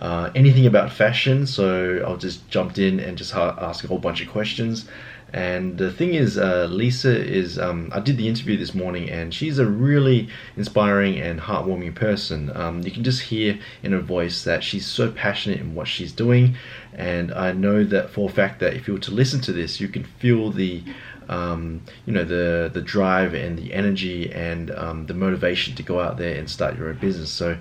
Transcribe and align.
uh, 0.00 0.30
anything 0.34 0.66
about 0.66 0.92
fashion, 0.92 1.46
so 1.46 1.66
I'll 2.06 2.18
just 2.18 2.46
jumped 2.50 2.78
in 2.78 3.00
and 3.00 3.16
just 3.16 3.32
ha- 3.32 3.56
ask 3.58 3.82
a 3.82 3.88
whole 3.88 3.98
bunch 4.08 4.20
of 4.20 4.28
questions. 4.28 4.86
And 5.32 5.76
the 5.76 5.92
thing 5.92 6.14
is, 6.14 6.38
uh, 6.38 6.68
Lisa 6.70 7.14
is, 7.14 7.58
um, 7.58 7.90
I 7.92 8.00
did 8.00 8.16
the 8.16 8.28
interview 8.28 8.56
this 8.56 8.74
morning, 8.74 9.10
and 9.10 9.34
she's 9.34 9.58
a 9.58 9.66
really 9.66 10.28
inspiring 10.56 11.18
and 11.18 11.38
heartwarming 11.40 11.94
person. 11.94 12.50
Um, 12.54 12.80
you 12.82 12.90
can 12.90 13.04
just 13.04 13.22
hear 13.22 13.58
in 13.82 13.92
her 13.92 14.00
voice 14.00 14.44
that 14.44 14.64
she's 14.64 14.86
so 14.86 15.10
passionate 15.10 15.60
in 15.60 15.74
what 15.74 15.86
she's 15.86 16.12
doing. 16.12 16.56
And 16.94 17.32
I 17.32 17.52
know 17.52 17.84
that 17.84 18.10
for 18.10 18.30
a 18.30 18.32
fact 18.32 18.60
that 18.60 18.74
if 18.74 18.88
you 18.88 18.94
were 18.94 19.00
to 19.00 19.12
listen 19.12 19.40
to 19.42 19.52
this, 19.52 19.80
you 19.80 19.88
can 19.88 20.04
feel 20.04 20.50
the 20.50 20.82
um, 21.28 21.82
you 22.06 22.12
know 22.12 22.24
the 22.24 22.70
the 22.72 22.80
drive 22.80 23.34
and 23.34 23.58
the 23.58 23.74
energy 23.74 24.32
and 24.32 24.70
um, 24.70 25.06
the 25.06 25.14
motivation 25.14 25.74
to 25.76 25.82
go 25.82 26.00
out 26.00 26.16
there 26.16 26.34
and 26.36 26.48
start 26.48 26.76
your 26.76 26.88
own 26.88 26.96
business. 26.96 27.30
So, 27.30 27.58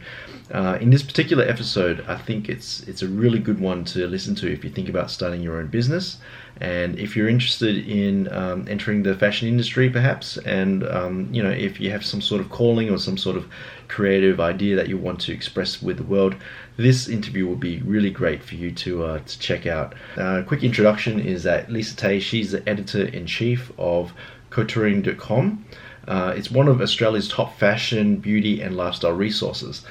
uh, 0.51 0.77
in 0.79 0.89
this 0.89 1.03
particular 1.03 1.43
episode, 1.43 2.03
I 2.07 2.17
think 2.17 2.49
it's 2.49 2.81
it's 2.83 3.01
a 3.01 3.07
really 3.07 3.39
good 3.39 3.59
one 3.59 3.83
to 3.85 4.07
listen 4.07 4.35
to 4.35 4.51
if 4.51 4.63
you 4.63 4.69
think 4.69 4.89
about 4.89 5.11
starting 5.11 5.41
your 5.41 5.59
own 5.59 5.67
business, 5.67 6.17
and 6.59 6.97
if 6.97 7.16
you're 7.16 7.27
interested 7.27 7.88
in 7.88 8.31
um, 8.33 8.66
entering 8.67 9.03
the 9.03 9.16
fashion 9.16 9.47
industry, 9.47 9.89
perhaps, 9.89 10.38
and 10.38 10.88
um, 10.88 11.30
you 11.31 11.41
know 11.44 11.52
if 11.52 11.80
you 11.80 11.91
have 11.91 12.05
some 12.05 12.22
sort 12.22 12.41
of 12.41 12.50
calling 12.50 12.89
or 12.89 12.97
some 12.97 13.17
sort 13.17 13.38
of 13.38 13.47
creative 13.88 14.39
idea 14.39 14.75
that 14.75 14.88
you 14.88 14.97
want 14.97 15.19
to 15.22 15.31
express 15.31 15.81
with 15.81 15.97
the 15.97 16.03
world, 16.03 16.35
this 16.78 17.08
interview 17.08 17.47
will 17.47 17.55
be 17.55 17.81
really 17.81 18.09
great 18.09 18.44
for 18.44 18.55
you 18.55 18.72
to, 18.72 19.03
uh, 19.03 19.19
to 19.19 19.39
check 19.39 19.66
out. 19.66 19.95
Uh, 20.17 20.44
quick 20.45 20.63
introduction 20.63 21.19
is 21.19 21.44
that 21.44 21.72
Lisa 21.72 21.95
Teh, 21.95 22.19
she's 22.19 22.52
the 22.52 22.67
editor 22.67 23.05
in 23.05 23.25
chief 23.25 23.72
of 23.78 24.13
Couturing.com. 24.52 25.66
Uh, 26.08 26.33
it's 26.35 26.50
one 26.52 26.67
of 26.67 26.81
Australia's 26.81 27.28
top 27.28 27.58
fashion, 27.58 28.17
beauty, 28.17 28.61
and 28.61 28.78
lifestyle 28.78 29.11
resources. 29.13 29.85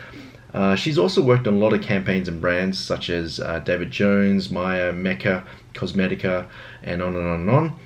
Uh, 0.54 0.74
she's 0.74 0.96
also 0.96 1.20
worked 1.20 1.46
on 1.46 1.54
a 1.54 1.58
lot 1.58 1.74
of 1.74 1.82
campaigns 1.82 2.28
and 2.28 2.40
brands 2.40 2.78
such 2.78 3.10
as 3.10 3.38
uh, 3.40 3.58
David 3.58 3.90
Jones, 3.90 4.50
Myer, 4.50 4.92
Mecca, 4.92 5.44
Cosmetica, 5.76 6.46
and 6.82 7.02
on 7.02 7.14
and 7.14 7.26
on 7.26 7.40
and 7.40 7.50
on. 7.50 7.76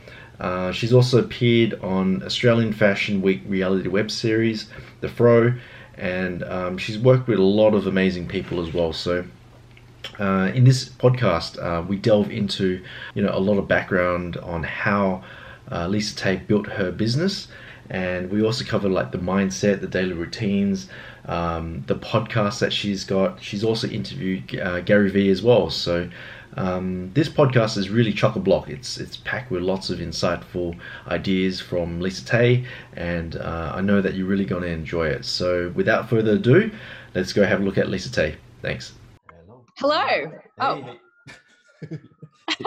Uh, 0.41 0.73
she's 0.73 0.93
also 0.93 1.19
appeared 1.19 1.79
on 1.83 2.23
Australian 2.23 2.73
Fashion 2.73 3.21
Week 3.21 3.43
reality 3.47 3.89
web 3.89 4.11
series, 4.11 4.71
The 5.03 5.09
Fro, 5.09 5.55
and 5.99 6.43
um, 6.45 6.79
she's 6.79 6.99
worked 6.99 7.29
with 7.29 7.39
a 7.39 7.43
lot 7.43 7.75
of 7.75 7.87
amazing 7.87 8.27
people 8.27 8.67
as 8.67 8.73
well. 8.73 8.95
So, 8.95 9.27
uh, 10.19 10.51
in 10.55 10.65
this 10.65 10.89
podcast, 10.89 11.63
uh, 11.63 11.83
we 11.83 11.97
delve 11.97 12.31
into 12.31 12.83
you 13.15 13.23
know 13.23 13.33
a 13.35 13.39
lot 13.39 13.59
of 13.59 13.69
background 13.69 14.39
on 14.39 14.63
how 14.63 15.23
uh, 15.71 15.87
Lisa 15.89 16.17
Teh 16.17 16.37
built 16.37 16.67
her 16.67 16.91
business, 16.91 17.49
and 17.91 18.31
we 18.31 18.43
also 18.43 18.65
cover 18.65 18.89
like 18.89 19.13
the 19.13 19.19
mindset, 19.19 19.83
the 19.83 19.87
daily 19.87 20.15
routines, 20.15 20.89
um, 21.27 21.85
the 21.87 21.97
podcast 21.97 22.61
that 22.61 22.73
she's 22.73 23.05
got. 23.05 23.43
She's 23.43 23.63
also 23.63 23.89
interviewed 23.89 24.59
uh, 24.59 24.81
Gary 24.81 25.11
Vee 25.11 25.29
as 25.29 25.43
well. 25.43 25.69
So. 25.69 26.09
Um, 26.57 27.13
this 27.15 27.29
podcast 27.29 27.77
is 27.77 27.91
really 27.91 28.13
chock 28.13 28.37
a 28.37 28.41
block. 28.41 28.69
It's 28.69 28.99
it's 28.99 29.17
packed 29.19 29.51
with 29.51 29.63
lots 29.63 29.91
of 29.91 29.99
insightful 29.99 30.77
ideas 31.09 31.61
from 31.61 32.01
Lisa 32.01 32.25
Teh, 32.25 32.65
and 32.95 33.37
uh, 33.37 33.73
I 33.75 33.81
know 33.81 34.01
that 34.01 34.15
you're 34.15 34.27
really 34.27 34.45
going 34.45 34.63
to 34.63 34.69
enjoy 34.69 35.09
it. 35.09 35.25
So, 35.25 35.71
without 35.75 36.09
further 36.09 36.33
ado, 36.33 36.71
let's 37.15 37.33
go 37.33 37.45
have 37.45 37.61
a 37.61 37.63
look 37.63 37.79
at 37.79 37.89
Lisa 37.89 38.11
Teh. 38.11 38.35
Thanks. 38.63 38.93
Hello. 39.79 40.33
Oh. 40.59 40.97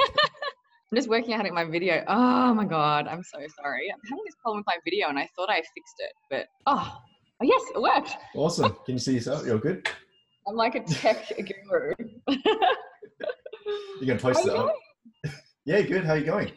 I'm 0.93 0.97
just 0.97 1.09
working 1.09 1.33
out 1.33 1.45
at 1.45 1.53
my 1.53 1.63
video. 1.63 2.03
Oh 2.07 2.53
my 2.53 2.65
god, 2.65 3.07
I'm 3.07 3.23
so 3.23 3.39
sorry. 3.59 3.91
I'm 3.91 3.99
having 4.07 4.23
this 4.25 4.35
problem 4.41 4.59
with 4.59 4.67
my 4.67 4.77
video, 4.85 5.09
and 5.09 5.17
I 5.17 5.27
thought 5.35 5.49
I 5.49 5.55
fixed 5.55 5.95
it, 5.97 6.13
but 6.29 6.45
oh, 6.67 7.01
oh 7.41 7.45
yes, 7.45 7.61
it 7.73 7.81
worked. 7.81 8.15
Awesome. 8.35 8.75
Can 8.85 8.93
you 8.95 8.99
see 8.99 9.15
yourself? 9.15 9.45
You're 9.45 9.57
good. 9.57 9.89
I'm 10.47 10.55
like 10.55 10.75
a 10.75 10.81
tech 10.81 11.31
guru. 11.35 11.93
You're 13.99 14.07
gonna 14.07 14.19
post 14.19 14.45
it 14.45 14.53
up. 14.53 14.73
Yeah, 15.65 15.81
good. 15.81 16.03
How 16.03 16.15
you 16.15 16.25
going? 16.25 16.51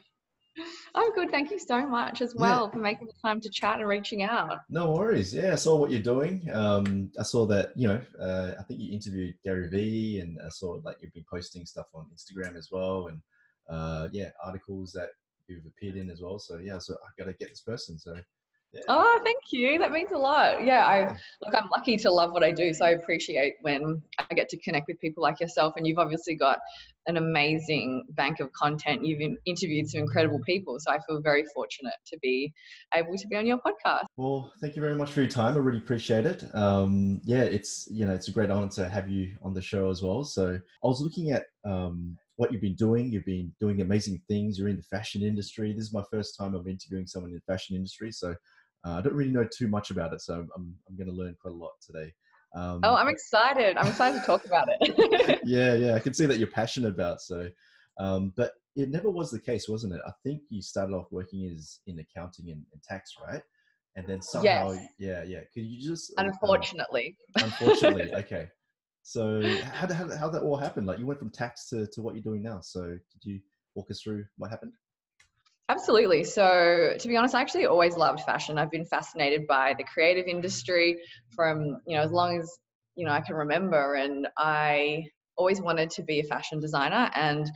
I'm 0.96 1.12
good. 1.12 1.30
Thank 1.30 1.50
you 1.50 1.58
so 1.58 1.86
much 1.86 2.22
as 2.22 2.34
well 2.34 2.70
for 2.70 2.78
making 2.78 3.06
the 3.06 3.12
time 3.22 3.40
to 3.40 3.50
chat 3.50 3.78
and 3.78 3.86
reaching 3.86 4.22
out. 4.22 4.58
No 4.70 4.90
worries. 4.90 5.32
Yeah, 5.34 5.52
I 5.52 5.56
saw 5.56 5.76
what 5.76 5.90
you're 5.90 6.00
doing. 6.00 6.48
Um, 6.52 7.12
I 7.18 7.22
saw 7.22 7.46
that 7.46 7.70
you 7.76 7.86
know. 7.86 8.00
Uh, 8.20 8.52
I 8.58 8.62
think 8.62 8.80
you 8.80 8.92
interviewed 8.92 9.34
Gary 9.44 9.68
Vee, 9.68 10.20
and 10.20 10.38
I 10.44 10.48
saw 10.48 10.80
like 10.84 10.96
you've 11.00 11.12
been 11.12 11.24
posting 11.30 11.66
stuff 11.66 11.86
on 11.94 12.06
Instagram 12.12 12.56
as 12.56 12.70
well, 12.72 13.08
and 13.08 13.20
uh, 13.68 14.08
yeah, 14.10 14.30
articles 14.44 14.92
that 14.92 15.10
you've 15.46 15.66
appeared 15.66 15.96
in 15.96 16.10
as 16.10 16.20
well. 16.22 16.38
So 16.38 16.58
yeah, 16.58 16.78
so 16.78 16.94
I 16.94 17.22
got 17.22 17.30
to 17.30 17.36
get 17.36 17.50
this 17.50 17.60
person. 17.60 17.98
So 17.98 18.16
yeah. 18.72 18.80
Oh, 18.88 19.20
thank 19.22 19.38
you. 19.50 19.78
That 19.78 19.92
means 19.92 20.12
a 20.12 20.18
lot. 20.18 20.64
Yeah, 20.64 20.86
I 20.86 21.16
look. 21.44 21.54
I'm 21.54 21.68
lucky 21.70 21.96
to 21.98 22.10
love 22.10 22.32
what 22.32 22.42
I 22.42 22.50
do, 22.50 22.72
so 22.72 22.86
I 22.86 22.90
appreciate 22.90 23.54
when 23.60 24.02
I 24.18 24.34
get 24.34 24.48
to 24.48 24.56
connect 24.58 24.88
with 24.88 24.98
people 25.00 25.22
like 25.22 25.40
yourself. 25.40 25.74
And 25.76 25.86
you've 25.86 25.98
obviously 25.98 26.34
got 26.34 26.58
an 27.06 27.16
amazing 27.16 28.04
bank 28.10 28.40
of 28.40 28.52
content. 28.52 29.04
You've 29.04 29.36
interviewed 29.44 29.88
some 29.88 30.00
incredible 30.00 30.40
people, 30.44 30.78
so 30.80 30.90
I 30.90 30.98
feel 31.06 31.20
very 31.20 31.44
fortunate 31.54 31.94
to 32.06 32.18
be 32.20 32.52
able 32.94 33.16
to 33.16 33.28
be 33.28 33.36
on 33.36 33.46
your 33.46 33.58
podcast. 33.58 34.04
Well, 34.16 34.52
thank 34.60 34.76
you 34.76 34.82
very 34.82 34.94
much 34.94 35.10
for 35.10 35.20
your 35.20 35.30
time. 35.30 35.54
I 35.54 35.58
really 35.58 35.78
appreciate 35.78 36.26
it. 36.26 36.44
Um, 36.54 37.20
yeah, 37.24 37.42
it's 37.42 37.88
you 37.90 38.06
know 38.06 38.14
it's 38.14 38.28
a 38.28 38.32
great 38.32 38.50
honor 38.50 38.68
to 38.70 38.88
have 38.88 39.08
you 39.08 39.36
on 39.42 39.54
the 39.54 39.62
show 39.62 39.90
as 39.90 40.02
well. 40.02 40.24
So 40.24 40.54
I 40.54 40.86
was 40.86 41.00
looking 41.00 41.30
at 41.30 41.44
um, 41.64 42.16
what 42.36 42.52
you've 42.52 42.62
been 42.62 42.74
doing. 42.74 43.10
You've 43.10 43.24
been 43.24 43.52
doing 43.60 43.80
amazing 43.80 44.20
things. 44.28 44.58
You're 44.58 44.68
in 44.68 44.76
the 44.76 44.82
fashion 44.82 45.22
industry. 45.22 45.72
This 45.72 45.84
is 45.84 45.94
my 45.94 46.04
first 46.10 46.36
time 46.38 46.54
of 46.54 46.66
interviewing 46.66 47.06
someone 47.06 47.30
in 47.30 47.36
the 47.36 47.52
fashion 47.52 47.76
industry, 47.76 48.12
so 48.12 48.34
uh, 48.84 48.92
I 48.92 49.00
don't 49.00 49.14
really 49.14 49.32
know 49.32 49.46
too 49.46 49.68
much 49.68 49.90
about 49.90 50.12
it. 50.12 50.20
So 50.20 50.34
I'm 50.34 50.74
I'm 50.88 50.96
going 50.96 51.08
to 51.08 51.14
learn 51.14 51.36
quite 51.40 51.54
a 51.54 51.56
lot 51.56 51.72
today. 51.84 52.12
Um, 52.56 52.80
oh, 52.84 52.94
I'm 52.94 53.08
excited. 53.08 53.76
I'm 53.76 53.86
excited 53.86 54.20
to 54.20 54.26
talk 54.26 54.46
about 54.46 54.68
it. 54.70 55.40
yeah, 55.44 55.74
yeah, 55.74 55.94
I 55.94 55.98
can 55.98 56.14
see 56.14 56.24
that 56.24 56.38
you're 56.38 56.48
passionate 56.48 56.88
about. 56.88 57.20
So, 57.20 57.48
um, 58.00 58.32
but 58.34 58.52
it 58.74 58.90
never 58.90 59.10
was 59.10 59.30
the 59.30 59.40
case, 59.40 59.68
wasn't 59.68 59.92
it? 59.92 60.00
I 60.06 60.12
think 60.22 60.42
you 60.48 60.62
started 60.62 60.94
off 60.94 61.06
working 61.10 61.50
as 61.54 61.80
in 61.86 61.98
accounting 61.98 62.50
and, 62.50 62.64
and 62.72 62.82
tax, 62.82 63.14
right? 63.26 63.42
And 63.96 64.06
then 64.06 64.22
somehow, 64.22 64.72
Yes. 64.72 64.88
yeah, 64.98 65.22
yeah. 65.24 65.40
Could 65.52 65.64
you 65.64 65.86
just 65.86 66.12
um, 66.18 66.28
Unfortunately. 66.28 67.16
unfortunately, 67.36 68.14
okay. 68.14 68.48
So 69.02 69.40
how 69.72 69.92
how, 69.92 70.16
how 70.16 70.28
that 70.30 70.42
all 70.42 70.56
happened? 70.56 70.86
Like 70.86 70.98
you 70.98 71.06
went 71.06 71.18
from 71.18 71.30
tax 71.30 71.68
to, 71.68 71.86
to 71.86 72.02
what 72.02 72.14
you're 72.14 72.22
doing 72.22 72.42
now. 72.42 72.60
So 72.60 72.80
could 72.82 73.24
you 73.24 73.40
walk 73.74 73.90
us 73.90 74.00
through 74.02 74.24
what 74.38 74.50
happened? 74.50 74.72
Absolutely. 75.68 76.22
So, 76.22 76.94
to 76.98 77.08
be 77.08 77.16
honest, 77.16 77.34
I 77.34 77.40
actually 77.40 77.66
always 77.66 77.96
loved 77.96 78.20
fashion. 78.20 78.56
I've 78.56 78.70
been 78.70 78.84
fascinated 78.84 79.46
by 79.48 79.74
the 79.76 79.84
creative 79.84 80.26
industry 80.26 80.96
from, 81.34 81.80
you 81.86 81.96
know, 81.96 82.02
as 82.02 82.12
long 82.12 82.38
as, 82.38 82.58
you 82.94 83.04
know, 83.04 83.10
I 83.10 83.20
can 83.20 83.34
remember. 83.34 83.94
And 83.94 84.28
I 84.38 85.04
always 85.36 85.60
wanted 85.60 85.90
to 85.90 86.02
be 86.04 86.20
a 86.20 86.24
fashion 86.24 86.60
designer. 86.60 87.10
And 87.16 87.50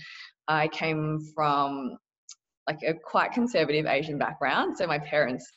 I 0.49 0.67
came 0.69 1.21
from 1.35 1.97
like 2.69 2.81
a 2.87 2.95
quite 2.95 3.33
conservative 3.33 3.87
Asian 3.87 4.19
background. 4.19 4.77
So, 4.77 4.89
my 4.89 4.99
parents 4.99 5.49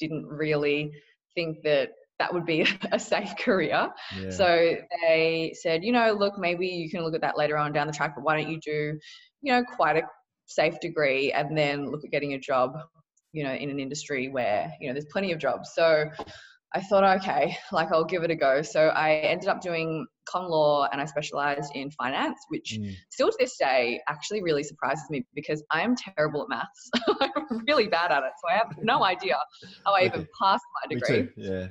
didn't 0.00 0.26
really 0.26 0.90
think 1.36 1.58
that 1.62 1.90
that 2.18 2.34
would 2.34 2.44
be 2.44 2.66
a 2.92 2.98
safe 2.98 3.32
career. 3.38 3.88
Yeah. 4.20 4.30
So, 4.30 4.76
they 5.06 5.54
said, 5.54 5.84
you 5.84 5.92
know, 5.92 6.14
look, 6.14 6.36
maybe 6.36 6.66
you 6.66 6.90
can 6.90 7.02
look 7.04 7.14
at 7.14 7.20
that 7.20 7.38
later 7.38 7.56
on 7.56 7.72
down 7.72 7.86
the 7.86 7.92
track, 7.92 8.14
but 8.16 8.24
why 8.24 8.36
don't 8.36 8.50
you 8.50 8.58
do, 8.58 8.98
you 9.40 9.52
know, 9.52 9.62
quite 9.62 9.98
a 9.98 10.02
safe 10.46 10.78
degree 10.80 11.32
and 11.32 11.56
then 11.56 11.90
look 11.90 12.04
at 12.04 12.10
getting 12.10 12.34
a 12.34 12.38
job, 12.38 12.76
you 13.32 13.44
know, 13.44 13.52
in 13.52 13.70
an 13.70 13.78
industry 13.80 14.28
where, 14.28 14.72
you 14.80 14.88
know, 14.88 14.94
there's 14.94 15.06
plenty 15.10 15.32
of 15.32 15.38
jobs. 15.38 15.70
So 15.74 16.10
I 16.74 16.80
thought, 16.80 17.04
okay, 17.20 17.56
like 17.70 17.92
I'll 17.92 18.04
give 18.04 18.22
it 18.22 18.30
a 18.30 18.34
go. 18.36 18.62
So 18.62 18.88
I 18.88 19.14
ended 19.16 19.48
up 19.48 19.60
doing 19.60 20.06
con 20.24 20.48
law 20.50 20.88
and 20.90 21.00
I 21.00 21.04
specialized 21.04 21.72
in 21.74 21.90
finance, 21.90 22.38
which 22.48 22.78
Mm. 22.80 22.94
still 23.10 23.28
to 23.30 23.36
this 23.38 23.56
day 23.58 24.00
actually 24.08 24.42
really 24.42 24.62
surprises 24.62 25.04
me 25.10 25.26
because 25.34 25.62
I 25.70 25.82
am 25.82 25.94
terrible 25.96 26.42
at 26.42 26.48
maths. 26.48 26.90
I'm 27.20 27.64
really 27.66 27.88
bad 27.88 28.10
at 28.10 28.22
it. 28.22 28.32
So 28.42 28.48
I 28.48 28.56
have 28.56 28.72
no 28.82 29.04
idea 29.04 29.36
how 29.84 29.92
I 29.94 30.04
even 30.04 30.26
passed 30.40 30.64
my 30.82 30.94
degree. 30.94 31.28
Yeah. 31.36 31.66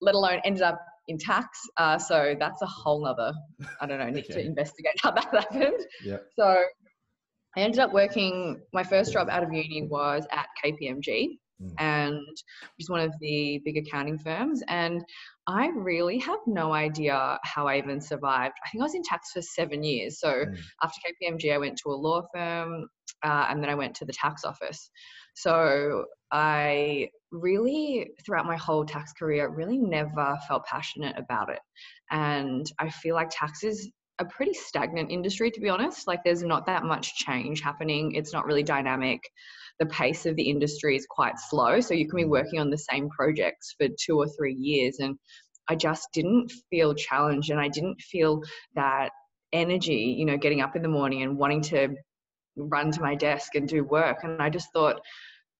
let 0.00 0.14
alone 0.14 0.40
ended 0.44 0.62
up 0.62 0.80
in 1.08 1.18
tax. 1.18 1.58
Uh, 1.76 1.98
so 1.98 2.34
that's 2.38 2.62
a 2.62 2.66
whole 2.66 3.04
nother, 3.04 3.34
I 3.80 3.86
don't 3.86 3.98
know, 3.98 4.08
need 4.08 4.24
to 4.26 4.40
investigate 4.40 4.94
how 5.02 5.10
that 5.10 5.24
happened. 5.34 5.80
Yeah. 6.02 6.18
So 6.38 6.56
I 7.56 7.60
ended 7.60 7.80
up 7.80 7.92
working, 7.92 8.60
my 8.72 8.84
first 8.84 9.12
job 9.12 9.28
out 9.28 9.42
of 9.42 9.52
uni 9.52 9.82
was 9.82 10.26
at 10.30 10.46
KPMG 10.62 11.38
Mm. 11.60 11.74
and 11.78 12.16
which 12.16 12.78
is 12.78 12.88
one 12.88 13.00
of 13.00 13.12
the 13.20 13.60
big 13.64 13.76
accounting 13.76 14.18
firms. 14.18 14.62
And 14.68 15.04
I 15.46 15.68
really 15.68 16.18
have 16.18 16.38
no 16.46 16.72
idea 16.72 17.38
how 17.44 17.66
I 17.66 17.76
even 17.78 18.00
survived. 18.00 18.54
I 18.64 18.70
think 18.70 18.80
I 18.80 18.84
was 18.84 18.94
in 18.94 19.02
tax 19.02 19.32
for 19.32 19.42
seven 19.42 19.82
years. 19.82 20.20
So 20.20 20.46
Mm. 20.46 20.58
after 20.82 21.00
KPMG, 21.04 21.52
I 21.52 21.58
went 21.58 21.76
to 21.78 21.90
a 21.90 21.92
law 21.92 22.22
firm 22.32 22.88
uh, 23.22 23.46
and 23.50 23.62
then 23.62 23.68
I 23.70 23.74
went 23.74 23.94
to 23.96 24.04
the 24.04 24.12
tax 24.12 24.44
office. 24.44 24.90
So 25.34 26.06
I 26.30 27.10
really, 27.30 28.10
throughout 28.24 28.46
my 28.46 28.56
whole 28.56 28.84
tax 28.84 29.12
career, 29.12 29.48
really 29.48 29.78
never 29.78 30.38
felt 30.48 30.64
passionate 30.64 31.18
about 31.18 31.50
it. 31.50 31.60
And 32.10 32.70
I 32.78 32.88
feel 32.90 33.14
like 33.14 33.28
tax 33.30 33.64
is 33.64 33.90
a 34.20 34.24
pretty 34.24 34.52
stagnant 34.54 35.10
industry, 35.10 35.50
to 35.50 35.60
be 35.60 35.68
honest. 35.68 36.06
Like 36.06 36.20
there's 36.24 36.42
not 36.42 36.66
that 36.66 36.84
much 36.84 37.16
change 37.16 37.60
happening, 37.60 38.14
it's 38.14 38.32
not 38.32 38.46
really 38.46 38.62
dynamic. 38.62 39.20
The 39.80 39.86
pace 39.86 40.26
of 40.26 40.36
the 40.36 40.48
industry 40.48 40.94
is 40.94 41.06
quite 41.08 41.38
slow. 41.38 41.80
So 41.80 41.94
you 41.94 42.06
can 42.06 42.18
be 42.18 42.26
working 42.26 42.60
on 42.60 42.70
the 42.70 42.78
same 42.78 43.08
projects 43.08 43.74
for 43.78 43.88
two 43.98 44.18
or 44.18 44.28
three 44.28 44.54
years. 44.54 44.98
And 44.98 45.16
I 45.68 45.74
just 45.74 46.08
didn't 46.12 46.52
feel 46.68 46.94
challenged 46.94 47.50
and 47.50 47.58
I 47.58 47.68
didn't 47.68 48.00
feel 48.00 48.42
that 48.74 49.10
energy, 49.52 50.14
you 50.18 50.26
know, 50.26 50.36
getting 50.36 50.60
up 50.60 50.76
in 50.76 50.82
the 50.82 50.88
morning 50.88 51.22
and 51.22 51.38
wanting 51.38 51.62
to 51.62 51.94
run 52.56 52.90
to 52.92 53.00
my 53.00 53.14
desk 53.14 53.54
and 53.54 53.66
do 53.66 53.84
work. 53.84 54.18
And 54.22 54.42
I 54.42 54.50
just 54.50 54.68
thought, 54.74 55.00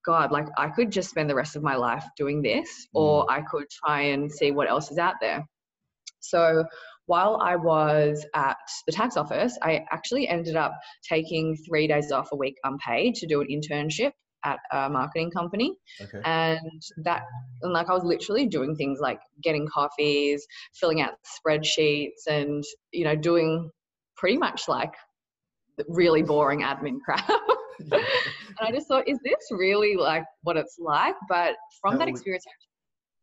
God, 0.04 0.32
like 0.32 0.46
I 0.58 0.68
could 0.68 0.90
just 0.90 1.10
spend 1.10 1.30
the 1.30 1.34
rest 1.34 1.56
of 1.56 1.62
my 1.62 1.76
life 1.76 2.04
doing 2.16 2.42
this, 2.42 2.88
or 2.94 3.24
mm. 3.24 3.30
I 3.30 3.42
could 3.42 3.66
try 3.84 4.02
and 4.02 4.30
see 4.30 4.50
what 4.50 4.68
else 4.68 4.90
is 4.90 4.98
out 4.98 5.14
there. 5.20 5.44
So 6.20 6.64
while 7.10 7.40
I 7.42 7.56
was 7.56 8.24
at 8.36 8.56
the 8.86 8.92
tax 8.92 9.16
office, 9.16 9.58
I 9.62 9.84
actually 9.90 10.28
ended 10.28 10.54
up 10.54 10.72
taking 11.02 11.56
three 11.66 11.88
days 11.88 12.12
off 12.12 12.28
a 12.30 12.36
week 12.36 12.54
unpaid 12.62 13.16
to 13.16 13.26
do 13.26 13.40
an 13.40 13.48
internship 13.48 14.12
at 14.44 14.60
a 14.72 14.88
marketing 14.88 15.32
company. 15.32 15.74
Okay. 16.00 16.20
and 16.24 16.80
that 17.04 17.22
and 17.62 17.72
like 17.72 17.88
i 17.90 17.92
was 17.92 18.04
literally 18.04 18.46
doing 18.46 18.74
things 18.76 18.98
like 19.00 19.18
getting 19.42 19.66
coffees 19.66 20.46
filling 20.80 21.00
out 21.02 21.14
spreadsheets 21.34 22.22
and 22.28 22.62
you 22.92 23.04
know 23.04 23.16
doing 23.16 23.68
pretty 24.16 24.38
much 24.38 24.66
like 24.68 24.94
really 25.88 26.22
boring 26.22 26.60
admin 26.62 26.98
crap. 27.04 27.28
And 27.90 28.64
i 28.68 28.70
just 28.70 28.86
thought 28.88 29.06
is 29.08 29.18
this 29.24 29.44
really 29.50 29.96
like 29.96 30.24
what 30.44 30.56
it's 30.56 30.76
like? 30.78 31.16
But 31.28 31.56
from 31.80 31.92
How 31.94 31.98
that 31.98 32.08
experience 32.08 32.44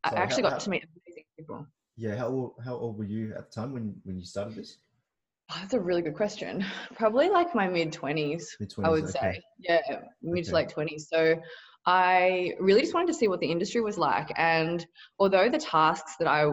i 0.04 0.10
actually 0.10 0.44
got 0.44 0.54
how- 0.54 0.66
to 0.66 0.70
meet 0.70 0.84
amazing 0.84 1.24
people 1.40 1.66
Yeah. 1.98 2.16
How 2.16 2.28
old, 2.28 2.54
how 2.64 2.76
old 2.76 2.98
were 2.98 3.04
you 3.06 3.34
at 3.36 3.50
the 3.50 3.56
time 3.62 3.74
when, 3.74 3.96
when 4.04 4.18
you 4.18 4.24
started 4.26 4.56
this? 4.56 4.78
Oh, 5.50 5.58
that's 5.62 5.74
a 5.74 5.80
really 5.80 6.02
good 6.02 6.16
question 6.16 6.66
probably 6.96 7.30
like 7.30 7.56
my 7.56 7.68
mid 7.68 7.94
20s 7.94 8.44
I 8.84 8.90
would 8.90 9.06
okay. 9.06 9.12
say. 9.12 9.42
Yeah, 9.60 9.80
mid 10.22 10.46
to 10.46 10.52
Okay. 10.52 10.56
late 10.56 10.70
20s. 10.70 11.08
So 11.10 11.40
I 11.86 12.54
really 12.60 12.82
just 12.82 12.94
wanted 12.94 13.08
to 13.08 13.14
see 13.14 13.28
what 13.30 13.40
the 13.40 13.50
industry 13.50 13.82
was 13.82 13.98
like. 13.98 14.32
And 14.36 14.86
although 15.20 15.50
the 15.50 15.58
tasks 15.58 16.16
that 16.20 16.28
I, 16.28 16.44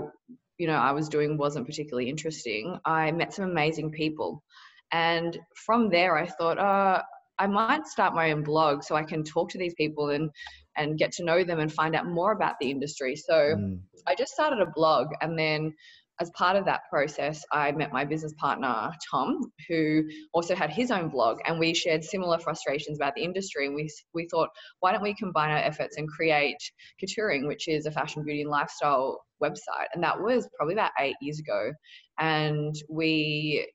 you 0.59 0.67
know, 0.69 0.75
I 0.75 0.93
was 0.93 1.09
doing 1.09 1.37
wasn't 1.37 1.67
particularly 1.67 2.09
interesting, 2.09 2.79
I 2.85 3.11
met 3.11 3.35
some 3.35 3.51
amazing 3.51 3.91
people. 3.91 4.45
And 4.93 5.37
from 5.67 5.91
there, 5.91 6.17
I 6.17 6.27
thought, 6.27 6.59
uh, 6.59 7.03
I 7.39 7.47
might 7.47 7.87
start 7.87 8.15
my 8.15 8.33
own 8.33 8.43
blog 8.43 8.83
so 8.83 8.95
I 8.95 9.03
can 9.03 9.25
talk 9.25 9.51
to 9.51 9.59
these 9.59 9.75
people 9.75 10.11
and 10.11 10.31
and 10.77 10.99
get 10.99 11.13
to 11.13 11.25
know 11.25 11.45
them 11.45 11.61
and 11.61 11.73
find 11.73 11.95
out 11.95 12.07
more 12.07 12.33
about 12.33 12.57
the 12.61 12.71
industry. 12.71 13.15
So 13.17 13.35
Mm. 13.35 13.81
I 14.07 14.15
just 14.15 14.33
started 14.33 14.61
a 14.61 14.71
blog 14.75 15.09
and 15.21 15.39
then 15.39 15.73
as 16.21 16.31
part 16.31 16.57
of 16.57 16.65
that 16.65 16.83
process, 16.89 17.45
I 17.51 17.73
met 17.73 17.93
my 17.93 18.05
business 18.05 18.33
partner, 18.39 18.93
Tom, 19.11 19.51
who 19.69 20.05
also 20.33 20.55
had 20.55 20.71
his 20.71 20.91
own 20.93 21.09
blog 21.09 21.39
and 21.45 21.59
we 21.59 21.75
shared 21.75 22.05
similar 22.05 22.39
frustrations 22.39 22.99
about 22.99 23.15
the 23.17 23.25
industry. 23.25 23.67
And 23.67 23.75
we, 23.75 23.91
we 24.13 24.29
thought, 24.29 24.49
why 24.81 24.93
don't 24.93 25.03
we 25.03 25.15
combine 25.15 25.51
our 25.51 25.59
efforts 25.59 25.97
and 25.97 26.09
create 26.09 26.59
Couturing, 27.03 27.49
which 27.49 27.67
is 27.67 27.87
a 27.87 27.91
fashion, 27.91 28.23
beauty, 28.25 28.43
and 28.43 28.51
lifestyle 28.51 29.25
website. 29.43 29.89
And 29.93 30.03
that 30.05 30.21
was 30.21 30.49
probably 30.57 30.75
about 30.75 30.93
eight 31.01 31.17
years 31.21 31.41
ago. 31.41 31.73
And 32.21 32.75
we 32.89 33.69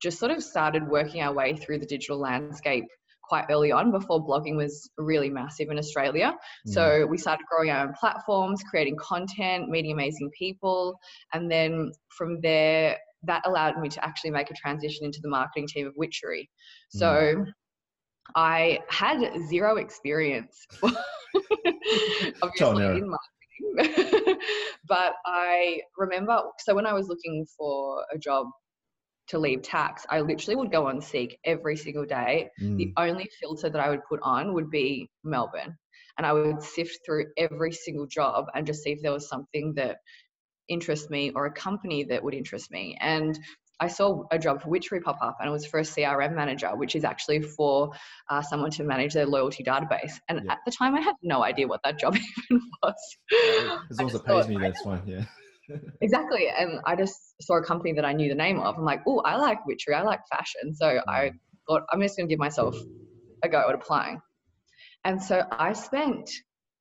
just 0.00 0.18
sort 0.18 0.32
of 0.32 0.42
started 0.42 0.88
working 0.88 1.20
our 1.20 1.34
way 1.34 1.56
through 1.56 1.78
the 1.78 1.86
digital 1.86 2.18
landscape 2.18 2.86
quite 3.22 3.46
early 3.50 3.72
on 3.72 3.90
before 3.90 4.24
blogging 4.24 4.56
was 4.56 4.90
really 4.98 5.30
massive 5.30 5.70
in 5.70 5.78
Australia. 5.78 6.34
Mm. 6.66 6.72
So 6.72 7.06
we 7.06 7.18
started 7.18 7.44
growing 7.50 7.70
our 7.70 7.86
own 7.86 7.94
platforms, 7.98 8.62
creating 8.68 8.96
content, 8.96 9.68
meeting 9.68 9.92
amazing 9.92 10.30
people. 10.38 10.98
And 11.32 11.50
then 11.50 11.92
from 12.16 12.40
there, 12.40 12.98
that 13.24 13.42
allowed 13.46 13.78
me 13.78 13.88
to 13.88 14.04
actually 14.04 14.30
make 14.30 14.50
a 14.50 14.54
transition 14.54 15.04
into 15.06 15.20
the 15.22 15.28
marketing 15.28 15.68
team 15.68 15.86
of 15.86 15.94
Witchery. 15.96 16.50
So 16.90 17.46
I 18.34 18.80
had 18.88 19.20
zero 19.48 19.76
experience, 19.76 20.66
obviously, 22.42 22.84
in 22.84 23.08
marketing. 23.08 24.38
but 24.88 25.14
I 25.26 25.80
remember, 25.96 26.40
so 26.58 26.74
when 26.74 26.86
I 26.86 26.92
was 26.92 27.08
looking 27.08 27.46
for 27.56 28.04
a 28.12 28.18
job 28.18 28.46
to 29.32 29.38
leave 29.38 29.62
tax, 29.62 30.06
I 30.08 30.20
literally 30.20 30.56
would 30.56 30.70
go 30.70 30.86
on 30.86 31.00
Seek 31.00 31.38
every 31.44 31.76
single 31.76 32.04
day 32.04 32.50
Mm. 32.60 32.76
the 32.76 32.92
only 32.96 33.28
filter 33.40 33.68
that 33.70 33.80
I 33.80 33.88
would 33.90 34.04
put 34.08 34.20
on 34.22 34.52
would 34.54 34.70
be 34.70 35.10
Melbourne. 35.24 35.76
And 36.16 36.26
I 36.26 36.32
would 36.34 36.62
sift 36.62 36.98
through 37.04 37.26
every 37.38 37.72
single 37.72 38.06
job 38.06 38.46
and 38.54 38.66
just 38.66 38.82
see 38.82 38.92
if 38.92 39.00
there 39.02 39.12
was 39.12 39.28
something 39.28 39.72
that 39.76 39.96
interests 40.68 41.08
me 41.08 41.30
or 41.34 41.46
a 41.46 41.52
company 41.52 42.04
that 42.04 42.22
would 42.22 42.34
interest 42.34 42.70
me. 42.70 42.96
And 43.00 43.38
I 43.80 43.88
saw 43.88 44.24
a 44.30 44.38
job 44.38 44.62
for 44.62 44.68
Witchery 44.68 45.00
pop 45.00 45.18
up 45.22 45.38
and 45.40 45.48
it 45.48 45.52
was 45.52 45.66
for 45.66 45.80
a 45.80 45.82
CRM 45.84 46.34
manager, 46.34 46.68
which 46.76 46.94
is 46.94 47.04
actually 47.04 47.40
for 47.42 47.90
uh, 48.30 48.42
someone 48.42 48.70
to 48.72 48.84
manage 48.84 49.14
their 49.14 49.26
loyalty 49.26 49.64
database. 49.64 50.14
And 50.28 50.42
Yeah. 50.44 50.52
at 50.52 50.58
the 50.66 50.72
time, 50.72 50.94
I 50.94 51.00
had 51.00 51.16
no 51.22 51.42
idea 51.42 51.66
what 51.66 51.80
that 51.84 51.98
job 51.98 52.14
even 52.50 52.62
was. 52.82 53.02
As 53.90 53.98
long 53.98 54.08
as 54.10 54.14
it 54.14 54.24
pays 54.26 54.46
thought, 54.46 54.48
me, 54.50 54.58
that's 54.58 54.82
fine. 54.82 55.02
Yeah. 55.06 55.24
Exactly. 56.00 56.48
And 56.48 56.80
I 56.86 56.96
just 56.96 57.16
saw 57.40 57.58
a 57.58 57.64
company 57.64 57.92
that 57.94 58.04
I 58.04 58.12
knew 58.12 58.28
the 58.28 58.34
name 58.34 58.58
of. 58.60 58.76
I'm 58.76 58.84
like, 58.84 59.02
oh, 59.06 59.20
I 59.20 59.36
like 59.36 59.64
Witchery. 59.66 59.94
I 59.94 60.02
like 60.02 60.20
fashion. 60.30 60.74
So 60.74 61.00
I 61.08 61.30
Mm. 61.30 61.38
thought, 61.68 61.82
I'm 61.92 62.00
just 62.02 62.16
going 62.16 62.28
to 62.28 62.32
give 62.32 62.40
myself 62.40 62.76
a 63.42 63.48
go 63.48 63.68
at 63.68 63.74
applying. 63.74 64.20
And 65.04 65.22
so 65.22 65.44
I 65.52 65.72
spent 65.72 66.30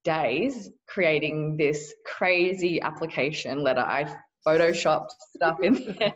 days 0.04 0.70
creating 0.88 1.58
this 1.58 1.94
crazy 2.06 2.82
application 2.82 3.64
letter. 3.64 3.82
I 3.82 4.14
photoshopped 4.48 5.12
stuff 5.36 5.58
in 5.62 5.74
there. 6.00 6.14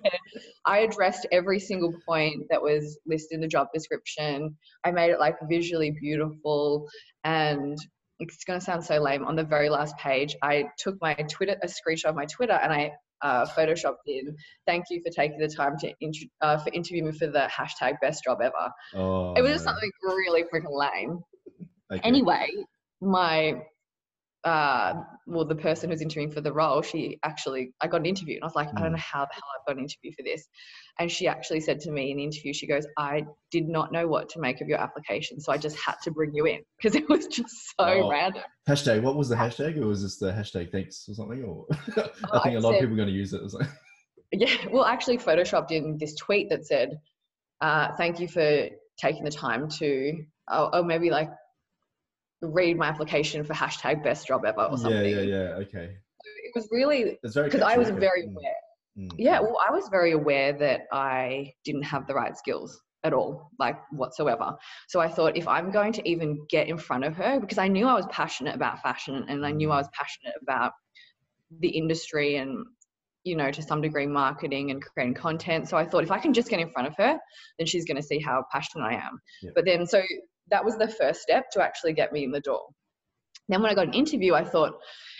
I 0.66 0.80
addressed 0.80 1.28
every 1.32 1.60
single 1.60 1.94
point 2.08 2.44
that 2.50 2.62
was 2.62 3.00
listed 3.06 3.36
in 3.36 3.42
the 3.42 3.48
job 3.48 3.68
description. 3.74 4.58
I 4.84 4.92
made 4.92 5.12
it 5.12 5.20
like 5.20 5.36
visually 5.48 5.92
beautiful 5.92 6.88
and 7.24 7.78
it's 8.20 8.44
going 8.44 8.60
to 8.60 8.66
sound 8.66 8.84
so 8.84 9.00
lame. 9.00 9.26
On 9.26 9.36
the 9.36 9.44
very 9.44 9.70
last 9.70 9.98
page, 9.98 10.36
I 10.42 10.66
took 10.78 10.96
my 11.02 11.14
Twitter, 11.14 11.56
a 11.62 11.68
screenshot 11.68 12.06
of 12.06 12.16
my 12.16 12.26
Twitter, 12.26 12.54
and 12.54 12.72
I 12.72 12.92
uh, 13.22 13.46
photoshopped 13.46 14.06
in. 14.06 14.36
Thank 14.66 14.86
you 14.90 15.02
for 15.04 15.12
taking 15.12 15.40
the 15.40 15.48
time 15.48 15.78
to 15.80 15.92
int- 16.02 16.30
uh, 16.42 16.58
for 16.58 16.70
interviewing 16.74 17.06
me 17.06 17.18
for 17.18 17.28
the 17.28 17.50
hashtag 17.52 17.96
best 18.02 18.24
job 18.24 18.40
ever. 18.42 18.72
Oh. 18.94 19.34
it 19.34 19.42
was 19.42 19.52
just 19.52 19.64
something 19.64 19.90
really 20.04 20.44
freaking 20.44 20.70
lame. 20.70 21.20
Okay. 21.92 22.02
Anyway, 22.04 22.50
my 23.02 23.62
uh, 24.46 24.94
well, 25.26 25.44
the 25.44 25.56
person 25.56 25.90
who's 25.90 26.02
interviewing 26.02 26.32
for 26.32 26.40
the 26.40 26.54
role, 26.54 26.82
she 26.84 27.18
actually, 27.24 27.74
I 27.82 27.88
got 27.88 28.02
an 28.02 28.06
interview, 28.06 28.36
and 28.36 28.44
I 28.44 28.46
was 28.46 28.56
like, 28.56 28.70
I 28.78 28.80
don't 28.82 28.90
Mm. 28.90 28.92
know 28.92 28.98
how 29.00 29.26
the 29.26 29.34
hell 29.34 29.44
I've 29.60 29.66
got 29.66 29.78
an 29.78 29.84
interview 29.84 30.12
for 30.16 30.22
this. 30.24 30.48
And 31.00 31.12
she 31.12 31.28
actually 31.28 31.62
said 31.62 31.80
to 31.82 31.92
me 31.92 32.12
in 32.12 32.18
the 32.18 32.24
interview, 32.24 32.54
she 32.54 32.68
goes, 32.68 32.86
I 32.98 33.24
did 33.52 33.68
not 33.68 33.92
know 33.92 34.08
what 34.08 34.30
to 34.30 34.40
make 34.40 34.62
of 34.62 34.68
your 34.68 34.78
application, 34.80 35.40
so 35.42 35.52
I 35.52 35.58
just 35.58 35.78
had 35.80 35.96
to 36.04 36.12
bring 36.12 36.32
you 36.34 36.46
in 36.46 36.60
because 36.78 36.96
it 36.96 37.10
was 37.10 37.26
just 37.28 37.74
so 37.80 37.86
Oh. 37.86 38.10
random. 38.10 38.44
Hashtag. 38.70 39.02
What 39.02 39.16
was 39.16 39.30
the 39.30 39.36
hashtag? 39.36 39.78
Or 39.82 39.88
was 39.88 40.04
this 40.04 40.18
the 40.18 40.32
hashtag 40.32 40.72
thanks 40.72 41.08
or 41.10 41.16
something? 41.16 41.44
Or 41.44 41.66
I 41.72 41.74
think 41.84 42.10
Oh, 42.32 42.40
I 42.46 42.50
a 42.52 42.60
lot 42.60 42.74
of 42.74 42.80
people 42.80 42.94
are 42.94 42.98
going 42.98 43.08
to 43.10 43.14
use 43.14 43.34
it. 43.34 43.42
It 43.42 43.54
like, 43.54 43.68
Yeah, 44.32 44.56
well, 44.72 44.86
actually 44.86 45.18
photoshopped 45.18 45.72
in 45.72 45.98
this 46.00 46.16
tweet 46.16 46.50
that 46.50 46.66
said, 46.66 47.00
uh, 47.62 47.96
"Thank 47.96 48.20
you 48.20 48.28
for 48.28 48.70
taking 48.98 49.24
the 49.24 49.32
time 49.32 49.70
to, 49.80 50.24
oh, 50.50 50.70
oh, 50.74 50.84
maybe 50.84 51.10
like 51.10 51.30
read 52.48 52.78
my 52.78 52.88
application 52.88 53.44
for 53.44 53.54
hashtag 53.54 54.04
best 54.04 54.28
job 54.28 54.46
ever 54.46 54.64
or 54.64 54.78
something." 54.78 55.06
yeah, 55.06 55.22
yeah. 55.22 55.48
yeah. 55.50 55.64
Okay. 55.64 55.98
It 56.44 56.52
was 56.56 56.68
really 56.72 57.18
because 57.22 57.62
I 57.62 57.78
was 57.78 57.90
very 57.90 58.24
Mm, 58.24 58.32
aware. 58.32 58.54
mm, 58.98 59.12
Yeah, 59.18 59.40
mm. 59.40 59.44
well, 59.44 59.60
I 59.68 59.72
was 59.72 59.88
very 59.90 60.14
aware 60.14 60.54
that 60.54 60.82
I 60.92 61.54
didn't 61.66 61.84
have 61.84 62.08
the 62.08 62.14
right 62.16 62.36
skills 62.38 62.82
at 63.04 63.14
all, 63.14 63.52
like 63.60 63.78
whatsoever. 63.92 64.56
So 64.88 65.00
I 65.00 65.08
thought 65.08 65.38
if 65.38 65.48
I'm 65.48 65.70
going 65.72 65.94
to 65.94 66.10
even 66.10 66.44
get 66.50 66.68
in 66.68 66.78
front 66.78 67.04
of 67.04 67.16
her, 67.18 67.40
because 67.40 67.60
I 67.60 67.68
knew 67.68 67.88
I 67.88 67.94
was 67.94 68.08
passionate 68.10 68.56
about 68.56 68.82
fashion 68.82 69.26
and 69.30 69.46
I 69.46 69.52
knew 69.52 69.70
I 69.72 69.78
was 69.78 69.90
passionate 69.94 70.34
about 70.42 70.72
the 71.60 71.70
industry 71.70 72.38
and 72.38 72.66
you 73.24 73.36
know 73.36 73.52
to 73.52 73.62
some 73.62 73.82
degree 73.82 74.08
marketing 74.08 74.72
and 74.72 74.82
creating 74.84 75.14
content 75.14 75.68
so 75.70 75.78
i 75.78 75.86
thought 75.86 76.04
if 76.04 76.12
i 76.12 76.20
can 76.20 76.34
just 76.34 76.50
get 76.50 76.60
in 76.60 76.70
front 76.70 76.88
of 76.88 76.96
her 76.98 77.18
then 77.58 77.66
she's 77.68 77.86
going 77.86 77.96
to 77.98 78.04
see 78.04 78.20
how 78.20 78.44
passionate 78.52 78.86
i 78.86 78.94
am 78.94 79.20
Yeah. 79.42 79.52
but 79.56 79.66
then 79.66 79.86
so 79.86 80.02
that 80.50 80.64
was 80.64 80.78
the 80.78 80.88
first 80.88 81.22
step 81.22 81.46
to 81.52 81.62
actually 81.64 81.94
get 81.94 82.12
me 82.12 82.24
in 82.24 82.32
the 82.32 82.40
door 82.42 82.62
then 83.50 83.62
when 83.62 83.72
i 83.72 83.76
got 83.76 83.88
an 83.88 83.94
interview 83.94 84.34
i 84.34 84.44
thought 84.44 84.74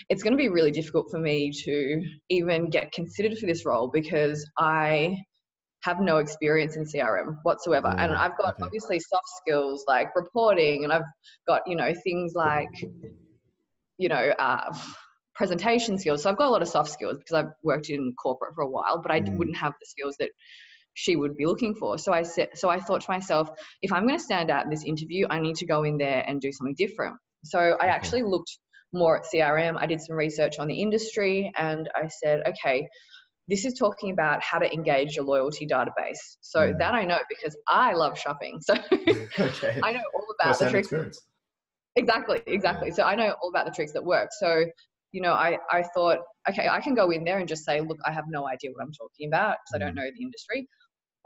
it's 0.08 0.22
going 0.22 0.32
to 0.32 0.36
be 0.36 0.48
really 0.48 0.70
difficult 0.70 1.10
for 1.10 1.18
me 1.18 1.50
to 1.50 2.02
even 2.30 2.68
get 2.70 2.92
considered 2.92 3.36
for 3.38 3.46
this 3.46 3.64
role 3.64 3.90
because 3.92 4.48
i 4.58 5.16
have 5.82 6.00
no 6.00 6.18
experience 6.18 6.76
in 6.76 6.84
crm 6.84 7.36
whatsoever 7.42 7.94
and 7.98 8.12
i've 8.12 8.36
got 8.38 8.54
okay. 8.54 8.64
obviously 8.64 8.98
soft 8.98 9.28
skills 9.40 9.84
like 9.86 10.08
reporting 10.16 10.84
and 10.84 10.92
i've 10.92 11.02
got 11.46 11.62
you 11.66 11.76
know 11.76 11.92
things 12.04 12.32
like 12.34 12.70
you 13.98 14.08
know 14.08 14.32
uh, 14.38 14.72
presentation 15.36 15.98
skills. 15.98 16.22
So 16.22 16.30
I've 16.30 16.38
got 16.38 16.48
a 16.48 16.50
lot 16.50 16.62
of 16.62 16.68
soft 16.68 16.90
skills 16.90 17.18
because 17.18 17.34
I've 17.34 17.52
worked 17.62 17.90
in 17.90 18.14
corporate 18.20 18.54
for 18.54 18.62
a 18.62 18.68
while, 18.68 19.00
but 19.02 19.12
I 19.12 19.20
Mm. 19.20 19.36
wouldn't 19.36 19.56
have 19.56 19.74
the 19.78 19.86
skills 19.86 20.16
that 20.18 20.30
she 20.96 21.14
would 21.14 21.36
be 21.36 21.44
looking 21.46 21.74
for. 21.74 21.98
So 21.98 22.12
I 22.12 22.22
said, 22.22 22.48
so 22.54 22.68
I 22.70 22.80
thought 22.80 23.02
to 23.02 23.10
myself, 23.10 23.48
if 23.82 23.92
I'm 23.92 24.06
going 24.06 24.18
to 24.18 24.24
stand 24.24 24.50
out 24.50 24.64
in 24.64 24.70
this 24.70 24.84
interview, 24.84 25.26
I 25.30 25.38
need 25.40 25.56
to 25.56 25.66
go 25.66 25.84
in 25.84 25.98
there 25.98 26.24
and 26.26 26.40
do 26.40 26.50
something 26.50 26.74
different. 26.76 27.16
So 27.44 27.76
I 27.80 27.86
actually 27.86 28.22
looked 28.22 28.50
more 28.94 29.18
at 29.18 29.24
CRM. 29.32 29.76
I 29.78 29.86
did 29.86 30.00
some 30.00 30.16
research 30.16 30.58
on 30.58 30.66
the 30.68 30.80
industry, 30.80 31.52
and 31.56 31.88
I 31.94 32.08
said, 32.08 32.42
okay. 32.48 32.88
This 33.48 33.64
is 33.64 33.74
talking 33.74 34.10
about 34.10 34.42
how 34.42 34.58
to 34.58 34.68
engage 34.74 35.14
your 35.14 35.24
loyalty 35.24 35.68
database. 35.68 36.18
So 36.40 36.64
Yeah. 36.64 36.72
that 36.80 36.94
I 36.94 37.04
know 37.04 37.20
because 37.28 37.56
I 37.68 37.92
love 37.92 38.18
shopping. 38.18 38.58
So 38.60 38.74
okay. 39.44 39.80
I 39.84 39.92
know 39.92 40.00
all 40.14 40.26
about 40.40 40.58
the 40.58 40.68
tricks 40.68 40.88
experience. 40.88 41.20
Exactly, 41.94 42.42
exactly. 42.46 42.90
So 42.90 43.04
I 43.04 43.14
know 43.14 43.36
all 43.40 43.48
about 43.50 43.66
the 43.66 43.70
tricks 43.70 43.92
that 43.92 44.04
work. 44.04 44.30
So, 44.40 44.64
you 45.12 45.20
know, 45.22 45.32
I, 45.32 45.58
I 45.70 45.84
thought, 45.94 46.18
okay, 46.50 46.66
I 46.68 46.80
can 46.80 46.94
go 46.94 47.10
in 47.10 47.22
there 47.22 47.38
and 47.38 47.46
just 47.46 47.64
say, 47.64 47.80
look, 47.80 47.98
I 48.04 48.10
have 48.10 48.24
no 48.28 48.48
idea 48.48 48.70
what 48.72 48.82
I'm 48.82 48.92
talking 48.92 49.28
about 49.28 49.58
because 49.62 49.74
I 49.76 49.78
don't 49.78 49.94
Mm. 49.94 49.98
know 50.02 50.10
the 50.16 50.22
industry 50.24 50.68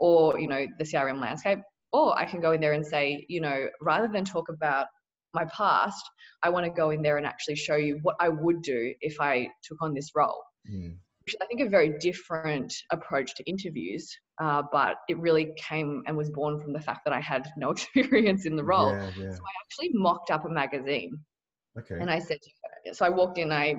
or, 0.01 0.37
you 0.39 0.47
know, 0.47 0.65
the 0.79 0.83
CRM 0.83 1.21
landscape. 1.21 1.59
Or 1.93 2.17
I 2.17 2.25
can 2.25 2.41
go 2.41 2.51
in 2.51 2.59
there 2.59 2.73
and 2.73 2.85
say, 2.85 3.25
you 3.29 3.39
know, 3.39 3.67
rather 3.81 4.09
than 4.11 4.25
talk 4.25 4.49
about 4.49 4.87
my 5.33 5.45
past, 5.45 6.03
I 6.43 6.49
want 6.49 6.65
to 6.65 6.71
go 6.71 6.89
in 6.89 7.01
there 7.01 7.17
and 7.17 7.25
actually 7.25 7.55
show 7.55 7.75
you 7.75 7.99
what 8.01 8.15
I 8.19 8.27
would 8.27 8.61
do 8.63 8.93
if 8.99 9.21
I 9.21 9.47
took 9.63 9.77
on 9.81 9.93
this 9.93 10.09
role. 10.15 10.41
Mm. 10.69 10.97
Which 11.25 11.35
I 11.39 11.45
think 11.45 11.61
a 11.61 11.69
very 11.69 11.97
different 11.99 12.73
approach 12.91 13.35
to 13.35 13.43
interviews, 13.47 14.09
uh, 14.41 14.63
but 14.71 14.95
it 15.07 15.19
really 15.19 15.53
came 15.55 16.01
and 16.07 16.17
was 16.17 16.31
born 16.31 16.59
from 16.59 16.73
the 16.73 16.79
fact 16.79 17.01
that 17.05 17.13
I 17.13 17.19
had 17.19 17.47
no 17.57 17.69
experience 17.95 18.45
in 18.45 18.55
the 18.55 18.63
role. 18.63 18.91
Yeah, 18.91 19.11
yeah. 19.17 19.31
So 19.31 19.39
I 19.39 19.53
actually 19.63 19.91
mocked 19.93 20.31
up 20.31 20.45
a 20.45 20.49
magazine 20.49 21.19
Okay. 21.77 21.97
and 21.99 22.09
I 22.09 22.19
said, 22.19 22.41
to 22.41 22.49
her, 22.63 22.70
so 22.93 23.05
I 23.05 23.09
walked 23.09 23.37
in, 23.37 23.51
I, 23.51 23.75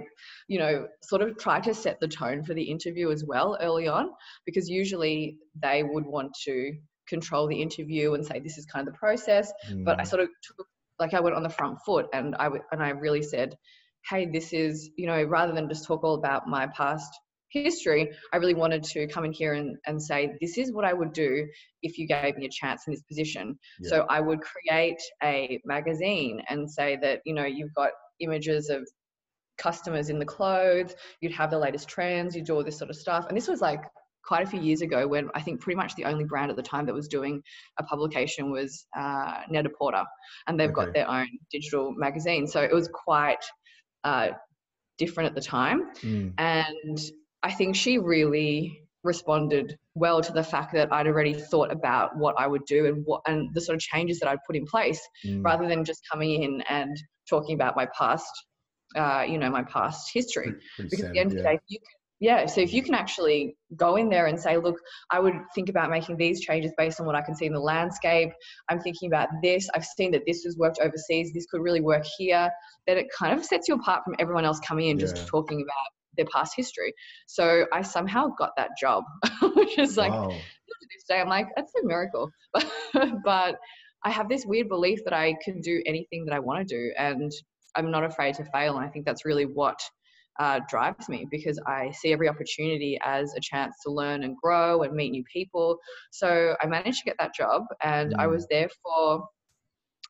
you 0.48 0.58
know, 0.58 0.86
sort 1.02 1.22
of 1.22 1.36
tried 1.38 1.64
to 1.64 1.74
set 1.74 1.98
the 2.00 2.08
tone 2.08 2.42
for 2.44 2.54
the 2.54 2.62
interview 2.62 3.10
as 3.10 3.24
well 3.24 3.56
early 3.60 3.88
on, 3.88 4.10
because 4.46 4.68
usually 4.68 5.38
they 5.62 5.82
would 5.82 6.06
want 6.06 6.32
to 6.44 6.74
control 7.08 7.48
the 7.48 7.60
interview 7.60 8.14
and 8.14 8.24
say, 8.24 8.38
this 8.40 8.58
is 8.58 8.66
kind 8.66 8.86
of 8.86 8.94
the 8.94 8.98
process. 8.98 9.52
But 9.84 9.98
I 9.98 10.02
Mm. 10.02 10.06
sort 10.06 10.22
of 10.22 10.28
took, 10.42 10.66
like, 10.98 11.14
I 11.14 11.20
went 11.20 11.36
on 11.36 11.42
the 11.42 11.50
front 11.50 11.78
foot 11.84 12.06
and 12.12 12.34
I, 12.36 12.44
w- 12.44 12.62
and 12.72 12.82
I 12.82 12.90
really 12.90 13.22
said, 13.22 13.56
hey, 14.08 14.26
this 14.26 14.52
is, 14.52 14.90
you 14.96 15.06
know, 15.06 15.22
rather 15.24 15.52
than 15.52 15.68
just 15.68 15.84
talk 15.84 16.04
all 16.04 16.14
about 16.14 16.46
my 16.48 16.66
past 16.68 17.12
history, 17.50 18.10
I 18.32 18.38
really 18.38 18.54
wanted 18.54 18.82
to 18.84 19.06
come 19.08 19.24
in 19.24 19.32
here 19.32 19.52
and, 19.54 19.76
and 19.86 20.02
say, 20.02 20.32
this 20.40 20.56
is 20.58 20.72
what 20.72 20.84
I 20.84 20.92
would 20.92 21.12
do 21.12 21.46
if 21.82 21.98
you 21.98 22.06
gave 22.06 22.36
me 22.36 22.46
a 22.46 22.50
chance 22.50 22.86
in 22.86 22.92
this 22.94 23.02
position. 23.02 23.58
Yeah. 23.80 23.90
So 23.90 24.06
I 24.08 24.20
would 24.20 24.40
create 24.40 25.00
a 25.22 25.60
magazine 25.64 26.40
and 26.48 26.70
say 26.70 26.96
that, 27.02 27.20
you 27.26 27.34
know, 27.34 27.44
you've 27.44 27.74
got 27.74 27.90
images 28.22 28.70
of 28.70 28.88
customers 29.58 30.08
in 30.08 30.18
the 30.18 30.24
clothes, 30.24 30.94
you'd 31.20 31.32
have 31.32 31.50
the 31.50 31.58
latest 31.58 31.88
trends, 31.88 32.34
you'd 32.34 32.46
do 32.46 32.54
all 32.54 32.64
this 32.64 32.78
sort 32.78 32.90
of 32.90 32.96
stuff. 32.96 33.26
And 33.28 33.36
this 33.36 33.48
was 33.48 33.60
like 33.60 33.82
quite 34.24 34.42
a 34.42 34.46
few 34.46 34.60
years 34.60 34.82
ago 34.82 35.06
when 35.06 35.28
I 35.34 35.42
think 35.42 35.60
pretty 35.60 35.76
much 35.76 35.94
the 35.94 36.04
only 36.04 36.24
brand 36.24 36.50
at 36.50 36.56
the 36.56 36.62
time 36.62 36.86
that 36.86 36.94
was 36.94 37.08
doing 37.08 37.42
a 37.78 37.82
publication 37.82 38.50
was 38.50 38.86
uh, 38.96 39.40
Net-a-Porter. 39.50 40.04
And 40.46 40.58
they've 40.58 40.72
got 40.72 40.94
their 40.94 41.08
own 41.08 41.28
digital 41.50 41.92
magazine. 41.96 42.46
So 42.46 42.62
it 42.62 42.72
was 42.72 42.88
quite 42.92 43.44
uh, 44.04 44.28
different 44.98 45.28
at 45.28 45.34
the 45.34 45.40
time. 45.40 45.90
Mm. 46.00 46.34
And 46.38 47.00
I 47.42 47.52
think 47.52 47.76
she 47.76 47.98
really 47.98 48.81
responded 49.04 49.76
well 49.94 50.20
to 50.22 50.32
the 50.32 50.42
fact 50.42 50.72
that 50.74 50.92
I'd 50.92 51.06
already 51.06 51.34
thought 51.34 51.72
about 51.72 52.16
what 52.16 52.34
I 52.38 52.46
would 52.46 52.64
do 52.66 52.86
and 52.86 53.04
what 53.04 53.22
and 53.26 53.52
the 53.54 53.60
sort 53.60 53.76
of 53.76 53.80
changes 53.80 54.20
that 54.20 54.28
I'd 54.28 54.38
put 54.46 54.56
in 54.56 54.66
place 54.66 55.00
Mm. 55.26 55.44
rather 55.44 55.68
than 55.68 55.84
just 55.84 56.02
coming 56.10 56.42
in 56.42 56.62
and 56.68 56.96
talking 57.28 57.54
about 57.54 57.76
my 57.76 57.86
past, 57.98 58.30
uh, 58.96 59.24
you 59.28 59.38
know, 59.38 59.50
my 59.50 59.62
past 59.64 60.10
history. 60.12 60.52
Pretty, 60.52 60.60
Because 60.78 61.04
at 61.04 61.12
the 61.12 61.18
end 61.18 61.32
of 61.32 61.36
the 61.38 61.42
yeah. 61.42 61.52
day, 61.52 61.60
you 61.68 61.78
can, 61.78 61.88
yeah. 62.20 62.46
So 62.46 62.60
if 62.60 62.72
you 62.72 62.82
can 62.82 62.94
actually 62.94 63.56
go 63.76 63.96
in 63.96 64.08
there 64.08 64.26
and 64.26 64.38
say, 64.38 64.56
look, 64.56 64.76
I 65.10 65.18
would 65.18 65.34
think 65.54 65.68
about 65.68 65.90
making 65.90 66.16
these 66.16 66.40
changes 66.40 66.72
based 66.78 67.00
on 67.00 67.06
what 67.06 67.16
I 67.16 67.20
can 67.22 67.34
see 67.34 67.46
in 67.46 67.52
the 67.52 67.60
landscape. 67.60 68.30
I'm 68.68 68.80
thinking 68.80 69.08
about 69.08 69.28
this. 69.42 69.68
I've 69.74 69.84
seen 69.84 70.12
that 70.12 70.22
this 70.26 70.44
has 70.44 70.56
worked 70.56 70.78
overseas. 70.80 71.32
This 71.32 71.46
could 71.46 71.62
really 71.62 71.80
work 71.80 72.04
here. 72.18 72.48
Then 72.86 72.98
it 72.98 73.06
kind 73.16 73.36
of 73.36 73.44
sets 73.44 73.66
you 73.66 73.74
apart 73.74 74.04
from 74.04 74.14
everyone 74.20 74.44
else 74.44 74.60
coming 74.60 74.88
in 74.88 74.98
Yeah. 74.98 75.06
just 75.06 75.26
talking 75.26 75.60
about 75.62 75.88
their 76.16 76.26
past 76.32 76.54
history. 76.56 76.92
So 77.26 77.66
I 77.72 77.82
somehow 77.82 78.28
got 78.38 78.50
that 78.56 78.70
job, 78.80 79.04
which 79.54 79.78
is 79.78 79.96
like 79.96 80.12
wow. 80.12 80.50
to 80.68 80.86
this 80.94 81.04
day, 81.08 81.20
I'm 81.20 81.28
like, 81.28 81.48
that's 81.56 81.72
a 81.82 81.86
miracle. 81.86 82.30
but 83.24 83.56
I 84.04 84.10
have 84.10 84.28
this 84.28 84.44
weird 84.46 84.68
belief 84.68 85.00
that 85.04 85.14
I 85.14 85.34
can 85.44 85.60
do 85.60 85.82
anything 85.86 86.24
that 86.26 86.34
I 86.34 86.40
want 86.40 86.66
to 86.66 86.76
do, 86.76 86.92
and 86.98 87.30
I'm 87.76 87.90
not 87.90 88.04
afraid 88.04 88.34
to 88.36 88.44
fail. 88.46 88.76
And 88.76 88.84
I 88.84 88.88
think 88.88 89.06
that's 89.06 89.24
really 89.24 89.44
what 89.46 89.78
uh, 90.40 90.60
drives 90.68 91.08
me 91.08 91.26
because 91.30 91.60
I 91.66 91.90
see 91.92 92.12
every 92.12 92.28
opportunity 92.28 92.98
as 93.04 93.32
a 93.36 93.40
chance 93.40 93.76
to 93.84 93.92
learn 93.92 94.24
and 94.24 94.36
grow 94.42 94.82
and 94.82 94.94
meet 94.94 95.10
new 95.10 95.24
people. 95.32 95.78
So 96.10 96.56
I 96.60 96.66
managed 96.66 96.98
to 96.98 97.04
get 97.04 97.16
that 97.18 97.34
job, 97.34 97.62
and 97.82 98.14
I 98.18 98.26
Mm. 98.26 98.26
was 98.26 98.46
there 98.50 98.68
for 98.82 99.24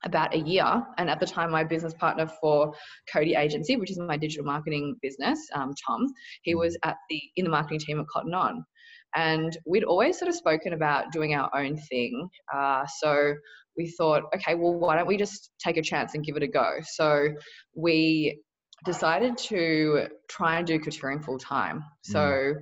about 0.04 0.34
a 0.34 0.38
year. 0.38 0.84
And 0.98 1.08
at 1.08 1.20
the 1.20 1.26
time, 1.26 1.50
my 1.50 1.64
business 1.64 1.94
partner 1.94 2.26
for 2.40 2.74
Cody 3.12 3.34
Agency, 3.34 3.76
which 3.76 3.90
is 3.90 3.98
my 3.98 4.16
digital 4.16 4.44
marketing 4.44 4.96
business, 5.02 5.38
um, 5.54 5.72
Tom, 5.86 6.06
he 6.42 6.54
Mm. 6.54 6.58
was 6.58 6.78
at 6.84 6.96
the 7.08 7.20
in 7.36 7.44
the 7.44 7.50
marketing 7.50 7.78
team 7.80 8.00
at 8.00 8.06
Cotton 8.08 8.34
On, 8.34 8.64
and 9.16 9.56
we'd 9.66 9.84
always 9.84 10.18
sort 10.18 10.28
of 10.28 10.34
spoken 10.34 10.72
about 10.72 11.12
doing 11.12 11.34
our 11.34 11.50
own 11.54 11.76
thing. 11.76 12.28
Uh, 12.52 12.84
so 13.00 13.34
we 13.76 13.88
thought, 13.98 14.24
okay, 14.34 14.54
well, 14.54 14.74
why 14.74 14.96
don't 14.96 15.06
we 15.06 15.16
just 15.16 15.52
take 15.58 15.76
a 15.76 15.82
chance 15.82 16.14
and 16.14 16.24
give 16.24 16.36
it 16.36 16.42
a 16.42 16.48
go? 16.48 16.78
So 16.82 17.28
we 17.74 18.42
decided 18.84 19.38
to 19.38 20.08
try 20.28 20.58
and 20.58 20.66
do 20.66 20.78
Couturing 20.78 21.24
full 21.24 21.38
time. 21.38 21.84
So 22.02 22.54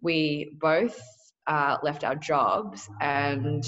we 0.00 0.56
both 0.60 1.00
uh, 1.46 1.76
left 1.82 2.04
our 2.04 2.14
jobs 2.14 2.88
and 3.00 3.64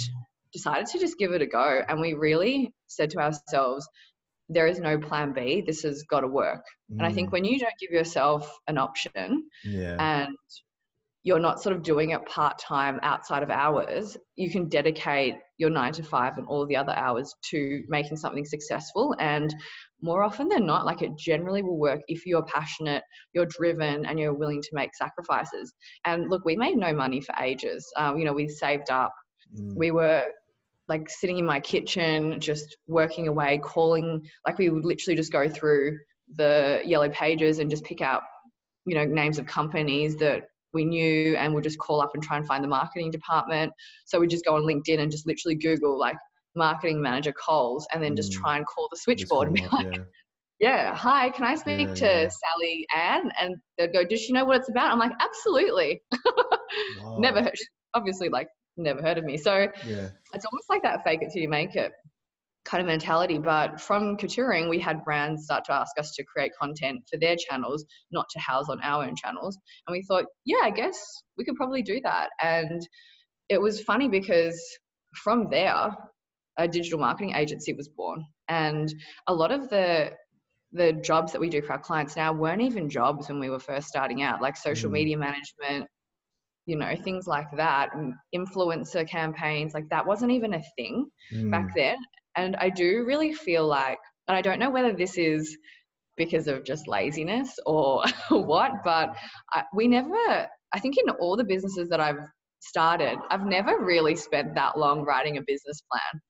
decided 0.56 0.86
to 0.86 0.98
just 0.98 1.18
give 1.18 1.32
it 1.32 1.42
a 1.42 1.46
go. 1.46 1.68
And 1.88 2.00
we 2.00 2.14
really 2.14 2.72
said 2.86 3.10
to 3.10 3.18
ourselves, 3.18 3.88
there 4.48 4.68
is 4.72 4.78
no 4.78 4.94
plan 5.08 5.32
B. 5.32 5.62
This 5.66 5.82
has 5.82 6.02
got 6.12 6.20
to 6.20 6.28
work. 6.28 6.64
And 6.90 7.02
I 7.08 7.12
think 7.12 7.28
Mm. 7.28 7.32
when 7.32 7.44
you 7.44 7.58
don't 7.58 7.80
give 7.80 7.90
yourself 7.90 8.42
an 8.68 8.78
option 8.78 9.32
Yeah. 9.64 9.96
and 9.98 10.36
you're 11.24 11.40
not 11.48 11.60
sort 11.60 11.74
of 11.74 11.82
doing 11.82 12.10
it 12.10 12.24
part 12.26 12.56
time 12.56 13.00
outside 13.02 13.42
of 13.42 13.50
hours, 13.50 14.16
you 14.36 14.48
can 14.48 14.68
dedicate 14.68 15.34
your 15.58 15.70
nine 15.70 15.92
to 15.92 16.04
five 16.04 16.38
and 16.38 16.46
all 16.46 16.64
the 16.66 16.76
other 16.76 16.92
hours 16.92 17.34
to 17.50 17.82
making 17.88 18.16
something 18.16 18.44
successful. 18.44 19.14
And 19.18 19.52
more 20.00 20.22
often 20.22 20.46
than 20.48 20.64
not, 20.64 20.86
like 20.86 21.02
it 21.02 21.10
generally 21.18 21.62
will 21.62 21.78
work 21.78 22.00
if 22.06 22.24
you're 22.26 22.44
passionate, 22.44 23.02
you're 23.32 23.46
driven, 23.58 24.06
and 24.06 24.14
you're 24.20 24.34
willing 24.42 24.62
to 24.62 24.68
make 24.80 24.94
sacrifices. 24.94 25.74
And 26.04 26.30
look, 26.30 26.44
we 26.44 26.54
made 26.54 26.76
no 26.76 26.92
money 26.92 27.20
for 27.20 27.34
ages. 27.42 27.82
Um, 27.96 28.16
you 28.18 28.24
know, 28.24 28.32
we 28.32 28.46
saved 28.48 28.90
up. 28.90 29.12
Mm. 29.58 29.74
We 29.82 29.90
were 29.90 30.22
like 30.88 31.08
sitting 31.10 31.38
in 31.38 31.44
my 31.46 31.60
kitchen, 31.60 32.38
just 32.40 32.76
working 32.86 33.28
away, 33.28 33.58
calling. 33.58 34.24
Like 34.46 34.58
we 34.58 34.68
would 34.70 34.84
literally 34.84 35.16
just 35.16 35.32
go 35.32 35.48
through 35.48 35.98
the 36.36 36.80
yellow 36.84 37.08
pages 37.10 37.58
and 37.58 37.70
just 37.70 37.84
pick 37.84 38.00
out, 38.00 38.22
you 38.86 38.94
know, 38.94 39.04
names 39.04 39.38
of 39.38 39.46
companies 39.46 40.16
that 40.16 40.44
we 40.72 40.84
knew 40.84 41.36
and 41.36 41.54
we'd 41.54 41.64
just 41.64 41.78
call 41.78 42.00
up 42.00 42.10
and 42.14 42.22
try 42.22 42.36
and 42.36 42.46
find 42.46 42.62
the 42.62 42.68
marketing 42.68 43.10
department. 43.10 43.72
So 44.04 44.20
we'd 44.20 44.30
just 44.30 44.44
go 44.44 44.54
on 44.56 44.62
LinkedIn 44.62 45.00
and 45.00 45.10
just 45.10 45.26
literally 45.26 45.54
Google 45.56 45.98
like 45.98 46.16
marketing 46.54 47.00
manager 47.02 47.32
Coles 47.32 47.86
and 47.92 48.02
then 48.02 48.14
just 48.16 48.32
Mm. 48.32 48.36
try 48.40 48.56
and 48.56 48.66
call 48.66 48.88
the 48.90 48.96
switchboard 48.96 49.48
and 49.48 49.56
be 49.56 49.62
like, 49.72 49.86
yeah. 49.92 50.02
yeah, 50.60 50.94
hi, 50.94 51.30
can 51.30 51.44
I 51.44 51.54
speak 51.54 51.88
Yeah, 51.88 51.94
to 51.94 52.04
yeah. 52.22 52.28
Sally 52.28 52.86
Ann? 52.96 53.30
And 53.40 53.56
they'd 53.78 53.92
go, 53.92 54.04
does 54.04 54.20
she 54.20 54.32
know 54.32 54.44
what 54.44 54.56
it's 54.56 54.68
about? 54.68 54.92
I'm 54.92 54.98
like, 54.98 55.12
absolutely. 55.20 56.02
Wow. 57.02 57.16
Never 57.18 57.42
heard, 57.42 57.58
obviously 57.94 58.28
like 58.28 58.48
never 58.76 59.02
heard 59.02 59.18
of 59.18 59.24
me. 59.24 59.36
So 59.36 59.68
Yeah. 59.86 60.08
it's 60.34 60.44
almost 60.44 60.68
like 60.68 60.82
that 60.82 61.04
fake 61.04 61.22
it 61.22 61.30
till 61.32 61.42
you 61.42 61.48
make 61.48 61.76
it 61.76 61.92
kind 62.64 62.80
of 62.80 62.86
mentality. 62.86 63.38
But 63.38 63.80
from 63.80 64.16
Couturing, 64.16 64.68
we 64.68 64.78
had 64.78 65.04
brands 65.04 65.44
start 65.44 65.64
to 65.66 65.72
ask 65.72 65.98
us 65.98 66.12
to 66.16 66.24
create 66.24 66.52
content 66.60 67.02
for 67.10 67.16
their 67.18 67.36
channels, 67.36 67.84
not 68.10 68.26
to 68.30 68.40
house 68.40 68.68
on 68.68 68.80
our 68.82 69.04
own 69.04 69.14
channels. 69.16 69.58
And 69.86 69.92
we 69.92 70.02
thought, 70.02 70.24
yeah, 70.44 70.60
I 70.62 70.70
guess 70.70 70.98
we 71.38 71.44
could 71.44 71.56
probably 71.56 71.82
do 71.82 72.00
that. 72.02 72.30
And 72.42 72.86
it 73.48 73.60
was 73.60 73.80
funny 73.82 74.08
because 74.08 74.60
from 75.14 75.48
there, 75.50 75.90
a 76.58 76.68
digital 76.68 76.98
marketing 76.98 77.34
agency 77.34 77.72
was 77.72 77.88
born. 77.88 78.24
And 78.48 78.92
a 79.26 79.34
lot 79.34 79.52
of 79.52 79.68
the 79.70 80.12
the 80.72 80.92
jobs 80.92 81.32
that 81.32 81.40
we 81.40 81.48
do 81.48 81.62
for 81.62 81.72
our 81.72 81.78
clients 81.78 82.16
now 82.16 82.32
weren't 82.32 82.60
even 82.60 82.90
jobs 82.90 83.28
when 83.28 83.38
we 83.38 83.48
were 83.48 83.58
first 83.58 83.86
starting 83.86 84.22
out, 84.22 84.42
like 84.42 84.56
social 84.56 84.90
Mm. 84.90 84.94
media 84.94 85.16
management, 85.16 85.88
you 86.66 86.76
know, 86.76 86.94
things 86.96 87.26
like 87.26 87.46
that, 87.56 87.90
and 87.94 88.14
influencer 88.34 89.08
campaigns, 89.08 89.72
like 89.74 89.88
that 89.90 90.06
wasn't 90.06 90.32
even 90.32 90.54
a 90.54 90.62
thing 90.76 91.06
Mm. 91.32 91.50
back 91.50 91.68
then. 91.74 91.96
And 92.36 92.56
I 92.56 92.68
do 92.70 93.04
really 93.06 93.32
feel 93.32 93.66
like, 93.66 93.98
and 94.28 94.36
I 94.36 94.42
don't 94.42 94.58
know 94.58 94.70
whether 94.70 94.92
this 94.92 95.16
is 95.16 95.56
because 96.16 96.48
of 96.48 96.64
just 96.64 96.88
laziness 96.88 97.58
or 97.66 98.02
what, 98.30 98.72
but 98.84 99.16
I, 99.52 99.64
we 99.74 99.86
never, 99.88 100.48
I 100.74 100.80
think 100.80 100.96
in 100.98 101.10
all 101.10 101.36
the 101.36 101.44
businesses 101.44 101.88
that 101.90 102.00
I've 102.00 102.18
started, 102.60 103.18
I've 103.30 103.44
never 103.46 103.78
really 103.84 104.16
spent 104.16 104.54
that 104.54 104.78
long 104.78 105.02
writing 105.04 105.36
a 105.38 105.42
business 105.46 105.82
plan. 105.90 106.20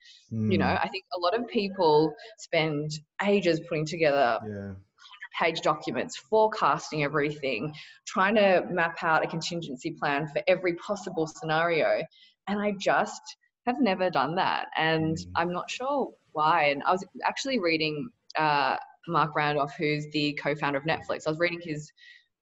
You 0.51 0.59
know, 0.59 0.67
Mm. 0.67 0.81
I 0.85 0.89
think 0.89 1.05
a 1.17 1.21
lot 1.21 1.35
of 1.39 1.47
people 1.49 2.13
spend 2.39 2.91
ages 3.25 3.61
putting 3.69 3.87
together 3.87 4.39
Yeah. 4.47 4.73
Page 5.39 5.61
documents, 5.61 6.17
forecasting 6.17 7.03
everything, 7.05 7.75
trying 8.07 8.37
to 8.37 8.65
map 8.71 8.97
out 9.03 9.25
a 9.25 9.29
contingency 9.29 9.91
plan 9.93 10.29
for 10.29 10.43
every 10.49 10.75
possible 10.77 11.27
scenario. 11.27 12.03
And 12.49 12.61
I 12.61 12.73
just 12.79 13.21
have 13.67 13.81
never 13.81 14.11
done 14.11 14.37
that. 14.37 14.69
And 14.77 15.17
Mm. 15.17 15.31
I'm 15.35 15.53
not 15.53 15.71
sure 15.71 16.13
why. 16.33 16.67
And 16.67 16.83
I 16.85 16.93
was 16.93 17.05
actually 17.25 17.59
reading 17.59 18.09
uh, 18.39 18.77
Marc 19.09 19.35
Randolph, 19.35 19.75
who's 19.77 20.07
the 20.13 20.33
co 20.35 20.55
founder 20.55 20.79
of 20.79 20.85
Netflix. 20.85 21.27
I 21.27 21.31
was 21.31 21.39
reading 21.39 21.61
his 21.63 21.93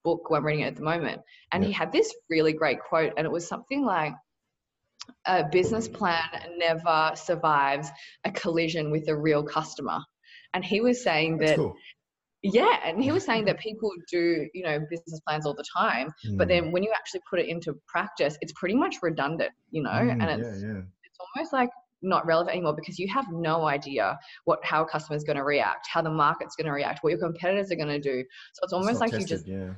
book, 0.04 0.30
well, 0.30 0.38
I'm 0.38 0.46
reading 0.46 0.64
it 0.64 0.68
at 0.68 0.76
the 0.76 0.82
moment. 0.82 1.22
And 1.52 1.64
he 1.64 1.72
had 1.72 1.90
this 1.92 2.14
really 2.28 2.52
great 2.52 2.78
quote. 2.80 3.12
And 3.16 3.26
it 3.26 3.30
was 3.30 3.48
something 3.48 3.84
like, 3.84 4.14
a 5.26 5.44
business 5.44 5.88
plan 5.88 6.22
never 6.56 7.12
survives 7.14 7.90
a 8.24 8.30
collision 8.30 8.90
with 8.90 9.08
a 9.08 9.16
real 9.16 9.42
customer. 9.42 9.98
And 10.54 10.64
he 10.64 10.80
was 10.80 11.02
saying 11.02 11.38
That's 11.38 11.52
that 11.52 11.56
cool. 11.56 11.76
Yeah, 12.44 12.78
and 12.84 13.02
he 13.02 13.10
was 13.10 13.24
saying 13.26 13.46
that 13.46 13.58
people 13.58 13.90
do, 14.10 14.46
you 14.54 14.62
know, 14.64 14.78
business 14.90 15.20
plans 15.26 15.46
all 15.46 15.54
the 15.54 15.64
time, 15.76 16.10
but 16.38 16.46
Mm. 16.46 16.48
then 16.48 16.72
when 16.72 16.82
you 16.82 16.92
actually 16.94 17.20
put 17.28 17.40
it 17.40 17.48
into 17.48 17.74
practice, 17.88 18.36
it's 18.42 18.52
pretty 18.52 18.74
much 18.74 18.96
redundant, 19.02 19.50
you 19.70 19.82
know, 19.82 19.90
Mm, 19.90 20.20
and 20.20 20.30
it's 20.40 20.62
yeah, 20.62 20.68
yeah. 20.68 20.80
it's 21.04 21.18
almost 21.36 21.52
like 21.52 21.70
not 22.02 22.26
relevant 22.26 22.54
anymore 22.54 22.74
because 22.74 22.98
you 22.98 23.08
have 23.08 23.24
no 23.32 23.64
idea 23.66 24.18
what 24.44 24.58
how 24.62 24.82
a 24.82 24.86
customer's 24.86 25.24
going 25.24 25.38
to 25.38 25.44
react, 25.44 25.86
how 25.90 26.02
the 26.02 26.10
market's 26.10 26.54
going 26.54 26.66
to 26.66 26.72
react, 26.72 27.02
what 27.02 27.10
your 27.10 27.18
competitors 27.18 27.72
are 27.72 27.76
going 27.76 27.88
to 27.88 27.98
do. 28.00 28.22
So 28.52 28.60
it's 28.64 28.72
almost 28.74 28.92
It's 28.92 29.00
like 29.00 29.12
not 29.12 29.20
you 29.20 29.26
just 29.26 29.46
yeah. 29.46 29.70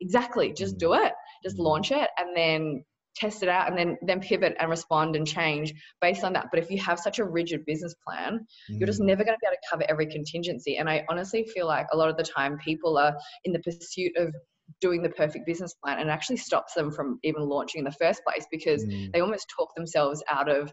exactly 0.00 0.52
just 0.52 0.76
Mm. 0.76 0.78
do 0.78 0.94
it, 0.94 1.12
just 1.44 1.58
Mm. 1.58 1.64
launch 1.64 1.92
it, 1.92 2.10
and 2.18 2.36
then 2.36 2.84
test 3.20 3.42
it 3.42 3.48
out, 3.48 3.68
and 3.68 3.76
then 3.78 3.98
then 4.02 4.20
pivot 4.20 4.56
and 4.58 4.70
respond 4.70 5.14
and 5.16 5.26
change 5.26 5.74
based 6.00 6.24
on 6.24 6.32
that. 6.32 6.46
But 6.50 6.60
if 6.60 6.70
you 6.70 6.78
have 6.80 6.98
such 6.98 7.18
a 7.18 7.24
rigid 7.24 7.64
business 7.66 7.94
plan, 8.06 8.46
you're 8.68 8.86
just 8.86 9.00
Mm. 9.00 9.06
never 9.06 9.24
going 9.24 9.36
to 9.36 9.40
be 9.40 9.46
able 9.46 9.56
to 9.56 9.68
cover 9.70 9.84
every 9.88 10.06
contingency. 10.06 10.78
And 10.78 10.88
I 10.88 11.04
honestly 11.10 11.44
feel 11.44 11.66
like 11.66 11.86
a 11.92 11.96
lot 11.96 12.08
of 12.08 12.16
the 12.16 12.22
time 12.24 12.58
people 12.58 12.96
are 12.98 13.14
in 13.44 13.52
the 13.52 13.60
pursuit 13.60 14.12
of 14.16 14.34
doing 14.80 15.02
the 15.02 15.10
perfect 15.10 15.46
business 15.46 15.74
plan 15.82 15.98
and 15.98 16.10
actually 16.10 16.36
stops 16.36 16.74
them 16.74 16.90
from 16.92 17.18
even 17.24 17.42
launching 17.42 17.80
in 17.80 17.84
the 17.84 17.92
first 17.92 18.22
place 18.24 18.46
because 18.50 18.84
Mm. 18.84 19.12
they 19.12 19.20
almost 19.20 19.52
talk 19.56 19.74
themselves 19.74 20.22
out 20.30 20.48
of 20.48 20.72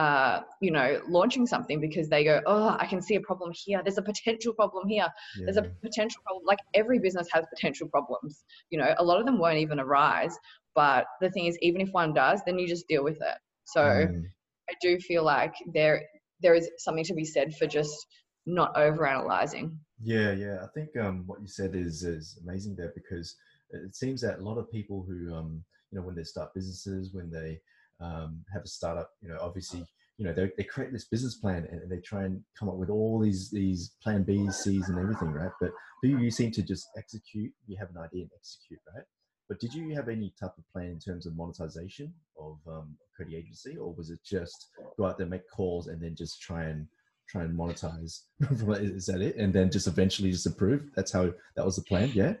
uh, 0.00 0.40
you 0.60 0.70
know 0.70 0.88
launching 1.08 1.46
something 1.46 1.78
because 1.80 2.08
they 2.08 2.22
go 2.24 2.40
oh 2.46 2.76
i 2.78 2.86
can 2.86 3.00
see 3.02 3.16
a 3.16 3.20
problem 3.20 3.50
here 3.64 3.80
there's 3.84 3.98
a 3.98 4.02
potential 4.02 4.52
problem 4.54 4.88
here 4.88 5.08
there's 5.44 5.56
a 5.58 5.66
potential 5.82 6.20
problem 6.24 6.42
like 6.46 6.60
every 6.74 6.98
business 6.98 7.28
has 7.32 7.44
potential 7.54 7.86
problems 7.88 8.44
you 8.70 8.78
know 8.78 8.94
a 8.98 9.04
lot 9.04 9.18
of 9.20 9.26
them 9.26 9.38
won't 9.38 9.58
even 9.58 9.78
arise 9.78 10.34
but 10.74 11.04
the 11.20 11.30
thing 11.30 11.46
is 11.46 11.58
even 11.60 11.80
if 11.80 11.90
one 11.90 12.14
does 12.14 12.40
then 12.46 12.58
you 12.58 12.66
just 12.66 12.88
deal 12.88 13.04
with 13.04 13.20
it 13.30 13.38
so 13.64 13.80
Mm. 13.80 14.24
I 14.70 14.74
do 14.80 14.98
feel 14.98 15.24
like 15.24 15.54
there 15.74 16.02
there 16.42 16.54
is 16.54 16.70
something 16.78 17.04
to 17.04 17.14
be 17.14 17.24
said 17.24 17.54
for 17.56 17.66
just 17.66 18.06
not 18.46 18.76
over 18.76 19.06
analyzing. 19.06 19.78
Yeah, 20.02 20.32
yeah. 20.32 20.58
I 20.64 20.68
think 20.74 20.96
um, 20.96 21.24
what 21.26 21.40
you 21.40 21.48
said 21.48 21.74
is 21.74 22.02
is 22.02 22.38
amazing 22.42 22.76
there 22.76 22.92
because 22.94 23.36
it 23.70 23.94
seems 23.94 24.20
that 24.22 24.38
a 24.38 24.42
lot 24.42 24.58
of 24.58 24.70
people 24.70 25.04
who 25.06 25.34
um, 25.34 25.64
you 25.90 25.98
know 25.98 26.04
when 26.06 26.14
they 26.14 26.24
start 26.24 26.54
businesses, 26.54 27.12
when 27.12 27.30
they 27.30 27.60
um, 28.00 28.44
have 28.52 28.62
a 28.62 28.68
startup, 28.68 29.10
you 29.20 29.28
know, 29.28 29.38
obviously, 29.40 29.84
you 30.16 30.26
know, 30.26 30.32
they, 30.32 30.50
they 30.56 30.64
create 30.64 30.92
this 30.92 31.06
business 31.06 31.36
plan 31.36 31.66
and 31.70 31.90
they 31.90 32.00
try 32.00 32.24
and 32.24 32.42
come 32.58 32.68
up 32.68 32.76
with 32.76 32.90
all 32.90 33.18
these 33.18 33.50
these 33.50 33.94
plan 34.02 34.22
B's, 34.22 34.56
C's, 34.58 34.88
and 34.88 34.98
everything, 34.98 35.32
right? 35.32 35.50
But 35.60 35.70
you, 36.02 36.18
you 36.18 36.30
seem 36.30 36.50
to 36.52 36.62
just 36.62 36.88
execute. 36.98 37.52
You 37.66 37.76
have 37.78 37.90
an 37.90 37.98
idea 37.98 38.22
and 38.22 38.30
execute, 38.36 38.80
right? 38.94 39.04
But 39.48 39.60
did 39.60 39.74
you 39.74 39.94
have 39.94 40.08
any 40.08 40.32
type 40.38 40.52
of 40.58 40.72
plan 40.72 40.86
in 40.90 41.00
terms 41.00 41.26
of 41.26 41.34
monetization 41.36 42.12
of 42.38 42.58
um, 42.68 42.96
Cody 43.16 43.36
Agency, 43.36 43.76
or 43.76 43.92
was 43.94 44.10
it 44.10 44.20
just 44.24 44.68
go 44.98 45.06
out 45.06 45.18
there, 45.18 45.26
make 45.26 45.48
calls, 45.50 45.88
and 45.88 46.00
then 46.00 46.14
just 46.14 46.40
try 46.40 46.64
and 46.64 46.86
try 47.28 47.42
and 47.42 47.58
monetize? 47.58 48.20
Is 48.40 49.06
that 49.06 49.20
it? 49.22 49.36
And 49.36 49.52
then 49.52 49.70
just 49.70 49.86
eventually 49.86 50.30
just 50.30 50.46
approve? 50.46 50.90
That's 50.94 51.12
how 51.12 51.32
that 51.56 51.64
was 51.64 51.76
the 51.76 51.82
plan. 51.82 52.12
Yeah, 52.14 52.34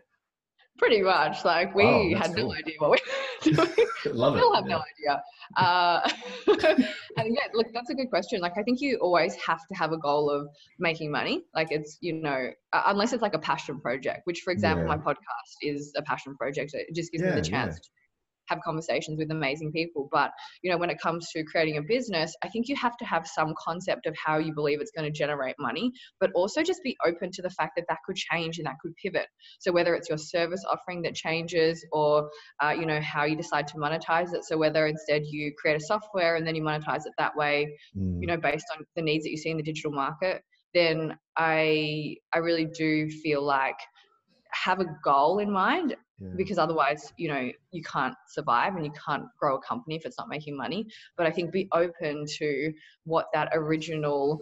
Pretty 0.80 1.02
much, 1.02 1.44
like 1.44 1.74
we 1.74 1.84
Wow, 1.84 2.08
that's 2.14 2.28
had 2.28 2.36
no 2.36 2.54
idea 2.54 2.74
what 2.78 2.92
we. 2.92 2.98
love 4.12 4.36
Still 4.36 4.52
it. 4.52 4.56
have 4.56 4.66
no 4.66 4.82
idea. 4.92 5.22
Uh, 5.56 6.00
and 7.16 7.34
yeah, 7.34 7.46
look, 7.54 7.68
that's 7.72 7.90
a 7.90 7.94
good 7.94 8.10
question. 8.10 8.40
Like, 8.40 8.52
I 8.56 8.62
think 8.62 8.80
you 8.80 8.98
always 9.00 9.34
have 9.36 9.60
to 9.68 9.74
have 9.74 9.92
a 9.92 9.98
goal 9.98 10.30
of 10.30 10.48
making 10.78 11.10
money. 11.10 11.44
Like, 11.54 11.68
it's 11.70 11.98
you 12.00 12.14
know, 12.14 12.50
uh, 12.72 12.82
unless 12.86 13.12
it's 13.12 13.22
like 13.22 13.34
a 13.34 13.38
passion 13.38 13.80
project, 13.80 14.20
which, 14.24 14.40
for 14.40 14.52
example, 14.52 14.84
Yeah. 14.86 14.96
my 14.96 14.98
podcast 14.98 15.54
is 15.62 15.92
a 15.96 16.02
passion 16.02 16.36
project. 16.36 16.72
It 16.74 16.94
just 16.94 17.12
gives 17.12 17.24
me 17.24 17.30
the 17.30 17.42
chance 17.42 17.76
to 17.80 17.88
have 18.50 18.60
conversations 18.64 19.18
with 19.18 19.30
amazing 19.30 19.72
people. 19.72 20.08
But 20.12 20.32
you 20.62 20.70
know, 20.70 20.78
when 20.78 20.90
it 20.90 21.00
comes 21.00 21.30
to 21.32 21.44
creating 21.44 21.78
a 21.78 21.82
business, 21.82 22.36
I 22.44 22.48
think 22.48 22.68
you 22.68 22.76
have 22.76 22.96
to 22.98 23.06
have 23.06 23.26
some 23.26 23.54
concept 23.58 24.06
of 24.06 24.16
how 24.24 24.38
you 24.38 24.54
believe 24.54 24.80
it's 24.82 24.92
going 24.96 25.10
to 25.10 25.18
generate 25.18 25.56
money, 25.58 25.92
but 26.20 26.30
also 26.34 26.62
just 26.62 26.82
be 26.84 26.96
open 27.06 27.30
to 27.32 27.42
the 27.42 27.50
fact 27.50 27.74
that 27.76 27.86
that 27.88 28.00
could 28.06 28.16
change 28.16 28.58
and 28.58 28.66
that 28.66 28.76
could 28.82 28.94
pivot. 28.96 29.28
So 29.60 29.72
whether 29.72 29.94
it's 29.94 30.10
your 30.10 30.18
service 30.18 30.64
offering 30.70 31.02
that 31.02 31.14
changes, 31.14 31.84
or 31.92 32.30
uh, 32.62 32.74
you 32.78 32.86
know 32.86 33.00
how 33.00 33.24
you 33.24 33.36
decide 33.36 33.68
to 33.68 33.76
monetize 33.76 34.34
it. 34.34 34.44
So 34.44 34.58
whether 34.58 34.86
instead 34.86 35.22
you 35.26 35.52
create 35.60 35.76
a 35.76 35.84
software 35.84 36.36
and 36.36 36.46
then 36.46 36.56
you 36.56 36.62
monetize 36.62 37.06
it 37.06 37.14
that 37.18 37.36
way, 37.36 37.68
Mm, 37.96 38.20
you 38.20 38.28
know, 38.28 38.36
based 38.36 38.66
on 38.76 38.84
the 38.96 39.02
needs 39.02 39.24
that 39.24 39.30
you 39.30 39.36
see 39.38 39.50
in 39.50 39.56
the 39.56 39.62
digital 39.62 39.92
market, 39.92 40.42
then 40.74 41.16
I 41.36 42.16
I 42.34 42.38
really 42.38 42.66
do 42.66 43.08
feel 43.10 43.42
like 43.42 43.78
have 44.64 44.80
a 44.80 44.86
goal 45.02 45.38
in 45.38 45.50
mind 45.50 45.96
yeah. 46.18 46.28
because 46.36 46.58
otherwise 46.58 47.12
you 47.16 47.28
know 47.28 47.50
you 47.70 47.82
can't 47.82 48.14
survive 48.28 48.76
and 48.76 48.84
you 48.84 48.92
can't 49.06 49.24
grow 49.38 49.56
a 49.56 49.60
company 49.60 49.96
if 49.96 50.04
it's 50.04 50.18
not 50.18 50.28
making 50.28 50.56
money 50.56 50.86
but 51.16 51.26
i 51.26 51.30
think 51.30 51.50
be 51.52 51.68
open 51.72 52.24
to 52.26 52.72
what 53.04 53.26
that 53.32 53.48
original 53.54 54.40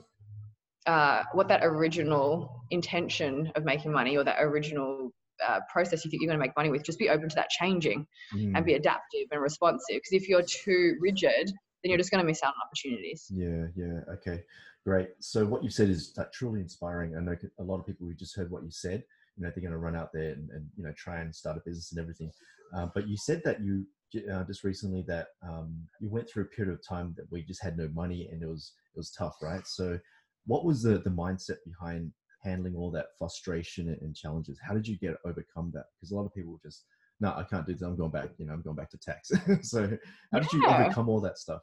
uh, 0.87 1.23
what 1.35 1.49
that 1.49 1.61
original 1.63 2.63
intention 2.71 3.53
of 3.55 3.63
making 3.63 3.93
money 3.93 4.17
or 4.17 4.25
that 4.25 4.37
original 4.41 5.13
uh, 5.47 5.61
process 5.71 6.03
you 6.05 6.11
think 6.11 6.23
you're 6.23 6.31
going 6.31 6.39
to 6.39 6.45
make 6.45 6.57
money 6.57 6.71
with 6.71 6.83
just 6.83 6.99
be 6.99 7.11
open 7.11 7.29
to 7.29 7.35
that 7.35 7.51
changing 7.51 8.07
Mm, 8.35 8.57
and 8.57 8.65
be 8.65 8.75
adaptive 8.75 9.27
and 9.31 9.41
responsive 9.41 9.97
because 9.97 10.13
if 10.13 10.29
you're 10.29 10.43
too 10.43 10.97
rigid 11.01 11.47
then 11.83 11.91
you're 11.91 11.99
just 11.99 12.11
going 12.11 12.23
to 12.23 12.27
miss 12.27 12.43
out 12.43 12.49
on 12.49 12.67
opportunities 12.67 13.31
Yeah, 13.31 13.67
yeah. 13.77 14.01
Okay, 14.15 14.43
great. 14.85 15.11
So 15.21 15.45
what 15.45 15.63
you've 15.63 15.73
said 15.73 15.91
is 15.91 16.15
uh, 16.19 16.25
truly 16.33 16.61
inspiring. 16.61 17.17
I 17.17 17.21
know 17.21 17.37
a 17.59 17.63
lot 17.63 17.79
of 17.79 17.87
people 17.87 18.07
who 18.07 18.15
just 18.15 18.35
heard 18.37 18.51
what 18.51 18.65
you 18.65 18.71
said, 18.71 19.05
you 19.39 19.45
know, 19.45 19.53
they're 19.55 19.63
going 19.63 19.73
to 19.73 19.79
run 19.79 19.97
out 19.97 20.11
there 20.13 20.33
and, 20.33 20.51
and 20.51 20.67
you 20.77 20.85
know 20.85 20.93
try 20.97 21.21
and 21.21 21.35
start 21.35 21.57
a 21.57 21.61
business 21.65 21.93
and 21.93 22.01
everything. 22.01 22.31
Uh, 22.77 22.89
but 22.95 23.09
you 23.09 23.17
said 23.17 23.41
that 23.45 23.63
you 23.63 23.87
uh, 24.33 24.45
just 24.45 24.65
recently 24.65 25.05
that 25.07 25.29
um, 25.47 25.77
you 26.01 26.11
went 26.11 26.29
through 26.29 26.43
a 26.43 26.47
period 26.47 26.73
of 26.73 26.87
time 26.87 27.15
that 27.17 27.31
we 27.31 27.43
just 27.43 27.63
had 27.63 27.77
no 27.77 27.89
money 27.95 28.29
and 28.31 28.43
it 28.43 28.49
was 28.49 28.73
it 28.95 28.99
was 28.99 29.11
tough, 29.11 29.37
right? 29.43 29.67
So 29.67 29.99
what 30.47 30.65
was 30.65 30.83
the 30.83 30.99
the 30.99 31.11
mindset 31.11 31.59
behind 31.65 32.13
handling 32.43 32.75
all 32.77 32.91
that 32.91 33.07
frustration 33.19 33.89
and, 33.89 34.01
and 34.03 34.17
challenges? 34.17 34.59
How 34.67 34.75
did 34.75 34.89
you 34.89 34.99
get 34.99 35.17
overcome 35.25 35.71
that? 35.75 35.85
Because 35.95 36.11
a 36.11 36.17
lot 36.17 36.27
of 36.27 36.35
people 36.35 36.59
just 36.63 36.85
no, 37.21 37.31
I 37.31 37.45
can't 37.51 37.67
do 37.67 37.73
this. 37.73 37.83
I'm 37.83 37.97
going 37.97 38.13
back. 38.13 38.31
You 38.39 38.47
know, 38.47 38.53
I'm 38.53 38.63
going 38.63 38.77
back 38.77 38.91
to 38.91 38.99
tax. 38.99 39.31
so 39.69 39.89
how 40.33 40.39
did 40.39 40.53
you 40.53 40.65
overcome 40.67 41.09
all 41.09 41.21
that 41.21 41.39
stuff? 41.39 41.63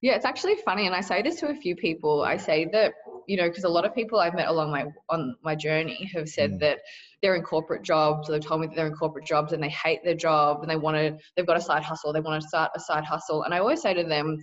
Yeah, 0.00 0.14
it's 0.14 0.24
actually 0.24 0.56
funny, 0.64 0.86
and 0.86 0.94
I 0.94 1.00
say 1.00 1.22
this 1.22 1.40
to 1.40 1.48
a 1.48 1.54
few 1.54 1.76
people. 1.76 2.22
I 2.22 2.36
say 2.36 2.66
that 2.72 2.94
you 3.26 3.36
know 3.36 3.48
because 3.48 3.64
a 3.64 3.68
lot 3.68 3.84
of 3.84 3.94
people 3.94 4.18
I've 4.20 4.34
met 4.34 4.48
along 4.48 4.70
my 4.70 4.84
on 5.10 5.36
my 5.42 5.54
journey 5.54 6.10
have 6.14 6.28
said 6.28 6.52
Mm. 6.52 6.60
that 6.60 6.78
they're 7.22 7.34
in 7.36 7.42
corporate 7.42 7.82
jobs. 7.82 8.28
Or 8.28 8.32
they've 8.32 8.44
told 8.46 8.60
me 8.60 8.66
that 8.66 8.76
they're 8.76 8.86
in 8.86 8.94
corporate 8.94 9.26
jobs 9.26 9.52
and 9.52 9.62
they 9.62 9.68
hate 9.70 10.00
their 10.04 10.14
job 10.14 10.60
and 10.60 10.70
they 10.70 10.76
want 10.76 10.96
to. 10.96 11.16
They've 11.36 11.46
got 11.46 11.56
a 11.56 11.60
side 11.60 11.82
hustle. 11.82 12.12
They 12.12 12.20
want 12.20 12.40
to 12.42 12.48
start 12.48 12.70
a 12.76 12.80
side 12.80 13.04
hustle, 13.04 13.42
and 13.44 13.54
I 13.54 13.58
always 13.58 13.80
say 13.82 13.94
to 13.94 14.04
them, 14.04 14.36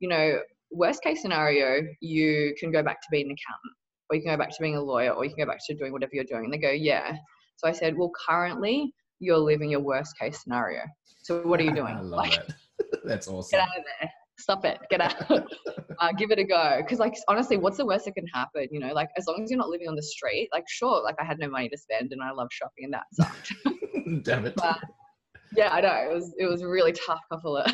you 0.00 0.08
know, 0.08 0.38
worst 0.70 1.02
case 1.02 1.22
scenario, 1.22 1.82
you 2.00 2.54
can 2.60 2.70
go 2.70 2.82
back 2.82 3.00
to 3.00 3.08
being 3.10 3.26
an 3.26 3.32
accountant, 3.38 3.74
or 4.10 4.16
you 4.16 4.22
can 4.22 4.32
go 4.32 4.38
back 4.38 4.50
to 4.50 4.56
being 4.60 4.76
a 4.76 4.82
lawyer, 4.82 5.10
or 5.10 5.24
you 5.24 5.34
can 5.34 5.44
go 5.44 5.50
back 5.50 5.60
to 5.66 5.74
doing 5.74 5.92
whatever 5.92 6.10
you're 6.14 6.24
doing. 6.24 6.44
And 6.44 6.52
they 6.52 6.58
go, 6.58 6.70
yeah. 6.70 7.16
So 7.56 7.66
I 7.68 7.72
said, 7.72 7.96
well, 7.96 8.12
currently 8.28 8.92
you're 9.20 9.38
living 9.38 9.70
your 9.70 9.80
worst 9.80 10.16
case 10.18 10.42
scenario. 10.42 10.82
So 11.22 11.40
what 11.42 11.58
are 11.60 11.64
you 11.64 11.72
doing? 11.80 11.94
I 11.96 12.00
love 12.00 12.18
Like, 12.26 12.30
that. 12.46 12.54
That's 13.04 13.26
awesome. 13.26 13.58
get 13.58 13.68
out 13.68 13.78
of 13.78 13.84
there. 14.00 14.10
Stop 14.38 14.64
it. 14.64 14.78
Get 14.90 15.00
out. 15.00 15.30
uh, 15.98 16.12
give 16.16 16.30
it 16.30 16.38
a 16.38 16.44
go. 16.44 16.76
Because, 16.78 16.98
like, 16.98 17.14
honestly, 17.28 17.56
what's 17.56 17.76
the 17.76 17.84
worst 17.86 18.04
that 18.04 18.14
can 18.14 18.26
happen? 18.28 18.66
You 18.70 18.80
know, 18.80 18.92
like, 18.92 19.08
as 19.16 19.26
long 19.26 19.42
as 19.42 19.50
you're 19.50 19.58
not 19.58 19.68
living 19.68 19.88
on 19.88 19.96
the 19.96 20.02
street, 20.02 20.48
like, 20.52 20.64
sure, 20.68 21.02
like, 21.02 21.16
I 21.20 21.24
had 21.24 21.38
no 21.38 21.48
money 21.48 21.68
to 21.68 21.76
spend 21.76 22.12
and 22.12 22.22
I 22.22 22.30
love 22.30 22.48
shopping 22.52 22.84
and 22.84 22.94
that 22.94 23.04
sucked. 23.12 23.52
Damn 24.24 24.46
it. 24.46 24.54
But- 24.56 24.78
yeah, 25.56 25.70
I 25.72 25.80
know. 25.80 26.10
It 26.10 26.14
was, 26.14 26.34
it 26.38 26.46
was 26.46 26.60
a 26.62 26.68
really 26.68 26.92
tough 26.92 27.20
couple 27.32 27.56
of, 27.56 27.72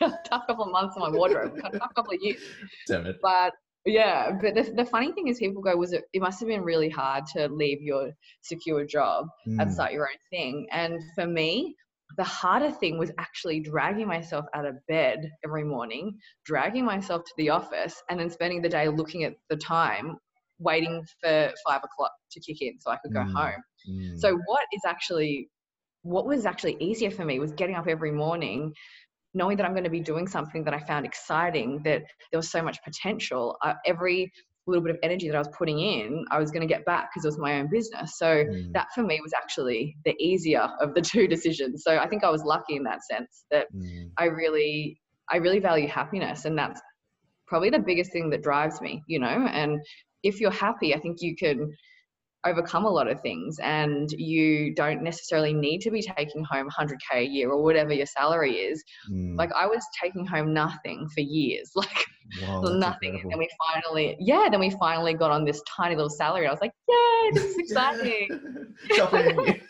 tough 0.00 0.46
couple 0.46 0.64
of 0.64 0.72
months 0.72 0.96
in 0.96 1.02
my 1.02 1.10
wardrobe, 1.10 1.58
tough 1.60 1.94
couple 1.94 2.14
of 2.14 2.18
years. 2.22 2.40
Damn 2.88 3.06
it. 3.06 3.18
But 3.22 3.52
yeah, 3.84 4.32
but 4.40 4.54
the, 4.54 4.72
the 4.74 4.84
funny 4.86 5.12
thing 5.12 5.28
is, 5.28 5.38
people 5.38 5.60
go, 5.62 5.76
was 5.76 5.92
it? 5.92 6.04
It 6.14 6.22
must 6.22 6.40
have 6.40 6.48
been 6.48 6.62
really 6.62 6.88
hard 6.88 7.26
to 7.34 7.48
leave 7.48 7.82
your 7.82 8.12
secure 8.42 8.84
job 8.86 9.26
and 9.44 9.60
Mm. 9.60 9.72
start 9.72 9.92
your 9.92 10.04
own 10.04 10.18
thing. 10.30 10.66
And 10.72 10.98
for 11.14 11.26
me, 11.26 11.76
the 12.16 12.24
harder 12.24 12.70
thing 12.70 12.98
was 12.98 13.10
actually 13.18 13.60
dragging 13.60 14.06
myself 14.06 14.44
out 14.54 14.66
of 14.66 14.76
bed 14.86 15.30
every 15.44 15.64
morning, 15.64 16.18
dragging 16.44 16.84
myself 16.84 17.22
to 17.24 17.32
the 17.36 17.50
office, 17.50 18.02
and 18.10 18.18
then 18.18 18.30
spending 18.30 18.62
the 18.62 18.68
day 18.68 18.88
looking 18.88 19.24
at 19.24 19.34
the 19.50 19.56
time, 19.56 20.16
waiting 20.58 21.04
for 21.20 21.52
five 21.66 21.82
o'clock 21.84 22.12
to 22.30 22.40
kick 22.40 22.62
in 22.62 22.80
so 22.80 22.90
I 22.90 22.96
could 22.96 23.12
go 23.12 23.20
Mm. 23.20 23.32
home. 23.32 23.62
Mm. 23.88 24.18
So 24.18 24.38
what 24.46 24.64
is 24.72 24.82
actually 24.86 25.48
what 26.02 26.26
was 26.26 26.46
actually 26.46 26.76
easier 26.80 27.10
for 27.12 27.24
me 27.24 27.38
was 27.38 27.52
getting 27.52 27.76
up 27.76 27.86
every 27.86 28.10
morning, 28.10 28.74
knowing 29.34 29.56
that 29.56 29.64
I'm 29.64 29.72
going 29.72 29.84
to 29.84 29.90
be 29.90 30.00
doing 30.00 30.26
something 30.26 30.64
that 30.64 30.74
I 30.74 30.80
found 30.80 31.06
exciting, 31.06 31.80
that 31.84 32.02
there 32.30 32.38
was 32.38 32.50
so 32.50 32.60
much 32.60 32.82
potential. 32.82 33.56
Uh, 33.62 33.74
every 33.86 34.32
little 34.70 34.82
bit 34.84 34.92
of 34.94 34.98
energy 35.02 35.28
that 35.28 35.34
I 35.34 35.38
was 35.38 35.48
putting 35.56 35.80
in, 35.80 36.24
I 36.30 36.38
was 36.38 36.50
going 36.50 36.66
to 36.66 36.72
get 36.72 36.84
back 36.84 37.10
because 37.10 37.24
it 37.24 37.28
was 37.28 37.38
my 37.38 37.58
own 37.58 37.68
business. 37.70 38.18
So 38.18 38.44
Mm. 38.44 38.72
that 38.74 38.88
for 38.94 39.02
me 39.02 39.20
was 39.22 39.32
actually 39.36 39.96
the 40.04 40.14
easier 40.20 40.68
of 40.80 40.94
the 40.94 41.00
two 41.12 41.26
decisions. 41.26 41.82
So 41.84 41.98
I 41.98 42.08
think 42.08 42.24
I 42.24 42.30
was 42.30 42.42
lucky 42.44 42.76
in 42.76 42.84
that 42.84 43.02
sense 43.04 43.44
that 43.50 43.66
Mm. 43.74 44.10
I 44.18 44.24
really 44.26 45.00
I 45.30 45.36
really 45.36 45.60
value 45.60 45.88
happiness 45.88 46.44
and 46.44 46.58
that's 46.58 46.80
probably 47.46 47.70
the 47.70 47.78
biggest 47.78 48.12
thing 48.12 48.30
that 48.30 48.42
drives 48.42 48.80
me, 48.80 49.02
you 49.06 49.18
know? 49.18 49.46
And 49.52 49.80
if 50.22 50.40
you're 50.40 50.50
happy, 50.50 50.94
I 50.94 51.00
think 51.00 51.18
you 51.20 51.34
can 51.36 51.72
overcome 52.44 52.84
a 52.84 52.90
lot 52.90 53.08
of 53.08 53.20
things 53.20 53.58
and 53.60 54.10
you 54.12 54.74
don't 54.74 55.02
necessarily 55.02 55.52
need 55.52 55.80
to 55.80 55.90
be 55.90 56.02
taking 56.02 56.44
home 56.44 56.68
100k 56.68 57.18
a 57.18 57.24
year 57.24 57.50
or 57.50 57.62
whatever 57.62 57.92
your 57.92 58.06
salary 58.06 58.54
is. 58.54 58.82
Mm. 59.10 59.36
Like 59.36 59.52
I 59.52 59.66
was 59.66 59.84
taking 60.00 60.26
home 60.26 60.52
nothing 60.52 61.08
for 61.14 61.20
years. 61.20 61.70
Like 61.82 62.06
wow, 62.48 62.60
nothing. 62.62 63.20
And 63.20 63.32
then 63.32 63.38
we 63.38 63.48
finally 63.58 64.16
yeah, 64.20 64.48
then 64.50 64.60
we 64.60 64.70
finally 64.70 65.12
got 65.12 65.32
on 65.32 65.44
this 65.44 65.60
tiny 65.68 65.96
little 65.96 66.08
salary. 66.08 66.46
I 66.46 66.50
was 66.50 66.60
like, 66.60 66.72
"Yay, 66.88 67.30
this 67.32 67.44
is 67.44 67.58
exciting." 67.58 68.28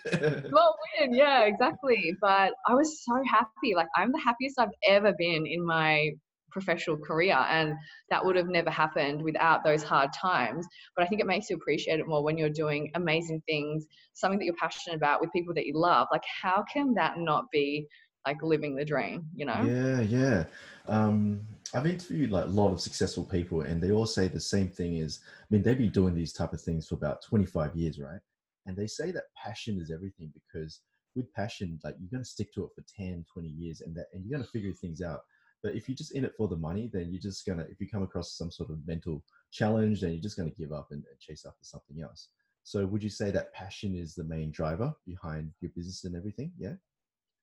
Well 0.52 0.76
win 1.00 1.14
yeah 1.14 1.44
exactly 1.44 2.16
but 2.20 2.52
i 2.66 2.74
was 2.74 3.04
so 3.04 3.22
happy 3.28 3.74
like 3.74 3.88
i'm 3.96 4.12
the 4.12 4.18
happiest 4.18 4.58
i've 4.58 4.68
ever 4.86 5.12
been 5.16 5.46
in 5.46 5.64
my 5.64 6.10
professional 6.52 6.96
career 6.96 7.36
and 7.48 7.74
that 8.10 8.24
would 8.24 8.36
have 8.36 8.48
never 8.48 8.70
happened 8.70 9.22
without 9.22 9.64
those 9.64 9.82
hard 9.82 10.10
times 10.12 10.66
but 10.96 11.04
i 11.04 11.08
think 11.08 11.20
it 11.20 11.26
makes 11.26 11.48
you 11.50 11.56
appreciate 11.56 11.98
it 12.00 12.06
more 12.06 12.22
when 12.22 12.38
you're 12.38 12.50
doing 12.50 12.90
amazing 12.94 13.42
things 13.46 13.86
something 14.14 14.38
that 14.38 14.44
you're 14.44 14.54
passionate 14.54 14.96
about 14.96 15.20
with 15.20 15.32
people 15.32 15.54
that 15.54 15.66
you 15.66 15.72
love 15.74 16.06
like 16.12 16.22
how 16.42 16.64
can 16.72 16.94
that 16.94 17.18
not 17.18 17.44
be 17.50 17.86
like 18.26 18.36
living 18.42 18.76
the 18.76 18.84
dream 18.84 19.24
you 19.34 19.46
know 19.46 19.68
Yeah, 19.68 20.00
yeah. 20.00 20.44
Um, 20.86 21.40
I've 21.74 21.86
interviewed 21.86 22.30
like 22.30 22.44
a 22.44 22.48
lot 22.48 22.72
of 22.72 22.80
successful 22.80 23.24
people, 23.24 23.62
and 23.62 23.80
they 23.82 23.90
all 23.90 24.06
say 24.06 24.28
the 24.28 24.40
same 24.40 24.68
thing: 24.68 24.96
is 24.96 25.20
I 25.40 25.46
mean, 25.50 25.62
they've 25.62 25.78
been 25.78 25.90
doing 25.90 26.14
these 26.14 26.32
type 26.32 26.52
of 26.52 26.60
things 26.60 26.88
for 26.88 26.96
about 26.96 27.22
twenty 27.22 27.46
five 27.46 27.74
years, 27.74 27.98
right? 27.98 28.20
And 28.66 28.76
they 28.76 28.86
say 28.86 29.10
that 29.10 29.24
passion 29.42 29.78
is 29.80 29.90
everything 29.90 30.32
because 30.34 30.80
with 31.14 31.32
passion, 31.34 31.78
like 31.84 31.94
you're 32.00 32.10
going 32.10 32.22
to 32.22 32.28
stick 32.28 32.52
to 32.54 32.64
it 32.64 32.70
for 32.74 32.84
10, 32.96 33.24
20 33.32 33.48
years, 33.48 33.80
and 33.80 33.94
that 33.96 34.06
and 34.12 34.24
you're 34.24 34.36
going 34.36 34.44
to 34.44 34.50
figure 34.50 34.72
things 34.72 35.02
out. 35.02 35.20
But 35.62 35.74
if 35.74 35.88
you're 35.88 35.96
just 35.96 36.14
in 36.14 36.24
it 36.24 36.34
for 36.36 36.48
the 36.48 36.56
money, 36.56 36.90
then 36.92 37.10
you're 37.10 37.20
just 37.20 37.46
gonna 37.46 37.64
if 37.70 37.80
you 37.80 37.88
come 37.88 38.02
across 38.02 38.36
some 38.36 38.50
sort 38.50 38.70
of 38.70 38.78
mental 38.86 39.22
challenge, 39.52 40.00
then 40.00 40.12
you're 40.12 40.22
just 40.22 40.36
gonna 40.36 40.50
give 40.50 40.72
up 40.72 40.88
and, 40.90 41.04
and 41.08 41.18
chase 41.20 41.44
after 41.46 41.62
something 41.64 42.02
else. 42.02 42.28
So 42.64 42.86
would 42.86 43.02
you 43.02 43.10
say 43.10 43.30
that 43.30 43.52
passion 43.52 43.96
is 43.96 44.14
the 44.14 44.24
main 44.24 44.50
driver 44.50 44.92
behind 45.06 45.52
your 45.60 45.70
business 45.74 46.04
and 46.04 46.16
everything? 46.16 46.52
Yeah. 46.58 46.74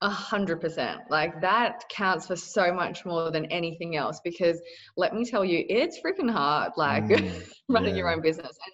A 0.02 0.10
hundred 0.10 0.62
percent. 0.62 1.02
Like 1.10 1.42
that 1.42 1.84
counts 1.90 2.28
for 2.28 2.38
so 2.38 2.74
much 2.74 3.06
more 3.06 3.32
than 3.32 3.46
anything 3.48 3.98
else 3.98 4.22
because 4.24 4.62
let 4.96 5.14
me 5.14 5.26
tell 5.26 5.44
you, 5.44 5.66
it's 5.68 6.00
freaking 6.00 6.32
hard, 6.32 6.72
like 6.78 7.04
Mm, 7.04 7.44
running 7.70 7.98
your 7.98 8.10
own 8.10 8.22
business. 8.22 8.48
And 8.48 8.74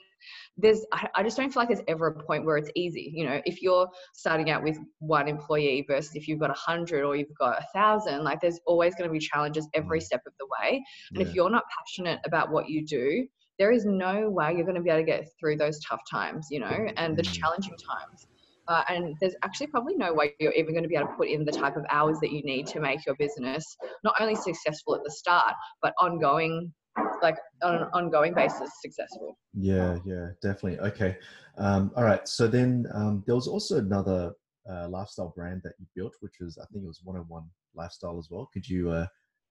there's 0.58 0.86
I, 0.94 1.22
just 1.24 1.36
don't 1.38 1.52
feel 1.52 1.62
like 1.62 1.70
there's 1.70 1.84
ever 1.88 2.08
a 2.08 2.24
point 2.24 2.46
where 2.46 2.58
it's 2.58 2.70
easy. 2.76 3.12
You 3.14 3.26
know, 3.26 3.42
if 3.46 3.62
you're 3.62 3.88
starting 4.14 4.50
out 4.50 4.64
with 4.64 4.78
one 5.00 5.28
employee 5.28 5.86
versus 5.88 6.12
if 6.16 6.28
you've 6.28 6.40
got 6.40 6.50
a 6.50 6.54
hundred 6.54 7.04
or 7.04 7.16
you've 7.16 7.28
got 7.38 7.60
a 7.60 7.66
thousand, 7.74 8.24
like 8.24 8.40
there's 8.40 8.60
always 8.66 8.96
going 8.96 9.10
to 9.10 9.12
be 9.14 9.20
challenges 9.20 9.68
every 9.74 10.00
Mm. 10.00 10.04
step 10.04 10.22
of 10.26 10.34
the 10.40 10.48
way. 10.60 10.84
And 11.14 11.22
yeah. 11.22 11.28
if 11.28 11.36
you're 11.36 11.50
not 11.50 11.64
passionate 11.78 12.20
about 12.26 12.52
what 12.52 12.70
you 12.70 12.86
do, 12.86 13.28
there 13.60 13.72
is 13.72 13.86
no 13.86 14.30
way 14.30 14.54
you're 14.56 14.66
going 14.66 14.76
to 14.76 14.82
be 14.82 14.90
able 14.90 15.02
to 15.02 15.06
get 15.06 15.28
through 15.40 15.58
those 15.58 15.80
tough 15.88 16.02
times, 16.10 16.48
you 16.52 16.60
know, 16.60 16.88
and 16.98 17.18
the 17.18 17.24
Mm. 17.24 17.34
challenging 17.34 17.76
times. 17.92 18.28
Uh, 18.68 18.84
and 18.90 19.16
there's 19.22 19.36
actually 19.44 19.68
probably 19.68 19.94
no 19.96 20.12
way 20.14 20.34
you're 20.40 20.52
even 20.54 20.74
going 20.74 20.84
to 20.84 20.90
be 20.90 20.96
able 20.96 21.08
to 21.08 21.14
put 21.14 21.28
in 21.28 21.46
the 21.46 21.52
type 21.52 21.76
of 21.78 21.86
hours 21.92 22.18
that 22.20 22.32
you 22.32 22.42
need 22.44 22.66
to 22.66 22.80
make 22.80 23.06
your 23.06 23.16
business 23.16 23.64
not 24.04 24.16
only 24.20 24.36
successful 24.36 24.96
at 24.96 25.04
the 25.04 25.12
start, 25.12 25.54
but 25.84 25.94
ongoing, 26.00 26.74
like 27.22 27.38
on 27.64 27.76
an 27.76 27.88
ongoing 27.94 28.34
basis, 28.34 28.70
successful. 28.82 29.38
Yeah, 29.54 29.98
yeah, 30.06 30.30
definitely. 30.42 30.80
Okay. 30.80 31.18
Um, 31.58 31.92
all 31.96 32.04
right. 32.04 32.28
So 32.28 32.48
then 32.48 32.86
um, 32.94 33.24
there 33.26 33.36
was 33.36 33.48
also 33.48 33.78
another 33.78 34.34
uh, 34.70 34.88
lifestyle 34.90 35.34
brand 35.36 35.62
that 35.64 35.74
you 35.80 35.86
built, 35.96 36.14
which 36.22 36.36
was, 36.40 36.58
I 36.58 36.66
think 36.72 36.84
it 36.84 36.88
was 36.88 37.02
101 37.04 37.44
Lifestyle 37.76 38.18
as 38.18 38.30
well. 38.32 38.50
Could 38.54 38.68
you 38.68 38.90
uh, 38.92 39.06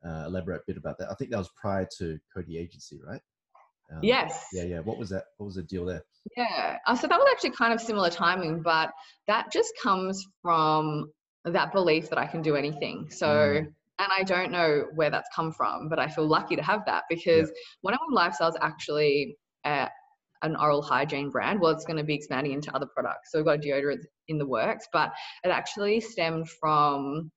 uh, 0.07 0.25
elaborate 0.27 0.63
a 0.63 0.65
bit 0.67 0.77
about 0.77 0.99
that? 0.99 1.11
I 1.11 1.15
think 1.15 1.31
that 1.31 1.39
was 1.39 1.51
prior 1.61 1.87
to 1.99 2.19
Cody 2.35 2.59
Agency, 2.59 3.01
right? 3.07 3.21
Um, 3.93 4.01
Yes. 4.03 4.47
Yeah, 4.53 4.65
yeah. 4.65 4.81
What 4.81 4.99
was 4.99 5.11
that? 5.11 5.25
What 5.37 5.47
was 5.47 5.57
the 5.57 5.63
deal 5.63 5.85
there? 5.85 6.03
Yeah. 6.37 6.79
Uh, 6.87 6.97
so 6.97 7.07
that 7.07 7.19
was 7.19 7.29
actually 7.31 7.51
kind 7.51 7.75
of 7.75 7.81
similar 7.81 8.09
timing, 8.11 8.63
but 8.63 8.91
that 9.27 9.53
just 9.53 9.73
comes 9.83 10.25
from 10.41 11.13
that 11.45 11.73
belief 11.73 12.09
that 12.09 12.19
I 12.19 12.27
can 12.27 12.41
do 12.41 12.57
anything. 12.57 13.11
So, 13.11 13.27
Mm. 13.27 13.73
And 13.99 14.09
I 14.17 14.23
don't 14.25 14.51
know 14.51 14.87
where 14.95 15.11
that's 15.11 15.29
come 15.35 15.53
from, 15.53 15.89
but 15.89 15.99
I 15.99 16.09
feel 16.09 16.27
lucky 16.27 16.57
to 16.57 16.63
have 16.63 16.85
that 16.87 17.05
because 17.09 17.53
One 17.83 17.95
on 17.95 18.01
One 18.07 18.15
Lifestyle 18.15 18.49
is 18.49 18.57
actually 18.61 19.37
uh, 19.65 19.87
an 20.43 20.57
oral 20.57 20.83
hygiene 20.83 21.31
brand. 21.31 21.61
Well, 21.61 21.71
it's 21.71 21.85
going 21.85 21.97
to 21.97 22.05
be 22.05 22.15
expanding 22.15 22.53
into 22.53 22.75
other 22.75 22.87
products. 22.87 23.31
So 23.31 23.39
we've 23.39 23.47
got 23.47 23.57
a 23.57 23.59
deodorant 23.59 24.03
in 24.29 24.39
the 24.39 24.47
works, 24.47 24.87
but 24.93 25.13
it 25.45 25.49
actually 25.49 26.01
stemmed 26.01 26.49
from 26.61 27.31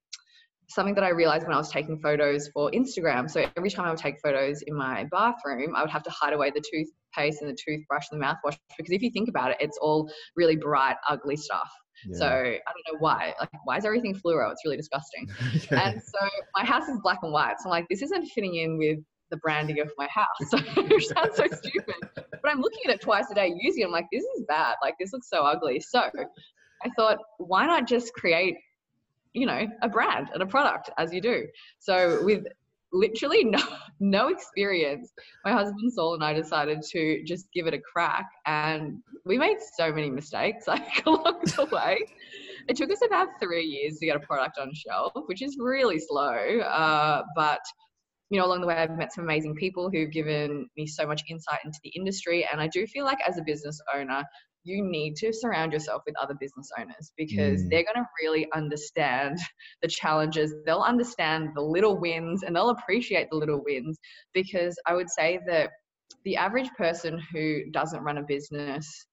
something 0.68 0.94
that 0.94 1.04
I 1.04 1.08
realized 1.10 1.46
when 1.46 1.54
I 1.54 1.58
was 1.58 1.70
taking 1.70 1.98
photos 1.98 2.48
for 2.48 2.70
Instagram. 2.72 3.30
So 3.30 3.46
every 3.56 3.70
time 3.70 3.86
I 3.86 3.90
would 3.90 3.98
take 3.98 4.20
photos 4.22 4.62
in 4.62 4.74
my 4.74 5.04
bathroom, 5.10 5.74
I 5.74 5.80
would 5.80 5.90
have 5.90 6.02
to 6.02 6.10
hide 6.10 6.34
away 6.34 6.50
the 6.50 6.60
toothpaste 6.60 7.40
and 7.40 7.50
the 7.50 7.56
toothbrush 7.56 8.06
and 8.10 8.20
the 8.20 8.26
mouthwash 8.26 8.58
because 8.76 8.92
if 8.92 9.00
you 9.00 9.10
think 9.10 9.28
about 9.28 9.52
it, 9.52 9.56
it's 9.60 9.78
all 9.80 10.10
really 10.36 10.56
bright, 10.56 10.96
ugly 11.08 11.36
stuff. 11.36 11.70
Yeah. 12.06 12.18
So 12.18 12.26
I 12.26 12.42
don't 12.52 12.92
know 12.92 12.98
why. 12.98 13.34
Like, 13.40 13.50
why 13.64 13.76
is 13.76 13.84
everything 13.84 14.14
fluoro? 14.14 14.50
It's 14.52 14.62
really 14.64 14.76
disgusting. 14.76 15.28
And 15.70 16.00
so 16.02 16.28
my 16.56 16.64
house 16.64 16.88
is 16.88 16.98
black 17.02 17.18
and 17.22 17.32
white. 17.32 17.54
So 17.58 17.66
I'm 17.66 17.70
like, 17.70 17.86
this 17.88 18.02
isn't 18.02 18.26
fitting 18.26 18.56
in 18.56 18.78
with 18.78 18.98
the 19.30 19.36
branding 19.38 19.80
of 19.80 19.90
my 19.96 20.08
house. 20.08 20.26
So 20.50 20.58
it 20.58 21.02
sounds 21.02 21.36
so 21.36 21.46
stupid. 21.46 21.94
But 22.14 22.50
I'm 22.50 22.60
looking 22.60 22.80
at 22.86 22.94
it 22.94 23.00
twice 23.00 23.26
a 23.30 23.34
day 23.34 23.52
using 23.60 23.82
it. 23.82 23.86
I'm 23.86 23.92
like, 23.92 24.06
this 24.12 24.24
is 24.24 24.44
bad. 24.48 24.76
Like 24.82 24.94
this 24.98 25.12
looks 25.12 25.28
so 25.28 25.42
ugly. 25.42 25.80
So 25.80 26.00
I 26.84 26.90
thought, 26.96 27.18
why 27.38 27.66
not 27.66 27.86
just 27.86 28.12
create, 28.14 28.56
you 29.32 29.46
know, 29.46 29.66
a 29.82 29.88
brand 29.88 30.30
and 30.32 30.42
a 30.42 30.46
product 30.46 30.90
as 30.98 31.12
you 31.12 31.20
do. 31.20 31.46
So 31.78 32.24
with 32.24 32.44
literally 32.92 33.44
no 33.44 33.62
no 34.00 34.28
experience, 34.28 35.12
my 35.44 35.52
husband 35.52 35.92
Saul 35.92 36.14
and 36.14 36.24
I 36.24 36.32
decided 36.32 36.82
to 36.90 37.22
just 37.24 37.50
give 37.52 37.66
it 37.66 37.74
a 37.74 37.80
crack. 37.80 38.26
And 38.46 38.98
we 39.24 39.38
made 39.38 39.58
so 39.76 39.92
many 39.92 40.10
mistakes 40.10 40.66
like 40.68 41.04
along 41.06 41.40
the 41.56 41.68
way. 41.72 41.98
It 42.68 42.76
took 42.76 42.90
us 42.90 43.00
about 43.04 43.28
three 43.40 43.64
years 43.64 43.98
to 43.98 44.06
get 44.06 44.16
a 44.16 44.20
product 44.20 44.58
on 44.58 44.72
shelf, 44.74 45.12
which 45.26 45.42
is 45.42 45.56
really 45.58 45.98
slow. 45.98 46.60
Uh, 46.60 47.22
but 47.34 47.60
you 48.30 48.38
know, 48.38 48.44
along 48.44 48.60
the 48.60 48.66
way, 48.66 48.74
I've 48.74 48.96
met 48.96 49.12
some 49.12 49.24
amazing 49.24 49.54
people 49.54 49.90
who've 49.90 50.10
given 50.10 50.68
me 50.76 50.86
so 50.86 51.06
much 51.06 51.22
insight 51.30 51.60
into 51.64 51.78
the 51.82 51.90
industry. 51.90 52.46
And 52.50 52.60
I 52.60 52.68
do 52.68 52.86
feel 52.86 53.06
like 53.06 53.18
as 53.26 53.38
a 53.38 53.42
business 53.42 53.80
owner, 53.94 54.22
you 54.68 54.84
need 54.84 55.16
to 55.16 55.32
surround 55.32 55.72
yourself 55.72 56.02
with 56.06 56.14
other 56.22 56.34
business 56.38 56.70
owners 56.78 57.12
because 57.16 57.62
Mm. 57.62 57.70
they're 57.70 57.84
going 57.84 58.04
to 58.04 58.06
really 58.22 58.46
understand 58.54 59.38
the 59.82 59.88
challenges. 59.88 60.54
They'll 60.66 60.80
understand 60.82 61.50
the 61.54 61.62
little 61.62 61.98
wins 61.98 62.42
and 62.42 62.54
they'll 62.54 62.70
appreciate 62.70 63.28
the 63.30 63.36
little 63.36 63.62
wins. 63.64 63.98
Because 64.34 64.78
I 64.86 64.94
would 64.94 65.10
say 65.10 65.40
that 65.46 65.70
the 66.24 66.36
average 66.36 66.70
person 66.76 67.18
who 67.32 67.70
doesn't 67.72 68.02
run 68.02 68.18
a 68.18 68.22
business 68.22 69.06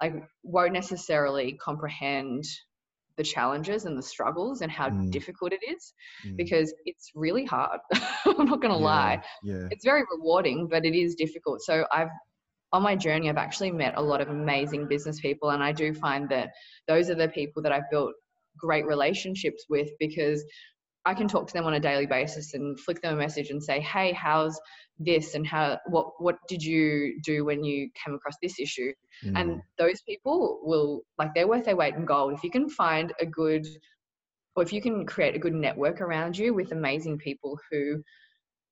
like 0.00 0.14
won't 0.42 0.72
necessarily 0.72 1.58
comprehend 1.62 2.44
the 3.16 3.22
challenges 3.22 3.84
and 3.84 3.96
the 3.98 4.02
struggles 4.02 4.62
and 4.62 4.72
how 4.72 4.88
Mm. 4.88 5.10
difficult 5.12 5.52
it 5.52 5.60
is 5.68 5.94
Mm. 6.26 6.36
because 6.36 6.74
it's 6.86 7.10
really 7.14 7.44
hard. 7.44 7.80
I'm 8.26 8.46
not 8.46 8.60
going 8.62 8.72
to 8.74 8.78
Yeah, 8.80 8.84
lie. 8.84 9.22
Yeah. 9.42 9.68
It's 9.70 9.84
very 9.84 10.02
rewarding, 10.16 10.68
but 10.68 10.84
it 10.84 10.94
is 10.94 11.14
difficult. 11.14 11.60
So 11.62 11.86
I've 11.92 12.08
on 12.72 12.82
my 12.82 12.96
journey, 12.96 13.28
I've 13.28 13.36
actually 13.36 13.70
met 13.70 13.94
a 13.96 14.02
lot 14.02 14.20
of 14.20 14.28
amazing 14.28 14.88
business 14.88 15.20
people, 15.20 15.50
and 15.50 15.62
I 15.62 15.72
do 15.72 15.92
find 15.94 16.28
that 16.30 16.50
those 16.88 17.10
are 17.10 17.14
the 17.14 17.28
people 17.28 17.62
that 17.62 17.72
I've 17.72 17.90
built 17.90 18.12
great 18.58 18.86
relationships 18.86 19.66
with 19.68 19.90
because 19.98 20.44
I 21.04 21.14
can 21.14 21.26
talk 21.26 21.48
to 21.48 21.52
them 21.52 21.64
on 21.66 21.74
a 21.74 21.80
daily 21.80 22.06
basis 22.06 22.54
and 22.54 22.78
flick 22.78 23.02
them 23.02 23.14
a 23.14 23.18
message 23.18 23.50
and 23.50 23.62
say, 23.62 23.80
"Hey, 23.80 24.12
how's 24.12 24.58
this? 24.98 25.34
And 25.34 25.46
how 25.46 25.78
what 25.86 26.06
what 26.18 26.38
did 26.48 26.62
you 26.62 27.20
do 27.24 27.44
when 27.44 27.64
you 27.64 27.90
came 28.04 28.14
across 28.14 28.36
this 28.42 28.58
issue?" 28.60 28.92
and 29.36 29.50
Mm. 29.50 29.62
those 29.78 30.02
people 30.02 30.60
will 30.64 31.02
like 31.18 31.32
they're 31.34 31.48
worth 31.48 31.64
their 31.64 31.76
weight 31.76 31.94
in 31.94 32.04
gold 32.04 32.32
if 32.34 32.42
you 32.42 32.50
can 32.50 32.68
find 32.68 33.12
a 33.20 33.26
good 33.26 33.66
or 34.56 34.62
if 34.62 34.72
you 34.72 34.80
can 34.82 35.06
create 35.06 35.34
a 35.36 35.38
good 35.38 35.54
network 35.54 36.00
around 36.00 36.36
you 36.38 36.54
with 36.54 36.72
amazing 36.72 37.18
people 37.18 37.58
who 37.70 38.02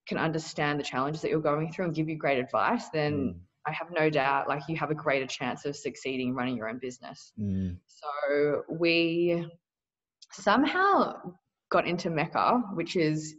can 0.08 0.18
understand 0.18 0.78
the 0.78 0.84
challenges 0.84 1.22
that 1.22 1.30
you're 1.30 1.40
going 1.40 1.72
through 1.72 1.86
and 1.86 1.94
give 1.94 2.08
you 2.08 2.16
great 2.16 2.38
advice, 2.38 2.88
then 2.90 3.34
Mm. 3.34 3.40
I 3.66 3.72
have 3.72 3.88
no 3.90 4.08
doubt 4.10 4.48
like 4.48 4.62
you 4.68 4.76
have 4.76 4.90
a 4.90 4.94
greater 4.94 5.26
chance 5.26 5.64
of 5.66 5.76
succeeding 5.76 6.34
running 6.34 6.56
your 6.56 6.68
own 6.68 6.78
business. 6.78 7.32
Mm. 7.38 7.76
So 7.86 8.62
we 8.70 9.46
somehow 10.32 11.20
got 11.70 11.86
into 11.86 12.10
Mecca, 12.10 12.62
which 12.74 12.96
is 12.96 13.34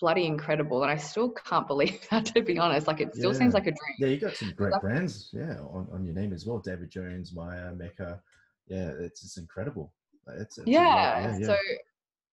bloody 0.00 0.26
incredible. 0.26 0.82
And 0.82 0.90
I 0.90 0.96
still 0.96 1.30
can't 1.30 1.66
believe 1.66 1.98
that, 2.10 2.26
to 2.26 2.42
be 2.42 2.58
honest. 2.58 2.86
Like, 2.86 3.00
it 3.00 3.14
still 3.14 3.34
seems 3.34 3.54
like 3.54 3.66
a 3.66 3.70
dream. 3.72 3.94
Yeah, 3.98 4.08
you 4.08 4.18
got 4.18 4.34
some 4.36 4.52
great 4.56 4.72
brands, 4.80 5.30
yeah, 5.32 5.58
on, 5.60 5.88
on 5.92 6.04
your 6.04 6.14
name 6.14 6.32
as 6.32 6.46
well. 6.46 6.58
David 6.58 6.90
Jones, 6.90 7.32
Myer, 7.34 7.74
Mecca. 7.76 8.20
Yeah, 8.68 8.90
it's 8.98 9.24
it's 9.24 9.36
incredible. 9.36 9.92
It's, 10.28 10.58
it's 10.58 10.58
a 10.58 10.60
lot- 10.62 10.68
Yeah. 10.68 11.38
So, 11.46 11.56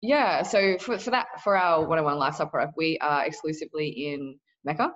yeah. 0.02 0.42
So 0.42 0.78
for, 0.78 0.98
for 0.98 1.10
that, 1.10 1.26
for 1.44 1.56
our 1.56 1.86
one-on-one 1.86 2.18
lifestyle 2.18 2.48
product, 2.48 2.74
we 2.76 2.98
are 2.98 3.24
exclusively 3.24 3.88
in 3.88 4.36
Mecca. 4.64 4.90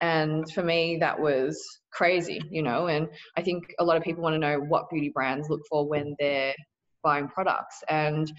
And 0.00 0.50
for 0.52 0.62
me, 0.62 0.96
that 1.00 1.18
was 1.18 1.62
crazy, 1.92 2.40
you 2.50 2.62
know. 2.62 2.86
And 2.86 3.08
I 3.36 3.42
think 3.42 3.64
a 3.78 3.84
lot 3.84 3.96
of 3.96 4.02
people 4.02 4.22
want 4.22 4.34
to 4.34 4.38
know 4.38 4.58
what 4.58 4.88
beauty 4.90 5.10
brands 5.14 5.48
look 5.50 5.60
for 5.68 5.86
when 5.86 6.16
they're 6.18 6.54
buying 7.02 7.28
products. 7.28 7.82
And, 7.88 8.30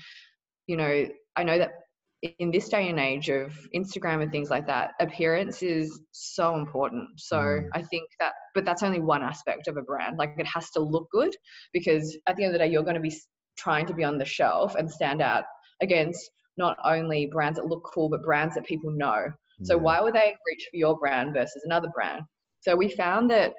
you 0.68 0.78
know, 0.78 1.08
I 1.36 1.44
know 1.44 1.58
that 1.58 1.72
in 2.40 2.52
this 2.52 2.70
day 2.70 2.90
and 2.90 3.00
age 3.00 3.30
of 3.30 3.52
Instagram 3.76 4.22
and 4.22 4.32
things 4.32 4.50
like 4.50 4.68
that, 4.68 4.92
appearance 5.00 5.64
is 5.64 6.02
so 6.12 6.56
important. 6.56 7.08
So 7.18 7.38
Mm. 7.38 7.68
I 7.74 7.82
think 7.82 8.08
that, 8.20 8.34
but 8.54 8.66
that's 8.66 8.84
only 8.84 9.00
one 9.00 9.24
aspect 9.24 9.68
of 9.68 9.78
a 9.78 9.82
brand. 9.82 10.18
Like 10.18 10.36
it 10.38 10.46
has 10.48 10.70
to 10.72 10.80
look 10.80 11.10
good 11.12 11.36
because 11.74 12.18
at 12.28 12.36
the 12.36 12.44
end 12.44 12.54
of 12.54 12.60
the 12.60 12.66
day, 12.66 12.72
you're 12.72 12.84
going 12.84 12.96
to 12.96 13.02
be 13.02 13.16
trying 13.58 13.86
to 13.88 13.94
be 13.94 14.04
on 14.04 14.18
the 14.18 14.26
shelf 14.26 14.76
and 14.76 14.90
stand 14.90 15.22
out 15.22 15.46
against 15.82 16.30
not 16.58 16.78
only 16.84 17.28
brands 17.28 17.58
that 17.58 17.66
look 17.66 17.84
cool, 17.92 18.10
but 18.10 18.24
brands 18.24 18.56
that 18.56 18.66
people 18.66 18.92
know. 18.92 19.28
So 19.64 19.76
yeah. 19.76 19.82
why 19.82 20.02
would 20.02 20.14
they 20.14 20.36
reach 20.48 20.68
for 20.72 20.78
your 20.78 20.98
brand 20.98 21.34
versus 21.34 21.64
another 21.66 21.90
brand? 21.94 22.24
So 22.62 22.76
we 22.76 22.90
found 22.90 23.30
that 23.32 23.54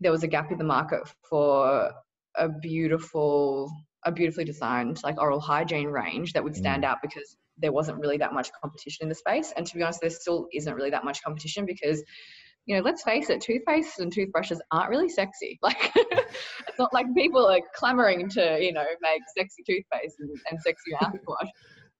there 0.00 0.12
was 0.12 0.22
a 0.22 0.28
gap 0.28 0.52
in 0.52 0.58
the 0.58 0.64
market 0.64 1.00
for 1.28 1.90
a 2.36 2.48
beautiful, 2.48 3.70
a 4.04 4.12
beautifully 4.12 4.44
designed 4.44 5.00
like 5.02 5.20
oral 5.20 5.40
hygiene 5.40 5.88
range 5.88 6.32
that 6.34 6.44
would 6.44 6.56
stand 6.56 6.84
Mm. 6.84 6.86
out 6.86 6.98
because 7.02 7.36
there 7.58 7.72
wasn't 7.72 7.98
really 7.98 8.18
that 8.18 8.34
much 8.34 8.50
competition 8.60 9.04
in 9.04 9.08
the 9.08 9.14
space. 9.14 9.52
And 9.56 9.66
to 9.66 9.76
be 9.76 9.82
honest, 9.82 10.00
there 10.00 10.10
still 10.10 10.46
isn't 10.52 10.74
really 10.74 10.90
that 10.90 11.04
much 11.04 11.22
competition 11.22 11.64
because, 11.64 12.02
you 12.66 12.76
know, 12.76 12.82
let's 12.82 13.02
face 13.02 13.30
it, 13.30 13.40
toothpaste 13.40 13.98
and 13.98 14.12
toothbrushes 14.12 14.60
aren't 14.70 14.90
really 14.90 15.08
sexy. 15.08 15.58
Like 15.62 15.92
it's 15.96 16.78
not 16.78 16.92
like 16.92 17.06
people 17.14 17.46
are 17.46 17.60
clamoring 17.74 18.28
to, 18.30 18.58
you 18.60 18.72
know, 18.72 18.84
make 19.00 19.22
sexy 19.36 19.62
toothpaste 19.66 20.16
and, 20.18 20.30
and 20.50 20.60
sexy 20.60 20.92
mouthwash 21.00 21.48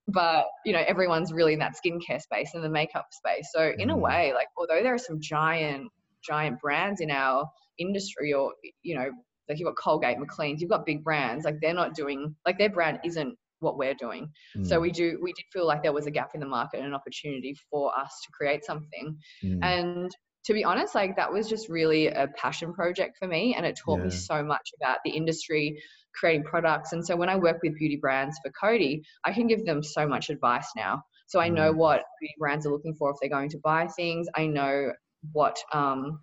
but 0.07 0.45
you 0.65 0.73
know 0.73 0.83
everyone's 0.87 1.33
really 1.33 1.53
in 1.53 1.59
that 1.59 1.75
skincare 1.75 2.21
space 2.21 2.53
and 2.53 2.63
the 2.63 2.69
makeup 2.69 3.07
space. 3.11 3.49
So 3.53 3.73
in 3.77 3.89
a 3.89 3.97
Mm. 3.97 3.97
way 3.97 4.33
like 4.33 4.47
although 4.57 4.81
there 4.83 4.93
are 4.93 4.97
some 4.99 5.19
giant 5.21 5.91
giant 6.23 6.59
brands 6.59 7.01
in 7.01 7.11
our 7.11 7.45
industry 7.77 8.33
or 8.33 8.53
you 8.83 8.95
know 8.95 9.09
like 9.49 9.59
you've 9.59 9.67
got 9.67 9.75
colgate 9.77 10.19
Macleans 10.19 10.61
you've 10.61 10.69
got 10.69 10.85
big 10.85 11.03
brands 11.03 11.45
like 11.45 11.55
they're 11.61 11.73
not 11.73 11.93
doing 11.95 12.35
like 12.45 12.57
their 12.57 12.69
brand 12.69 12.99
isn't 13.05 13.37
what 13.59 13.77
we're 13.77 13.95
doing. 13.95 14.29
So 14.61 14.79
Mm, 14.79 14.81
we 14.81 14.91
do 14.91 15.19
we 15.21 15.33
did 15.33 15.45
feel 15.51 15.65
like 15.65 15.81
there 15.83 15.93
was 15.93 16.05
a 16.05 16.11
gap 16.11 16.29
in 16.35 16.39
the 16.41 16.45
market 16.47 16.77
and 16.77 16.87
an 16.87 16.93
opportunity 16.93 17.55
for 17.71 17.97
us 17.97 18.11
to 18.25 18.31
create 18.31 18.63
something. 18.63 19.17
Mm, 19.43 19.61
and 19.63 20.11
to 20.47 20.53
be 20.53 20.63
honest 20.63 20.95
like 20.95 21.17
that 21.17 21.31
was 21.31 21.49
just 21.49 21.67
really 21.67 22.07
a 22.07 22.29
passion 22.37 22.73
project 22.73 23.17
for 23.19 23.27
me 23.27 23.53
and 23.55 23.65
it 23.65 23.77
taught 23.77 23.99
me 23.99 24.09
so 24.09 24.41
much 24.41 24.71
about 24.81 24.99
the 25.03 25.11
industry 25.11 25.77
creating 26.15 26.43
products 26.43 26.93
and 26.93 27.05
so 27.05 27.17
when 27.17 27.27
i 27.27 27.35
work 27.35 27.57
with 27.61 27.77
beauty 27.77 27.97
brands 27.97 28.39
for 28.41 28.49
cody 28.59 29.03
i 29.25 29.33
can 29.33 29.45
give 29.45 29.65
them 29.65 29.83
so 29.83 30.07
much 30.07 30.29
advice 30.29 30.69
now. 30.75 31.03
So 31.27 31.41
i 31.41 31.49
know 31.49 31.73
what 31.73 32.03
beauty 32.21 32.35
brands 32.39 32.65
are 32.65 32.71
looking 32.71 32.95
for 32.95 33.11
if 33.11 33.17
they're 33.19 33.29
going 33.29 33.49
to 33.49 33.59
buy 33.61 33.87
things. 33.87 34.27
I 34.35 34.47
know 34.47 34.93
what 35.33 35.57
um 35.73 36.21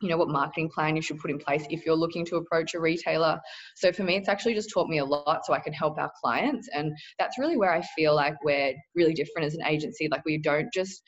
you 0.00 0.08
know 0.08 0.16
what 0.16 0.28
marketing 0.28 0.70
plan 0.70 0.96
you 0.96 1.02
should 1.02 1.18
put 1.18 1.30
in 1.30 1.38
place 1.38 1.66
if 1.70 1.84
you're 1.84 1.96
looking 1.96 2.24
to 2.26 2.36
approach 2.36 2.72
a 2.72 2.80
retailer. 2.80 3.38
So 3.76 3.92
for 3.92 4.02
me 4.02 4.16
it's 4.16 4.30
actually 4.30 4.54
just 4.54 4.70
taught 4.72 4.88
me 4.88 4.98
a 4.98 5.04
lot 5.04 5.44
so 5.44 5.52
i 5.52 5.58
can 5.58 5.74
help 5.74 5.98
our 5.98 6.10
clients 6.22 6.68
and 6.72 6.96
that's 7.18 7.38
really 7.38 7.58
where 7.58 7.72
i 7.72 7.82
feel 7.94 8.14
like 8.14 8.36
we're 8.42 8.72
really 8.94 9.12
different 9.12 9.44
as 9.44 9.54
an 9.54 9.66
agency. 9.66 10.08
Like 10.10 10.24
we 10.24 10.38
don't 10.38 10.72
just 10.72 11.02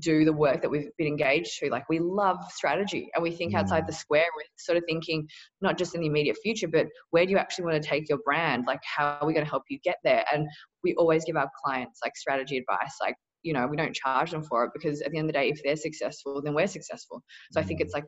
do 0.00 0.24
the 0.24 0.32
work 0.32 0.60
that 0.62 0.70
we've 0.70 0.90
been 0.98 1.06
engaged 1.06 1.58
to. 1.58 1.70
Like 1.70 1.88
we 1.88 1.98
love 1.98 2.38
strategy 2.50 3.08
and 3.14 3.22
we 3.22 3.30
think 3.30 3.54
outside 3.54 3.84
Mm. 3.84 3.86
the 3.86 3.92
square. 3.92 4.26
We're 4.36 4.44
sort 4.56 4.78
of 4.78 4.84
thinking 4.86 5.26
not 5.60 5.78
just 5.78 5.94
in 5.94 6.00
the 6.00 6.06
immediate 6.06 6.36
future, 6.42 6.68
but 6.68 6.86
where 7.10 7.24
do 7.24 7.30
you 7.30 7.38
actually 7.38 7.64
want 7.64 7.82
to 7.82 7.88
take 7.88 8.08
your 8.08 8.18
brand? 8.18 8.64
Like 8.66 8.80
how 8.84 9.18
are 9.20 9.26
we 9.26 9.32
going 9.32 9.44
to 9.44 9.50
help 9.50 9.64
you 9.70 9.78
get 9.82 9.96
there? 10.04 10.24
And 10.32 10.46
we 10.82 10.94
always 10.94 11.24
give 11.24 11.36
our 11.36 11.50
clients 11.64 12.00
like 12.04 12.16
strategy 12.16 12.58
advice. 12.58 12.96
Like 13.00 13.16
you 13.42 13.52
know, 13.52 13.66
we 13.66 13.76
don't 13.76 13.94
charge 13.94 14.32
them 14.32 14.42
for 14.42 14.64
it 14.64 14.72
because 14.74 15.00
at 15.00 15.12
the 15.12 15.18
end 15.18 15.28
of 15.30 15.32
the 15.34 15.38
day, 15.38 15.48
if 15.48 15.62
they're 15.62 15.76
successful, 15.76 16.42
then 16.42 16.54
we're 16.54 16.66
successful. 16.66 17.22
So 17.52 17.60
I 17.60 17.64
think 17.64 17.80
it's 17.80 17.94
like 17.94 18.06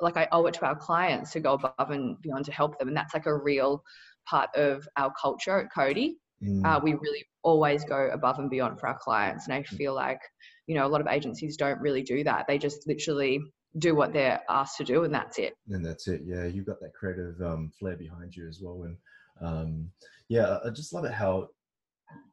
like 0.00 0.16
I 0.16 0.28
owe 0.30 0.46
it 0.46 0.54
to 0.54 0.66
our 0.66 0.76
clients 0.76 1.32
to 1.32 1.40
go 1.40 1.54
above 1.54 1.90
and 1.90 2.16
beyond 2.22 2.44
to 2.44 2.52
help 2.52 2.78
them, 2.78 2.88
and 2.88 2.96
that's 2.96 3.14
like 3.14 3.26
a 3.26 3.36
real 3.36 3.82
part 4.26 4.48
of 4.54 4.88
our 4.96 5.12
culture 5.20 5.58
at 5.58 5.72
Cody 5.74 6.16
mm, 6.44 6.64
uh, 6.64 6.80
we 6.82 6.94
really 6.94 7.24
always 7.42 7.84
go 7.84 8.08
above 8.12 8.38
and 8.38 8.50
beyond 8.50 8.78
for 8.80 8.88
our 8.88 8.98
clients. 8.98 9.46
And 9.46 9.54
I 9.54 9.62
feel 9.62 9.94
like, 9.94 10.20
you 10.66 10.74
know, 10.74 10.86
a 10.86 10.88
lot 10.88 11.00
of 11.00 11.06
agencies 11.06 11.56
don't 11.56 11.80
really 11.80 12.02
do 12.02 12.24
that. 12.24 12.46
They 12.48 12.58
just 12.58 12.86
literally 12.86 13.40
do 13.78 13.94
what 13.94 14.12
they're 14.12 14.40
asked 14.48 14.76
to 14.78 14.84
do 14.84 15.04
and 15.04 15.12
that's 15.12 15.38
it. 15.38 15.54
and 15.68 15.84
that's 15.84 16.06
it. 16.08 16.22
Yeah, 16.24 16.44
you've 16.44 16.66
got 16.66 16.80
that 16.80 16.94
creative 16.94 17.40
um, 17.42 17.70
flair 17.78 17.96
behind 17.96 18.34
you 18.36 18.48
as 18.48 18.60
well. 18.62 18.84
And 18.84 18.96
um, 19.40 19.90
yeah, 20.28 20.58
I- 20.64 20.70
just 20.70 20.92
love 20.92 21.04
it 21.04 21.12
how 21.12 21.48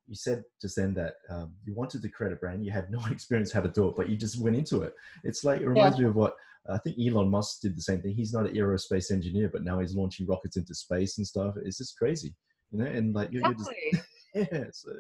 you 0.08 0.16
said 0.16 0.44
just 0.62 0.76
then 0.76 0.94
that 0.94 1.14
um, 1.30 1.54
you 1.66 1.74
wanted 1.74 2.02
to 2.02 2.10
create 2.10 2.34
a 2.34 2.36
brand, 2.36 2.66
you 2.66 2.72
had 2.72 2.92
no 2.92 3.00
experience 3.12 3.52
how 3.52 3.62
to 3.62 3.70
do 3.70 3.88
it, 3.88 3.96
but 3.96 4.10
you 4.10 4.18
just 4.18 4.40
went 4.40 4.56
into 4.56 4.82
it. 4.84 4.94
It's 5.24 5.44
like 5.44 5.62
it 5.62 5.68
reminds 5.68 5.98
me 5.98 6.06
of 6.06 6.16
what 6.16 6.36
I 6.70 6.78
think 6.78 6.98
Elon 7.00 7.30
Musk 7.30 7.62
did 7.62 7.76
the 7.76 7.82
same 7.82 8.02
thing. 8.02 8.14
He's 8.14 8.34
not 8.34 8.46
an 8.48 8.56
aerospace 8.56 9.12
engineer, 9.12 9.50
but 9.52 9.64
now 9.64 9.80
he's 9.80 9.96
launching 9.96 10.28
rockets 10.28 10.58
into 10.58 10.76
space 10.76 11.18
and 11.18 11.26
stuff. 11.26 11.56
It's 11.66 11.78
just 11.80 11.98
crazy, 11.98 12.36
you 12.72 12.80
know. 12.80 12.86
And 12.86 13.14
like 13.14 13.32
you're, 13.32 13.44
you're 13.44 13.56
just 13.56 13.72
yeah. 14.36 14.66
So, 14.72 14.92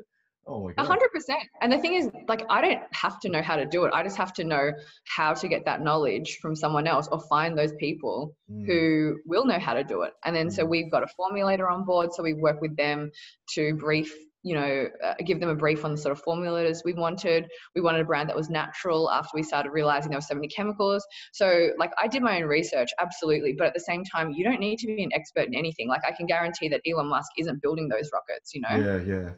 oh 0.47 0.63
my 0.65 0.71
A 0.71 0.75
god. 0.75 0.87
hundred 0.87 1.11
percent. 1.11 1.43
And 1.61 1.71
the 1.71 1.77
thing 1.77 1.93
is, 1.93 2.09
like, 2.27 2.43
I 2.49 2.61
don't 2.61 2.81
have 2.93 3.19
to 3.21 3.29
know 3.29 3.41
how 3.41 3.55
to 3.55 3.65
do 3.65 3.85
it. 3.85 3.93
I 3.93 4.03
just 4.03 4.17
have 4.17 4.33
to 4.33 4.43
know 4.43 4.71
how 5.05 5.33
to 5.33 5.47
get 5.47 5.65
that 5.65 5.81
knowledge 5.81 6.39
from 6.41 6.55
someone 6.55 6.87
else 6.87 7.07
or 7.11 7.19
find 7.29 7.57
those 7.57 7.73
people 7.79 8.35
Mm, 8.51 8.65
who 8.65 9.17
will 9.25 9.45
know 9.45 9.59
how 9.59 9.73
to 9.73 9.83
do 9.83 10.01
it. 10.03 10.13
And 10.25 10.35
then 10.35 10.49
so 10.51 10.65
Mm. 10.65 10.69
we've 10.69 10.91
got 10.91 11.03
a 11.03 11.07
formulator 11.19 11.69
on 11.71 11.85
board. 11.85 12.13
So 12.13 12.23
we 12.23 12.33
work 12.33 12.61
with 12.61 12.75
them 12.75 13.11
to 13.55 13.75
brief, 13.75 14.13
you 14.43 14.55
know, 14.55 14.87
uh, 15.03 15.13
give 15.25 15.39
them 15.39 15.49
a 15.49 15.55
brief 15.55 15.85
on 15.85 15.91
the 15.91 15.97
sort 15.97 16.11
of 16.17 16.23
formulators 16.23 16.79
we 16.83 16.93
wanted. 16.93 17.47
We 17.75 17.81
wanted 17.81 18.01
a 18.01 18.05
brand 18.05 18.29
that 18.29 18.35
was 18.35 18.49
natural 18.49 19.09
after 19.11 19.29
we 19.35 19.43
started 19.43 19.71
realizing 19.71 20.09
there 20.09 20.17
were 20.17 20.21
so 20.21 20.35
many 20.35 20.47
chemicals. 20.47 21.05
So 21.33 21.69
like 21.77 21.91
I 22.01 22.07
did 22.07 22.23
my 22.23 22.37
own 22.41 22.47
research, 22.47 22.89
absolutely. 22.99 23.53
But 23.57 23.67
at 23.67 23.73
the 23.73 23.79
same 23.81 24.03
time, 24.03 24.31
you 24.31 24.43
don't 24.43 24.59
need 24.59 24.79
to 24.79 24.87
be 24.87 25.03
an 25.03 25.11
expert 25.13 25.47
in 25.47 25.55
anything. 25.55 25.87
Like 25.87 26.01
I 26.07 26.11
can 26.11 26.25
guarantee 26.25 26.69
that 26.69 26.81
Elon 26.89 27.07
Musk 27.07 27.31
isn't 27.37 27.61
building 27.61 27.87
those 27.87 28.09
rockets, 28.13 28.53
you 28.53 28.61
know, 28.61 28.83
Yeah, 28.83 28.97
yeah, 29.01 29.29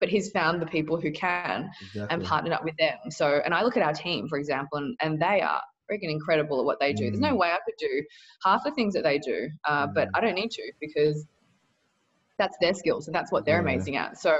but 0.00 0.08
he's 0.08 0.30
found 0.30 0.62
the 0.62 0.66
people 0.66 1.00
who 1.00 1.10
can 1.10 1.68
exactly. 1.80 2.06
and 2.10 2.22
partnered 2.24 2.52
up 2.52 2.64
with 2.64 2.76
them. 2.78 2.96
So, 3.10 3.40
and 3.44 3.52
I 3.54 3.62
look 3.62 3.76
at 3.76 3.82
our 3.82 3.92
team, 3.92 4.28
for 4.28 4.38
example, 4.38 4.78
and, 4.78 4.96
and 5.00 5.20
they 5.20 5.40
are 5.40 5.60
freaking 5.90 6.10
incredible 6.10 6.60
at 6.60 6.66
what 6.66 6.78
they 6.80 6.92
do. 6.92 7.04
There's 7.10 7.20
no 7.20 7.34
Mm. 7.34 7.38
way 7.38 7.48
I 7.50 7.58
could 7.64 7.74
do 7.78 8.02
half 8.44 8.62
the 8.64 8.70
things 8.72 8.94
that 8.94 9.02
they 9.02 9.18
do, 9.18 9.48
uh, 9.66 9.88
but 9.94 10.08
Mm. 10.08 10.10
I 10.14 10.20
don't 10.20 10.34
need 10.34 10.50
to 10.52 10.72
because 10.80 11.26
that's 12.38 12.56
their 12.60 12.74
skills 12.74 13.06
and 13.08 13.14
that's 13.14 13.32
what 13.32 13.44
they're 13.44 13.56
Yeah. 13.56 13.62
amazing 13.62 13.96
at. 13.96 14.18
So, 14.18 14.36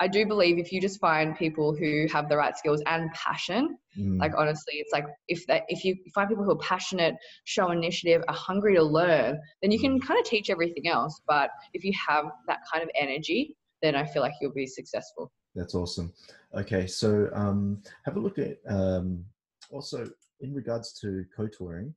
I 0.00 0.06
do 0.06 0.26
believe 0.26 0.58
if 0.58 0.70
you 0.72 0.80
just 0.80 1.00
find 1.00 1.36
people 1.36 1.74
who 1.74 2.06
have 2.12 2.28
the 2.28 2.36
right 2.36 2.56
skills 2.56 2.82
and 2.86 3.10
passion, 3.12 3.76
Mm, 3.98 4.20
like 4.20 4.32
honestly, 4.36 4.74
it's 4.74 4.92
like 4.92 5.06
if 5.26 5.44
that 5.46 5.62
if 5.68 5.84
you 5.84 5.96
find 6.14 6.28
people 6.28 6.44
who 6.44 6.52
are 6.52 6.58
passionate, 6.58 7.16
show 7.44 7.70
initiative, 7.70 8.22
are 8.28 8.34
hungry 8.34 8.76
to 8.76 8.82
learn, 8.82 9.40
then 9.60 9.72
you 9.72 9.80
can 9.80 10.00
kind 10.00 10.20
of 10.20 10.24
teach 10.24 10.50
everything 10.50 10.86
else. 10.86 11.20
But 11.26 11.50
if 11.74 11.82
you 11.82 11.92
have 12.08 12.26
that 12.46 12.60
kind 12.72 12.84
of 12.84 12.90
energy, 12.94 13.56
then 13.82 13.96
I 13.96 14.04
feel 14.04 14.22
like 14.22 14.34
you'll 14.40 14.52
be 14.52 14.66
successful. 14.66 15.32
That's 15.54 15.74
awesome. 15.74 16.12
Okay, 16.54 16.86
so 16.86 17.28
um, 17.32 17.82
have 18.04 18.16
a 18.16 18.20
look 18.20 18.38
at 18.38 18.58
um, 18.68 19.24
also 19.70 20.08
in 20.40 20.54
regards 20.54 20.92
to 21.00 21.24
Couturing. 21.36 21.92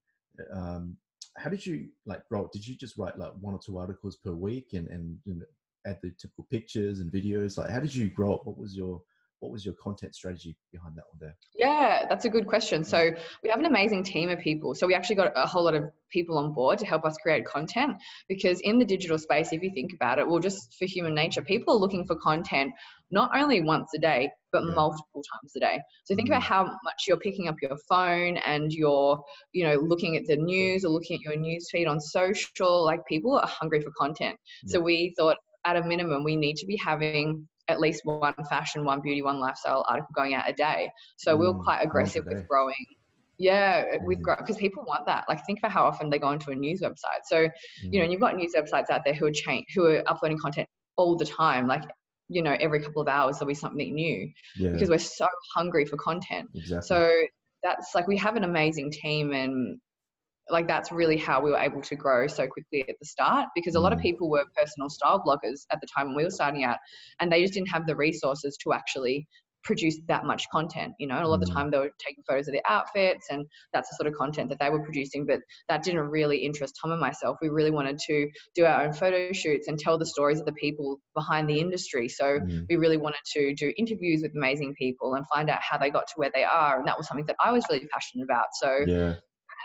Um, 0.51 0.97
how 1.37 1.49
did 1.49 1.65
you 1.65 1.89
like, 2.05 2.21
bro? 2.29 2.49
Did 2.51 2.67
you 2.67 2.75
just 2.75 2.97
write 2.97 3.17
like 3.17 3.31
one 3.39 3.53
or 3.53 3.59
two 3.65 3.77
articles 3.77 4.17
per 4.17 4.31
week 4.31 4.69
and 4.73 4.87
and 4.89 5.43
add 5.85 5.99
the 6.03 6.11
typical 6.19 6.47
pictures 6.51 6.99
and 6.99 7.11
videos? 7.11 7.57
Like, 7.57 7.69
how 7.69 7.79
did 7.79 7.93
you 7.93 8.09
grow 8.09 8.35
up? 8.35 8.41
What 8.45 8.57
was 8.57 8.75
your 8.75 9.01
what 9.41 9.51
was 9.51 9.65
your 9.65 9.73
content 9.73 10.15
strategy 10.15 10.55
behind 10.71 10.95
that 10.95 11.03
one 11.09 11.17
there? 11.19 11.35
Yeah, 11.55 12.05
that's 12.07 12.25
a 12.25 12.29
good 12.29 12.47
question. 12.47 12.83
So 12.83 13.11
we 13.43 13.49
have 13.49 13.59
an 13.59 13.65
amazing 13.65 14.03
team 14.03 14.29
of 14.29 14.39
people. 14.39 14.75
So 14.75 14.85
we 14.85 14.93
actually 14.93 15.15
got 15.15 15.31
a 15.35 15.47
whole 15.47 15.63
lot 15.63 15.73
of 15.73 15.85
people 16.11 16.37
on 16.37 16.53
board 16.53 16.77
to 16.79 16.85
help 16.85 17.05
us 17.05 17.17
create 17.21 17.45
content 17.45 17.95
because 18.29 18.59
in 18.61 18.77
the 18.77 18.85
digital 18.85 19.17
space, 19.17 19.51
if 19.51 19.63
you 19.63 19.71
think 19.73 19.93
about 19.93 20.19
it, 20.19 20.27
well, 20.27 20.39
just 20.39 20.75
for 20.77 20.85
human 20.85 21.15
nature, 21.15 21.41
people 21.41 21.73
are 21.73 21.79
looking 21.79 22.05
for 22.05 22.15
content 22.17 22.71
not 23.09 23.31
only 23.35 23.61
once 23.61 23.89
a 23.95 23.99
day, 23.99 24.29
but 24.51 24.63
Yeah. 24.63 24.73
multiple 24.75 25.23
times 25.33 25.53
a 25.55 25.59
day. 25.59 25.79
So 26.05 26.15
think 26.15 26.29
about 26.29 26.41
Mm. 26.41 26.43
how 26.43 26.63
much 26.83 27.05
you're 27.07 27.17
picking 27.17 27.47
up 27.47 27.55
your 27.61 27.77
phone 27.89 28.37
and 28.37 28.71
you're, 28.71 29.21
you 29.53 29.63
know, 29.65 29.75
looking 29.75 30.15
at 30.17 30.25
the 30.25 30.37
news 30.37 30.85
or 30.85 30.89
looking 30.89 31.15
at 31.17 31.21
your 31.21 31.35
news 31.37 31.69
feed 31.71 31.87
on 31.87 31.99
social. 31.99 32.83
Like 32.85 33.05
people 33.07 33.37
are 33.37 33.47
hungry 33.47 33.81
for 33.81 33.91
content. 33.97 34.37
So 34.67 34.79
we 34.79 35.13
thought 35.17 35.37
at 35.65 35.75
a 35.77 35.83
minimum, 35.83 36.23
we 36.23 36.35
need 36.35 36.55
to 36.57 36.65
be 36.65 36.77
having 36.77 37.47
at 37.67 37.79
least 37.79 38.01
one 38.05 38.33
fashion, 38.49 38.83
one 38.85 39.01
beauty, 39.01 39.21
one 39.21 39.39
lifestyle 39.39 39.85
article 39.87 40.09
going 40.15 40.33
out 40.33 40.49
a 40.49 40.53
day. 40.53 40.89
So 41.17 41.35
we 41.35 41.45
were 41.47 41.53
Mm, 41.53 41.63
quite 41.63 41.81
aggressive 41.81 42.25
with 42.27 42.47
growing. 42.47 42.85
Yeah, 43.37 43.97
with 44.05 44.19
Mhm. 44.19 44.21
grow 44.21 44.35
because 44.37 44.57
people 44.57 44.83
want 44.87 45.05
that. 45.07 45.25
Like 45.27 45.45
think 45.45 45.59
about 45.59 45.71
how 45.71 45.85
often 45.85 46.09
they 46.09 46.19
go 46.19 46.27
onto 46.27 46.51
a 46.51 46.55
news 46.55 46.81
website. 46.81 47.23
So 47.25 47.47
you 47.91 47.99
know, 47.99 48.03
and 48.03 48.11
you've 48.11 48.21
got 48.21 48.35
news 48.35 48.53
websites 48.55 48.89
out 48.89 49.01
there 49.05 49.13
who 49.13 49.25
are 49.25 49.31
change, 49.31 49.65
who 49.73 49.85
are 49.85 50.03
uploading 50.07 50.37
content 50.37 50.67
all 50.97 51.15
the 51.17 51.25
time. 51.25 51.67
Like 51.67 51.83
you 52.31 52.41
know, 52.41 52.55
every 52.59 52.81
couple 52.81 53.01
of 53.01 53.07
hours 53.07 53.37
there'll 53.37 53.47
be 53.47 53.53
something 53.53 53.93
new 53.93 54.29
yeah, 54.57 54.71
because 54.71 54.89
we're 54.89 54.97
so 54.97 55.27
hungry 55.55 55.85
for 55.85 55.97
content. 55.97 56.49
exactly. 56.55 56.87
So 56.87 57.21
that's 57.63 57.93
like 57.93 58.07
we 58.07 58.17
have 58.17 58.35
an 58.35 58.43
amazing 58.43 58.91
team 58.91 59.33
and 59.33 59.79
like 60.49 60.67
that's 60.67 60.91
really 60.91 61.17
how 61.17 61.41
we 61.41 61.51
were 61.51 61.57
able 61.57 61.81
to 61.81 61.95
grow 61.95 62.27
so 62.27 62.47
quickly 62.47 62.83
at 62.89 62.95
the 62.99 63.05
start 63.05 63.47
because 63.55 63.75
a 63.75 63.79
lot 63.79 63.93
of 63.93 63.99
Mm. 63.99 64.03
people 64.03 64.29
were 64.29 64.43
personal 64.57 64.89
style 64.89 65.21
bloggers 65.25 65.65
at 65.71 65.79
the 65.81 65.87
time 65.87 66.07
when 66.07 66.15
we 66.15 66.23
were 66.23 66.31
starting 66.31 66.63
out 66.63 66.77
and 67.19 67.31
they 67.31 67.41
just 67.41 67.53
didn't 67.53 67.69
have 67.69 67.85
the 67.85 67.95
resources 67.95 68.57
to 68.63 68.73
actually 68.73 69.27
produce 69.63 69.99
that 70.07 70.25
much 70.25 70.47
content 70.51 70.93
you 70.99 71.07
know? 71.07 71.15
And 71.15 71.25
a 71.25 71.27
lot 71.27 71.35
of 71.35 71.41
the 71.41 71.47
Mm. 71.47 71.53
time 71.53 71.71
they 71.71 71.77
were 71.77 71.91
taking 71.99 72.23
photos 72.27 72.47
of 72.47 72.53
their 72.53 72.61
outfits 72.67 73.27
and 73.29 73.45
that's 73.73 73.89
the 73.89 73.95
sort 73.95 74.07
of 74.07 74.13
content 74.15 74.49
that 74.49 74.59
they 74.59 74.69
were 74.69 74.83
producing 74.83 75.25
but 75.25 75.39
that 75.69 75.83
didn't 75.83 76.01
really 76.09 76.37
interest 76.39 76.77
tom 76.81 76.91
and 76.91 76.99
myself. 76.99 77.37
We 77.41 77.49
really 77.49 77.71
wanted 77.71 77.99
to 78.07 78.29
do 78.55 78.65
our 78.65 78.83
own 78.83 78.93
photo 78.93 79.31
shoots 79.33 79.67
and 79.67 79.77
tell 79.77 79.97
the 79.97 80.05
stories 80.05 80.39
of 80.39 80.45
the 80.45 80.53
people 80.53 80.99
behind 81.15 81.49
the 81.49 81.59
industry. 81.59 82.07
So 82.09 82.39
Mm, 82.39 82.69
we 82.69 82.75
really 82.75 82.97
wanted 82.97 83.21
to 83.33 83.53
do 83.55 83.73
interviews 83.77 84.21
with 84.23 84.35
amazing 84.35 84.75
people 84.77 85.15
and 85.15 85.25
find 85.33 85.49
out 85.49 85.61
how 85.61 85.77
they 85.77 85.89
got 85.89 86.07
to 86.07 86.13
where 86.15 86.31
they 86.33 86.43
are 86.43 86.79
and 86.79 86.87
that 86.87 86.97
was 86.97 87.07
something 87.07 87.25
that 87.27 87.35
i 87.43 87.51
was 87.51 87.65
really 87.69 87.87
passionate 87.93 88.23
about. 88.25 88.45
So 88.53 88.85
yeah, 88.85 89.15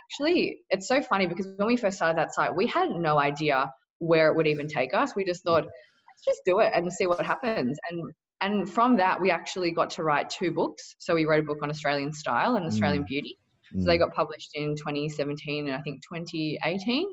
actually 0.05 0.59
it's 0.71 0.89
so 0.89 1.03
funny 1.03 1.27
because 1.27 1.47
when 1.57 1.67
we 1.69 1.77
first 1.77 1.97
started 1.97 2.19
that 2.19 2.33
site 2.35 2.55
we 2.55 2.67
had 2.67 2.91
no 2.91 3.19
idea 3.19 3.73
where 3.99 4.29
it 4.29 4.37
would 4.37 4.47
even 4.47 4.69
take 4.69 4.95
us. 4.95 5.17
We 5.17 5.25
just 5.25 5.43
thought 5.45 5.65
let's 5.65 6.25
just 6.25 6.41
do 6.45 6.61
it 6.61 6.73
and 6.75 6.93
see 6.93 7.07
what 7.07 7.25
happens. 7.25 7.79
And 7.91 8.13
and 8.40 8.70
from 8.70 8.96
that 8.96 9.20
we 9.20 9.31
actually 9.31 9.70
got 9.70 9.90
to 9.90 10.03
write 10.03 10.29
two 10.31 10.51
books 10.51 10.94
so 10.99 11.14
we 11.14 11.25
wrote 11.25 11.40
a 11.40 11.46
book 11.46 11.59
on 11.62 11.70
australian 11.70 12.12
style 12.12 12.57
and 12.57 12.66
australian 12.66 13.03
Mm. 13.03 13.07
beauty 13.09 13.38
so 13.79 13.90
they 13.90 13.96
mm, 13.96 13.99
got 13.99 14.14
published 14.14 14.51
in 14.55 14.77
2017 14.77 15.66
and 15.66 15.77
I 15.77 15.81
think 15.83 16.01
2018. 16.09 17.09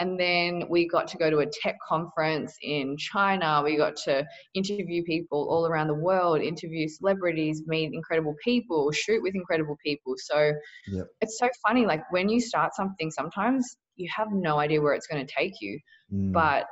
And 0.00 0.18
then 0.18 0.62
we 0.70 0.88
got 0.88 1.06
to 1.08 1.18
go 1.18 1.30
to 1.30 1.38
a 1.40 1.46
tech 1.46 1.76
conference 1.86 2.56
in 2.62 2.96
China. 2.96 3.60
We 3.64 3.76
got 3.76 3.96
to 4.04 4.24
interview 4.54 5.02
people 5.04 5.46
all 5.50 5.66
around 5.66 5.88
the 5.88 5.94
world, 5.94 6.40
interview 6.40 6.88
celebrities, 6.88 7.62
meet 7.66 7.92
incredible 7.92 8.34
people, 8.42 8.90
shoot 8.92 9.22
with 9.22 9.34
incredible 9.34 9.76
people. 9.84 10.14
So 10.16 10.52
Yep. 10.86 11.06
it's 11.20 11.38
so 11.38 11.48
funny. 11.66 11.84
Like 11.86 12.10
when 12.10 12.28
you 12.28 12.40
start 12.40 12.74
something, 12.74 13.10
sometimes 13.10 13.76
you 13.96 14.08
have 14.14 14.28
no 14.32 14.58
idea 14.58 14.80
where 14.80 14.94
it's 14.94 15.06
going 15.06 15.24
to 15.26 15.32
take 15.32 15.60
you. 15.60 15.78
mm, 16.12 16.32
But 16.32 16.66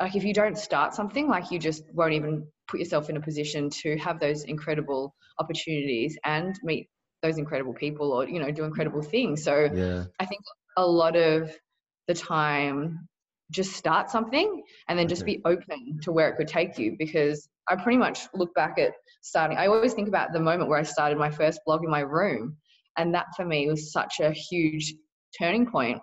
like 0.00 0.14
if 0.16 0.24
you 0.24 0.34
don't 0.34 0.58
start 0.58 0.94
something, 0.94 1.28
like 1.28 1.50
you 1.50 1.58
just 1.58 1.84
won't 1.92 2.12
even 2.12 2.46
put 2.68 2.80
yourself 2.80 3.10
in 3.10 3.16
a 3.16 3.20
position 3.20 3.70
to 3.70 3.96
have 3.98 4.20
those 4.20 4.44
incredible 4.44 5.14
opportunities 5.38 6.18
and 6.24 6.54
meet 6.62 6.88
those 7.22 7.38
incredible 7.38 7.74
people 7.74 8.12
or 8.12 8.28
you 8.28 8.38
know 8.38 8.50
do 8.50 8.64
incredible 8.64 9.02
things. 9.02 9.42
So 9.42 9.68
yeah, 9.74 10.04
i 10.20 10.26
think 10.26 10.42
a 10.76 10.86
lot 10.86 11.16
of 11.16 11.50
the 12.08 12.14
time 12.14 13.08
just 13.50 13.72
start 13.72 14.10
something 14.10 14.62
and 14.88 14.98
then 14.98 15.08
just 15.08 15.22
Okay. 15.22 15.36
be 15.36 15.42
open 15.44 16.00
to 16.02 16.12
where 16.12 16.28
it 16.28 16.36
could 16.36 16.48
take 16.48 16.78
you 16.78 16.96
because 16.98 17.48
i 17.68 17.76
pretty 17.76 17.98
much 17.98 18.26
look 18.34 18.52
back 18.54 18.78
at 18.78 18.92
starting. 19.22 19.56
I 19.56 19.66
always 19.66 19.94
think 19.94 20.08
about 20.08 20.32
the 20.32 20.40
moment 20.40 20.68
where 20.68 20.78
i 20.78 20.82
started 20.82 21.18
my 21.18 21.30
first 21.30 21.60
blog 21.66 21.84
in 21.84 21.90
my 21.90 22.00
room 22.00 22.56
and 22.96 23.14
that 23.14 23.26
for 23.36 23.44
me 23.44 23.68
was 23.68 23.92
such 23.92 24.20
a 24.20 24.30
huge 24.30 24.94
turning 25.38 25.70
point 25.70 26.00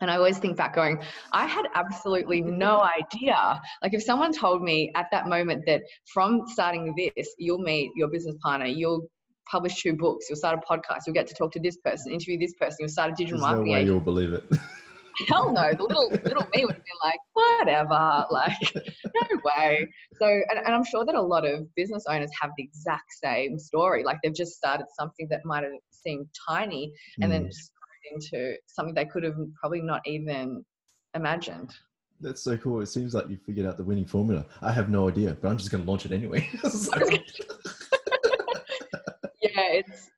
and 0.00 0.10
I 0.10 0.16
always 0.16 0.38
think 0.38 0.56
back 0.56 0.74
going, 0.74 1.00
I 1.32 1.46
had 1.46 1.66
absolutely 1.74 2.42
no 2.42 2.82
idea. 2.82 3.60
Like 3.82 3.94
if 3.94 4.02
someone 4.02 4.32
told 4.32 4.62
me 4.62 4.92
at 4.94 5.06
that 5.12 5.26
moment 5.28 5.64
that 5.66 5.82
from 6.12 6.42
starting 6.46 6.94
this, 6.96 7.34
you'll 7.38 7.58
meet 7.58 7.90
your 7.96 8.08
business 8.08 8.36
partner, 8.42 8.66
you'll 8.66 9.08
publish 9.50 9.82
two 9.82 9.94
books, 9.94 10.26
you'll 10.28 10.36
start 10.36 10.58
a 10.58 10.72
podcast, 10.72 11.00
you'll 11.06 11.14
get 11.14 11.26
to 11.28 11.34
talk 11.34 11.52
to 11.52 11.60
this 11.60 11.76
person, 11.78 12.12
interview 12.12 12.38
this 12.38 12.52
person, 12.60 12.76
you'll 12.80 12.88
start 12.88 13.10
a 13.12 13.14
digital 13.14 13.38
there's 13.38 13.42
no 13.42 13.56
marketing 13.56 13.72
way 13.72 13.78
agency. 13.78 13.92
you'll 13.92 14.00
believe 14.00 14.32
it. 14.32 14.44
Hell 15.28 15.50
no. 15.50 15.72
The 15.72 15.82
little 15.82 16.10
little 16.10 16.46
me 16.54 16.66
would 16.66 16.74
have 16.74 16.84
been 16.84 17.00
like, 17.02 17.18
whatever. 17.32 18.26
Like, 18.30 18.74
no 18.74 19.40
way. 19.44 19.88
So 20.18 20.26
and, 20.26 20.58
and 20.58 20.74
I'm 20.74 20.84
sure 20.84 21.06
that 21.06 21.14
a 21.14 21.22
lot 21.22 21.46
of 21.46 21.74
business 21.74 22.04
owners 22.06 22.30
have 22.40 22.50
the 22.58 22.64
exact 22.64 23.12
same 23.24 23.58
story. 23.58 24.04
Like 24.04 24.18
they've 24.22 24.34
just 24.34 24.52
started 24.52 24.86
something 24.98 25.26
that 25.30 25.40
might 25.46 25.62
have 25.62 25.72
seemed 25.90 26.26
tiny 26.46 26.92
and 27.22 27.32
then 27.32 27.44
Mm. 27.44 27.46
just 27.46 27.70
into 28.12 28.56
something 28.66 28.94
they 28.94 29.04
could 29.04 29.22
have 29.22 29.36
probably 29.60 29.80
not 29.82 30.02
even 30.06 30.64
imagined. 31.14 31.74
That's 32.20 32.42
so 32.42 32.56
cool. 32.56 32.80
It 32.80 32.86
seems 32.86 33.14
like 33.14 33.28
you 33.28 33.36
figured 33.36 33.66
out 33.66 33.76
the 33.76 33.84
winning 33.84 34.06
formula. 34.06 34.46
I 34.62 34.72
have 34.72 34.88
no 34.88 35.08
idea, 35.08 35.36
but 35.40 35.48
I'm 35.48 35.58
just 35.58 35.70
going 35.70 35.84
to 35.84 35.90
launch 35.90 36.06
it 36.06 36.12
anyway. 36.12 36.48
Yeah, 39.42 39.72
it's 39.72 40.10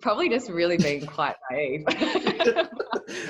probably 0.00 0.28
just 0.28 0.48
really 0.48 0.76
being 0.76 1.06
quite 1.06 1.36
naive. 1.50 1.84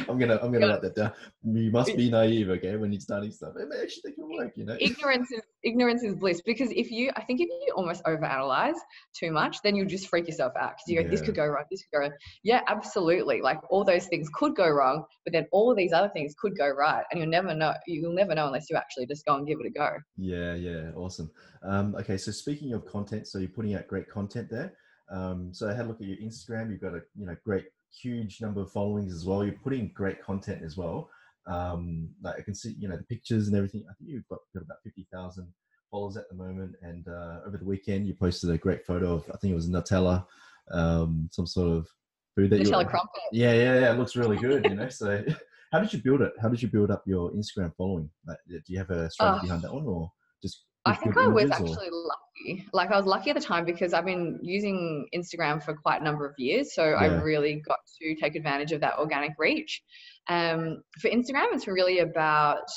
I'm 0.09 0.18
gonna 0.18 0.38
I'm 0.42 0.52
gonna 0.52 0.68
write 0.68 0.83
that 0.83 0.94
down. 0.96 1.12
You 1.44 1.70
must 1.70 1.96
be 1.96 2.11
naive, 2.11 2.48
okay, 2.50 2.76
when 2.76 2.92
you're 2.92 3.00
starting 3.00 3.31
stuff. 3.31 3.54
It 3.57 3.68
may 3.68 3.81
actually 3.83 4.02
think 4.02 4.18
it'll 4.18 4.37
work, 4.37 4.52
you 4.57 4.64
know. 4.64 4.76
ignorance 4.81 5.31
is 5.31 5.40
ignorance 5.62 6.02
is 6.02 6.14
bliss 6.14 6.42
because 6.42 6.70
if 6.72 6.90
you 6.90 7.11
I 7.16 7.22
think 7.22 7.40
if 7.40 7.48
you 7.48 7.72
almost 7.76 8.02
overanalyze 8.04 8.76
too 9.18 9.31
much, 9.31 9.62
then 9.62 9.76
you'll 9.76 9.87
just 9.87 10.09
freak 10.09 10.26
yourself 10.26 10.52
out 10.59 10.72
because 10.76 10.85
you 10.88 11.02
go, 11.02 11.09
this 11.09 11.20
could 11.20 11.35
go 11.35 11.46
wrong, 11.46 11.64
this 11.70 11.83
could 11.83 11.96
go 11.96 12.00
wrong. 12.00 12.12
Yeah, 12.42 12.61
absolutely. 12.66 13.40
Like 13.40 13.61
all 13.70 13.85
those 13.85 14.07
things 14.07 14.28
could 14.35 14.54
go 14.54 14.68
wrong, 14.68 15.04
but 15.24 15.33
then 15.33 15.46
all 15.52 15.74
these 15.74 15.92
other 15.92 16.11
things 16.11 16.35
could 16.38 16.57
go 16.57 16.68
right, 16.68 17.04
and 17.11 17.20
you'll 17.20 17.31
never 17.31 17.54
know. 17.54 17.74
You'll 17.87 18.14
never 18.14 18.35
know 18.35 18.46
unless 18.46 18.68
you 18.70 18.76
actually 18.76 19.07
just 19.07 19.24
go 19.24 19.37
and 19.37 19.46
give 19.46 19.59
it 19.61 19.66
a 19.66 19.70
go. 19.70 19.96
Yeah, 20.16 20.54
yeah, 20.54 20.90
awesome. 20.96 21.31
Um, 21.62 21.94
okay, 21.96 22.18
so 22.18 22.33
speaking 22.33 22.72
of 22.72 22.85
content, 22.87 23.26
so 23.26 23.38
you're 23.38 23.48
putting 23.48 23.74
out 23.74 23.87
great 23.87 24.09
content 24.09 24.48
there. 24.50 24.74
Um, 25.11 25.53
so 25.53 25.68
I 25.68 25.75
had 25.75 25.87
a 25.87 25.88
look 25.88 26.01
at 26.01 26.07
your 26.07 26.18
Instagram. 26.18 26.71
You've 26.71 26.81
got 26.81 26.94
a 26.94 27.03
you 27.16 27.27
know 27.27 27.37
great 27.44 27.66
huge 28.03 28.40
number 28.40 28.61
of 28.61 28.71
followings 28.73 29.14
as 29.14 29.25
well. 29.25 29.44
You're 29.44 29.55
putting 29.55 29.90
great 29.94 30.23
content 30.23 30.62
as 30.64 30.77
well. 30.77 31.11
Um, 31.47 32.11
like 32.23 32.37
I 32.38 32.42
can 32.42 32.55
see 32.55 32.75
you 32.79 32.88
know 32.88 32.97
the 32.97 33.05
pictures 33.05 33.49
and 33.49 33.57
everything. 33.57 33.85
I 33.90 33.94
think 33.94 34.11
you've 34.11 34.29
got, 34.29 34.40
got 34.55 34.64
about 34.64 34.79
fifty 34.85 35.07
thousand 35.12 35.53
followers 35.90 36.16
at 36.16 36.29
the 36.29 36.37
moment. 36.37 36.75
And 36.83 37.07
uh, 37.09 37.40
over 37.47 37.57
the 37.57 37.64
weekend, 37.64 38.07
you 38.07 38.14
posted 38.14 38.51
a 38.51 38.59
great 38.59 38.85
photo 38.85 39.14
of 39.14 39.25
I 39.33 39.37
think 39.38 39.53
it 39.53 39.57
was 39.57 39.68
Nutella, 39.68 40.27
um, 40.71 41.29
some 41.33 41.47
sort 41.47 41.77
of 41.79 41.88
food 42.37 42.51
that 42.51 42.61
you. 42.61 42.66
Nutella 42.66 42.88
crumpet. 42.88 43.23
Yeah, 43.33 43.53
yeah, 43.53 43.81
yeah. 43.81 43.92
It 43.92 43.99
looks 43.99 44.16
really 44.16 44.37
good, 44.37 44.64
you 44.64 44.75
know. 44.75 44.88
So, 44.88 45.25
how 45.73 45.81
did 45.81 45.92
you 45.92 46.03
build 46.03 46.21
it? 46.23 46.33
How 46.40 46.49
did 46.49 46.62
you 46.62 46.68
build 46.68 46.90
up 46.90 47.03
your 47.07 47.31
Instagram 47.33 47.75
following? 47.77 48.11
Like, 48.27 48.38
do 48.49 48.61
you 48.66 48.79
have 48.79 48.90
a 48.90 49.11
strategy 49.11 49.40
Oh. 49.40 49.47
behind 49.47 49.62
that 49.62 49.75
one, 49.75 49.87
or 49.87 50.12
just? 50.42 50.64
I 50.88 50.94
think 50.96 51.16
I 51.16 51.27
was 51.27 51.51
or- 51.51 51.55
actually 51.55 51.90
lucky. 51.90 52.66
Like 52.72 52.90
I 52.90 52.96
was 52.96 53.07
lucky 53.07 53.31
at 53.31 53.37
the 53.37 53.42
time 53.42 53.64
because 53.64 53.92
I've 53.92 54.05
been 54.05 54.38
using 54.42 55.07
Instagram 55.14 55.62
for 55.62 55.74
quite 55.74 56.01
a 56.01 56.05
number 56.05 56.24
of 56.27 56.35
years, 56.38 56.74
so 56.74 56.83
I 56.83 57.07
really 57.07 57.62
got 57.66 57.79
to 58.01 58.14
take 58.14 58.37
advantage 58.37 58.72
of 58.72 58.81
that 58.81 58.98
organic 58.98 59.33
reach. 59.38 59.83
Um, 60.29 60.83
for 61.01 61.09
Instagram, 61.11 61.46
it's 61.53 61.66
really 61.66 62.01
about 62.01 62.68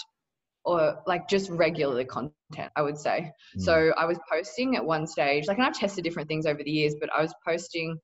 or 0.63 1.01
like 1.07 1.27
just 1.27 1.49
regular 1.49 2.03
content, 2.05 2.71
I 2.75 2.81
would 2.81 2.97
say. 2.97 3.31
Mm, 3.57 3.61
So 3.61 3.93
I 3.97 4.05
was 4.05 4.19
posting 4.31 4.75
at 4.75 4.85
one 4.85 5.07
stage, 5.07 5.47
like, 5.47 5.57
and 5.57 5.65
I've 5.65 5.73
tested 5.77 6.03
different 6.03 6.27
things 6.27 6.45
over 6.45 6.61
the 6.63 6.69
years, 6.71 6.95
but 6.99 7.09
I 7.15 7.21
was 7.21 7.33
posting 7.45 7.97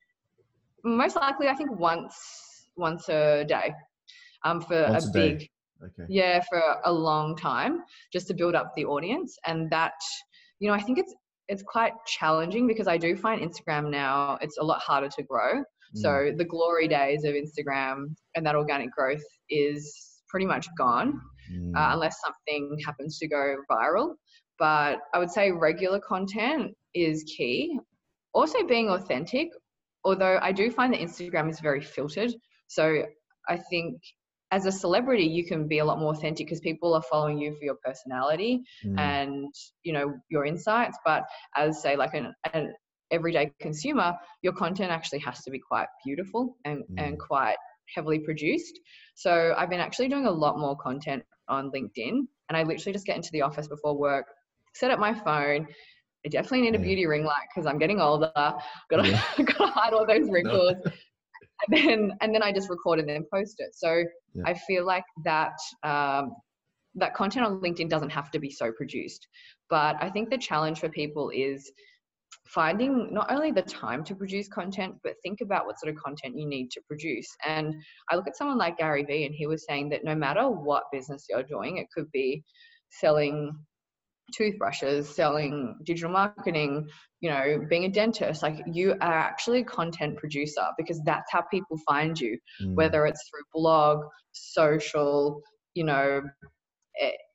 most 0.84 1.15
likely, 1.15 1.48
I 1.48 1.54
think 1.56 1.72
once 1.78 2.15
once 2.76 3.10
a 3.10 3.43
day, 3.48 3.74
um, 4.43 4.62
for 4.62 4.88
Once 4.89 5.06
a 5.06 5.10
a 5.10 5.12
big 5.12 5.50
okay. 5.84 6.06
yeah 6.10 6.42
for 6.50 6.62
a 6.86 6.92
long 6.92 7.36
time 7.36 7.80
just 8.12 8.28
to 8.28 8.34
build 8.34 8.56
up 8.56 8.74
the 8.76 8.86
audience 8.86 9.38
and 9.46 9.70
that 9.72 9.94
you 10.60 10.68
know 10.68 10.74
i 10.74 10.80
think 10.80 10.98
it's 10.98 11.13
it's 11.48 11.63
quite 11.63 11.94
challenging 12.06 12.68
because 12.68 12.88
i 12.88 12.98
do 12.98 13.16
find 13.16 13.42
instagram 13.42 13.90
now 13.90 14.38
it's 14.42 14.58
a 14.58 14.63
lot 14.63 14.80
harder 14.82 15.10
to 15.10 15.24
grow. 15.24 15.60
Mm, 15.60 15.63
so 15.94 16.32
the 16.36 16.46
glory 16.46 16.88
days 16.88 17.24
of 17.24 17.34
instagram 17.34 18.16
and 18.36 18.46
that 18.46 18.56
organic 18.56 18.92
growth 18.92 19.24
is 19.50 20.22
pretty 20.28 20.46
much 20.46 20.68
gone 20.78 21.20
mm, 21.52 21.76
uh, 21.76 21.94
unless 21.94 22.18
something 22.22 22.78
happens 22.86 23.18
to 23.20 23.28
go 23.28 23.56
viral. 23.72 24.16
But 24.60 25.00
i 25.13 25.20
would 25.20 25.32
say 25.32 25.52
regular 25.52 26.00
content 26.00 26.74
is 26.94 27.24
key. 27.24 27.80
Also 28.34 28.66
being 28.66 28.90
authentic 28.90 29.50
although 30.04 30.40
i 30.42 30.52
do 30.52 30.69
find 30.71 30.94
that 30.94 31.00
instagram 31.00 31.50
is 31.50 31.60
very 31.60 31.82
filtered. 31.82 32.34
So 32.67 33.04
i 33.48 33.58
think 33.69 33.96
as 34.52 34.65
a 34.65 34.71
celebrity 34.71 35.23
you 35.23 35.45
can 35.45 35.67
be 35.67 35.79
a 35.79 35.85
lot 35.85 36.00
more 36.00 36.13
authentic 36.13 36.45
because 36.48 36.60
people 36.62 36.93
are 36.93 37.02
following 37.04 37.37
you 37.37 37.54
for 37.56 37.65
your 37.65 37.75
personality 37.83 38.62
mm, 38.85 38.98
and 38.98 39.54
you 39.83 39.93
know 39.93 40.13
your 40.29 40.45
insights. 40.45 40.98
But 41.06 41.23
as 41.56 41.81
say 41.81 41.95
like 41.95 42.13
an, 42.13 42.33
an 42.54 42.73
everyday 43.12 43.52
consumer 43.60 44.15
your 44.41 44.54
content 44.54 44.91
actually 44.91 45.19
has 45.19 45.41
to 45.43 45.52
be 45.52 45.60
quite 45.60 45.87
beautiful 46.06 46.56
and, 46.65 46.83
and 46.98 47.17
quite 47.19 47.56
heavily 47.95 48.19
produced. 48.19 48.79
So 49.15 49.54
i've 49.58 49.69
been 49.69 49.79
actually 49.79 50.10
doing 50.10 50.25
a 50.25 50.31
lot 50.31 50.60
more 50.60 50.75
content 50.77 51.23
on 51.48 51.71
linkedin 51.71 52.27
and 52.50 52.58
i 52.58 52.63
literally 52.63 52.93
just 52.93 53.06
get 53.06 53.15
into 53.15 53.29
the 53.31 53.41
office 53.41 53.67
before 53.67 53.98
work 53.98 54.25
set 54.75 54.91
up 54.91 55.00
my 55.00 55.13
phone. 55.13 55.65
I 56.25 56.29
definitely 56.29 56.62
need 56.62 56.75
a 56.75 56.79
Yeah. 56.79 56.83
beauty 56.83 57.06
ring 57.06 57.23
light 57.23 57.48
because 57.54 57.65
i'm 57.65 57.77
getting 57.79 58.02
older. 58.02 58.31
Gotta, 58.89 59.10
Yeah. 59.10 59.21
gotta 59.37 59.71
hide 59.71 59.93
all 59.93 60.06
those 60.06 60.29
wrinkles 60.31 60.75
and 61.68 61.78
then 61.78 62.18
and 62.22 62.34
then 62.34 62.44
I 62.44 62.52
just 62.52 62.70
record 62.70 63.00
and 63.00 63.10
then 63.10 63.26
post 63.34 63.56
it. 63.60 63.74
So 63.74 64.04
Yeah. 64.34 64.44
I 64.46 64.54
feel 64.54 64.86
like 64.86 65.06
that 65.24 65.58
um, 65.84 66.32
that 66.96 67.14
content 67.14 67.46
on 67.46 67.62
LinkedIn 67.62 67.90
doesn't 67.90 68.10
have 68.10 68.32
to 68.32 68.40
be 68.40 68.50
so 68.50 68.72
produced. 68.72 69.28
But 69.70 69.96
I 70.02 70.10
think 70.10 70.30
the 70.30 70.38
challenge 70.38 70.80
for 70.80 70.90
people 70.90 71.30
is 71.30 71.72
finding 72.48 73.14
not 73.14 73.32
only 73.32 73.52
the 73.52 73.62
time 73.62 74.04
to 74.06 74.16
produce 74.16 74.48
content, 74.48 74.96
but 75.04 75.16
think 75.22 75.42
about 75.42 75.66
what 75.66 75.80
sort 75.80 75.94
of 75.94 76.02
content 76.02 76.38
you 76.38 76.48
need 76.48 76.72
to 76.72 76.82
produce. 76.88 77.28
And 77.46 77.76
I 78.10 78.16
look 78.16 78.28
at 78.28 78.38
someone 78.38 78.58
like 78.58 78.78
Gary 78.78 79.04
Vee, 79.04 79.26
and 79.26 79.36
he 79.36 79.48
was 79.48 79.66
saying 79.68 79.90
that 79.90 80.04
no 80.04 80.16
matter 80.16 80.50
what 80.50 80.84
business 80.92 81.26
you're 81.30 81.44
doing, 81.44 81.78
it 81.78 81.88
could 81.94 82.10
be 82.12 82.44
selling 82.90 83.54
toothbrushes, 84.34 85.13
selling 85.15 85.75
digital 85.84 86.12
marketing, 86.12 86.88
you 87.21 87.30
know, 87.30 87.60
being 87.69 87.86
a 87.86 87.90
dentist, 87.90 88.44
like 88.44 88.62
you 88.71 88.92
are 89.02 89.13
actually 89.13 89.60
a 89.60 89.65
content 89.65 90.17
producer 90.17 90.65
because 90.78 91.02
that's 91.04 91.32
how 91.32 91.42
people 91.42 91.78
find 91.88 92.19
you, 92.19 92.38
mm. 92.62 92.75
whether 92.75 93.06
it's 93.06 93.30
through 93.30 93.44
blog, 93.54 94.04
social, 94.32 95.42
you 95.73 95.84
know, 95.84 96.21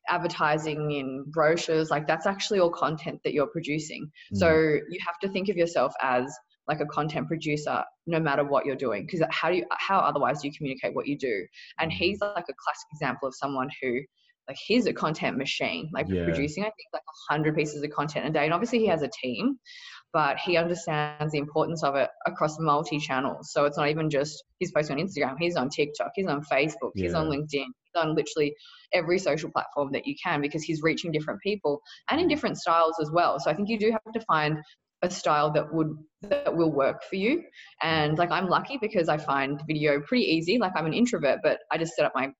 advertising 0.09 0.91
in 0.91 1.25
brochures, 1.27 1.89
like 1.89 2.07
that's 2.07 2.25
actually 2.25 2.59
all 2.59 2.69
content 2.69 3.19
that 3.23 3.33
you're 3.33 3.47
producing. 3.47 4.09
Mm. 4.33 4.37
So 4.37 4.51
you 4.89 4.99
have 5.05 5.17
to 5.21 5.29
think 5.29 5.49
of 5.49 5.57
yourself 5.57 5.93
as 6.01 6.33
like 6.67 6.79
a 6.79 6.85
content 6.85 7.27
producer 7.27 7.83
no 8.07 8.19
matter 8.19 8.43
what 8.43 8.65
you're 8.65 8.75
doing 8.75 9.05
because 9.05 9.21
how 9.31 9.49
do 9.49 9.57
you 9.57 9.65
how 9.71 9.99
otherwise 9.99 10.41
do 10.41 10.47
you 10.47 10.53
communicate 10.55 10.95
what 10.95 11.05
you 11.05 11.17
do 11.17 11.45
and 11.79 11.91
mm. 11.91 11.93
he's 11.93 12.21
like 12.21 12.45
a 12.49 12.53
classic 12.63 12.87
example 12.93 13.27
of 13.27 13.35
someone 13.35 13.69
who 13.81 13.99
like 14.47 14.57
he's 14.57 14.87
a 14.87 14.93
content 14.93 15.37
machine, 15.37 15.89
like 15.93 16.07
yeah. 16.09 16.23
producing, 16.23 16.63
I 16.63 16.67
think 16.67 16.87
like 16.91 17.01
a 17.01 17.33
hundred 17.33 17.55
pieces 17.55 17.83
of 17.83 17.89
content 17.91 18.27
a 18.27 18.29
day. 18.29 18.45
And 18.45 18.53
obviously 18.53 18.79
he 18.79 18.87
has 18.87 19.01
a 19.01 19.09
team, 19.21 19.57
but 20.11 20.37
he 20.37 20.57
understands 20.57 21.31
the 21.31 21.39
importance 21.39 21.83
of 21.83 21.95
it 21.95 22.09
across 22.27 22.59
multi 22.59 22.99
channels. 22.99 23.51
So 23.51 23.65
it's 23.65 23.77
not 23.77 23.89
even 23.89 24.09
just 24.09 24.43
he's 24.59 24.71
posting 24.71 24.99
on 24.99 25.07
Instagram, 25.07 25.35
he's 25.39 25.55
on 25.55 25.69
TikTok, 25.69 26.11
he's 26.15 26.27
on 26.27 26.41
Facebook, 26.43 26.91
yeah. 26.95 27.05
he's 27.05 27.13
on 27.13 27.27
LinkedIn, 27.27 27.65
he's 27.65 27.95
on 27.95 28.15
literally 28.15 28.53
every 28.93 29.17
social 29.17 29.49
platform 29.49 29.91
that 29.93 30.05
you 30.05 30.15
can 30.21 30.41
because 30.41 30.63
he's 30.63 30.81
reaching 30.81 31.11
different 31.11 31.39
people 31.41 31.81
and 32.09 32.19
in 32.19 32.27
mm. 32.27 32.29
different 32.29 32.57
styles 32.57 32.95
as 33.01 33.09
well. 33.11 33.39
So 33.39 33.49
I 33.49 33.53
think 33.53 33.69
you 33.69 33.79
do 33.79 33.91
have 33.91 34.13
to 34.13 34.21
find 34.21 34.59
a 35.03 35.09
style 35.09 35.51
that 35.51 35.73
would 35.73 35.97
that 36.21 36.55
will 36.55 36.71
work 36.71 37.03
for 37.03 37.17
you 37.17 37.37
mm. 37.37 37.43
and 37.81 38.17
like 38.17 38.31
i'm 38.31 38.47
lucky 38.47 38.77
because 38.81 39.09
i 39.09 39.17
find 39.17 39.61
video 39.67 39.99
pretty 39.99 40.23
easy 40.23 40.57
like 40.57 40.71
i'm 40.77 40.85
an 40.85 40.93
introvert 40.93 41.39
but 41.43 41.59
i 41.71 41.77
just 41.77 41.93
set 41.93 42.05
up 42.05 42.13
my 42.15 42.31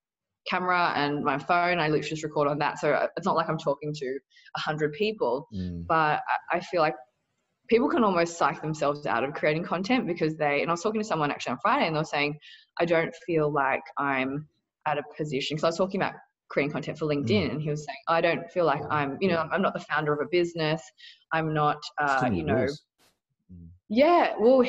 camera 0.48 0.92
and 0.96 1.24
my 1.24 1.38
phone. 1.38 1.78
I 1.78 1.88
literally 1.88 2.08
just 2.08 2.22
record 2.22 2.48
on 2.48 2.58
that. 2.58 2.78
So 2.78 2.92
uh, 2.92 3.08
it's 3.16 3.26
not 3.26 3.36
like 3.36 3.48
I'm 3.48 3.58
talking 3.58 3.92
to 3.94 4.18
a 4.56 4.60
hundred 4.60 4.92
people, 4.92 5.48
mm. 5.54 5.86
but 5.86 6.22
I 6.52 6.60
feel 6.60 6.80
like 6.80 6.94
people 7.68 7.88
can 7.88 8.04
almost 8.04 8.36
psych 8.36 8.60
themselves 8.60 9.06
out 9.06 9.24
of 9.24 9.32
creating 9.34 9.64
content 9.64 10.06
because 10.06 10.36
they, 10.36 10.60
and 10.60 10.70
I 10.70 10.72
was 10.72 10.82
talking 10.82 11.00
to 11.00 11.06
someone 11.06 11.30
actually 11.30 11.52
on 11.52 11.58
Friday 11.62 11.86
and 11.86 11.96
they 11.96 12.00
were 12.00 12.04
saying, 12.04 12.38
I 12.78 12.84
don't 12.84 13.14
feel 13.26 13.50
like 13.50 13.82
I'm 13.98 14.46
at 14.86 14.98
a 14.98 15.02
position. 15.16 15.56
Cause 15.56 15.64
I 15.64 15.68
was 15.68 15.78
talking 15.78 16.00
about 16.00 16.14
creating 16.50 16.72
content 16.72 16.98
for 16.98 17.06
LinkedIn 17.06 17.48
mm. 17.48 17.50
and 17.52 17.62
he 17.62 17.70
was 17.70 17.84
saying, 17.84 17.98
I 18.08 18.20
don't 18.20 18.50
feel 18.50 18.66
like 18.66 18.82
I'm, 18.90 19.16
you 19.20 19.28
know, 19.28 19.48
I'm 19.50 19.62
not 19.62 19.72
the 19.72 19.80
founder 19.80 20.12
of 20.12 20.20
a 20.20 20.28
business. 20.30 20.82
I'm 21.32 21.54
not, 21.54 21.78
uh, 21.98 22.30
you 22.32 22.44
know, 22.44 22.66
yeah. 23.88 24.34
Well, 24.38 24.64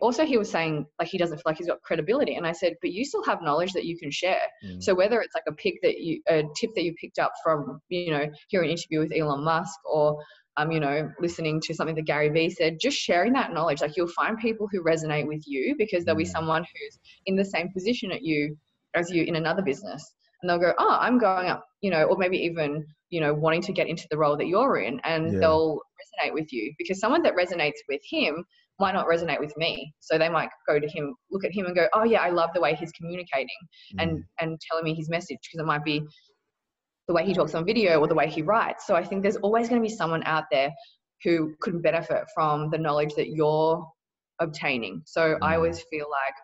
also 0.00 0.24
he 0.24 0.38
was 0.38 0.50
saying 0.50 0.86
like 0.98 1.08
he 1.08 1.18
doesn't 1.18 1.36
feel 1.36 1.42
like 1.46 1.58
he's 1.58 1.66
got 1.66 1.82
credibility, 1.82 2.36
and 2.36 2.46
I 2.46 2.52
said, 2.52 2.74
but 2.80 2.92
you 2.92 3.04
still 3.04 3.24
have 3.24 3.42
knowledge 3.42 3.72
that 3.74 3.84
you 3.84 3.98
can 3.98 4.10
share. 4.10 4.40
Mm. 4.64 4.82
So 4.82 4.94
whether 4.94 5.20
it's 5.20 5.34
like 5.34 5.44
a 5.46 5.52
pick 5.52 5.74
that 5.82 5.98
you, 6.00 6.22
a 6.28 6.44
tip 6.56 6.70
that 6.74 6.82
you 6.82 6.94
picked 6.94 7.18
up 7.18 7.32
from, 7.42 7.80
you 7.88 8.10
know, 8.10 8.26
hearing 8.48 8.70
an 8.70 8.76
interview 8.76 9.00
with 9.00 9.12
Elon 9.14 9.44
Musk, 9.44 9.78
or 9.84 10.18
um, 10.56 10.70
you 10.70 10.80
know, 10.80 11.10
listening 11.20 11.60
to 11.62 11.74
something 11.74 11.96
that 11.96 12.06
Gary 12.06 12.30
Vee 12.30 12.48
said, 12.48 12.78
just 12.80 12.96
sharing 12.96 13.32
that 13.34 13.52
knowledge. 13.52 13.80
Like 13.80 13.96
you'll 13.96 14.08
find 14.08 14.38
people 14.38 14.68
who 14.70 14.82
resonate 14.82 15.26
with 15.26 15.42
you 15.46 15.74
because 15.76 16.04
there'll 16.04 16.18
be 16.18 16.24
mm. 16.24 16.32
someone 16.32 16.62
who's 16.62 16.98
in 17.26 17.36
the 17.36 17.44
same 17.44 17.70
position 17.72 18.12
at 18.12 18.22
you 18.22 18.56
as 18.94 19.10
you 19.10 19.24
in 19.24 19.36
another 19.36 19.62
business, 19.62 20.14
and 20.40 20.48
they'll 20.48 20.58
go, 20.58 20.72
oh, 20.78 20.96
I'm 21.00 21.18
going 21.18 21.48
up, 21.48 21.66
you 21.80 21.90
know, 21.90 22.04
or 22.04 22.16
maybe 22.16 22.38
even 22.38 22.86
you 23.14 23.20
know 23.20 23.32
wanting 23.32 23.62
to 23.62 23.72
get 23.72 23.86
into 23.86 24.06
the 24.10 24.18
role 24.18 24.36
that 24.36 24.48
you're 24.48 24.78
in, 24.78 25.00
and 25.04 25.32
yeah. 25.32 25.38
they'll 25.40 25.80
resonate 26.02 26.34
with 26.34 26.52
you 26.52 26.72
because 26.78 26.98
someone 26.98 27.22
that 27.22 27.34
resonates 27.36 27.80
with 27.88 28.00
him 28.08 28.44
might 28.80 28.92
not 28.92 29.06
resonate 29.06 29.38
with 29.38 29.56
me. 29.56 29.94
So 30.00 30.18
they 30.18 30.28
might 30.28 30.48
go 30.66 30.80
to 30.80 30.88
him, 30.88 31.14
look 31.30 31.44
at 31.44 31.52
him 31.52 31.66
and 31.66 31.76
go, 31.76 31.86
oh 31.94 32.02
yeah, 32.02 32.22
I 32.22 32.30
love 32.30 32.50
the 32.54 32.60
way 32.60 32.74
he's 32.74 32.90
communicating 32.90 33.48
mm. 33.94 34.02
and, 34.02 34.24
and 34.40 34.58
telling 34.68 34.84
me 34.84 34.94
his 34.94 35.08
message 35.08 35.38
because 35.42 35.62
it 35.62 35.66
might 35.66 35.84
be 35.84 36.02
the 37.06 37.14
way 37.14 37.24
he 37.24 37.34
talks 37.34 37.54
on 37.54 37.64
video 37.64 38.00
or 38.00 38.08
the 38.08 38.16
way 38.16 38.28
he 38.28 38.42
writes. 38.42 38.84
So 38.84 38.96
I 38.96 39.04
think 39.04 39.22
there's 39.22 39.36
always 39.36 39.68
going 39.68 39.80
to 39.80 39.88
be 39.88 39.94
someone 39.94 40.24
out 40.24 40.44
there 40.50 40.70
who 41.22 41.54
could 41.60 41.82
benefit 41.82 42.24
from 42.34 42.70
the 42.70 42.78
knowledge 42.78 43.14
that 43.14 43.28
you're 43.28 43.86
obtaining. 44.40 45.02
So 45.06 45.20
mm. 45.20 45.38
I 45.40 45.54
always 45.54 45.80
feel 45.88 46.06
like 46.10 46.34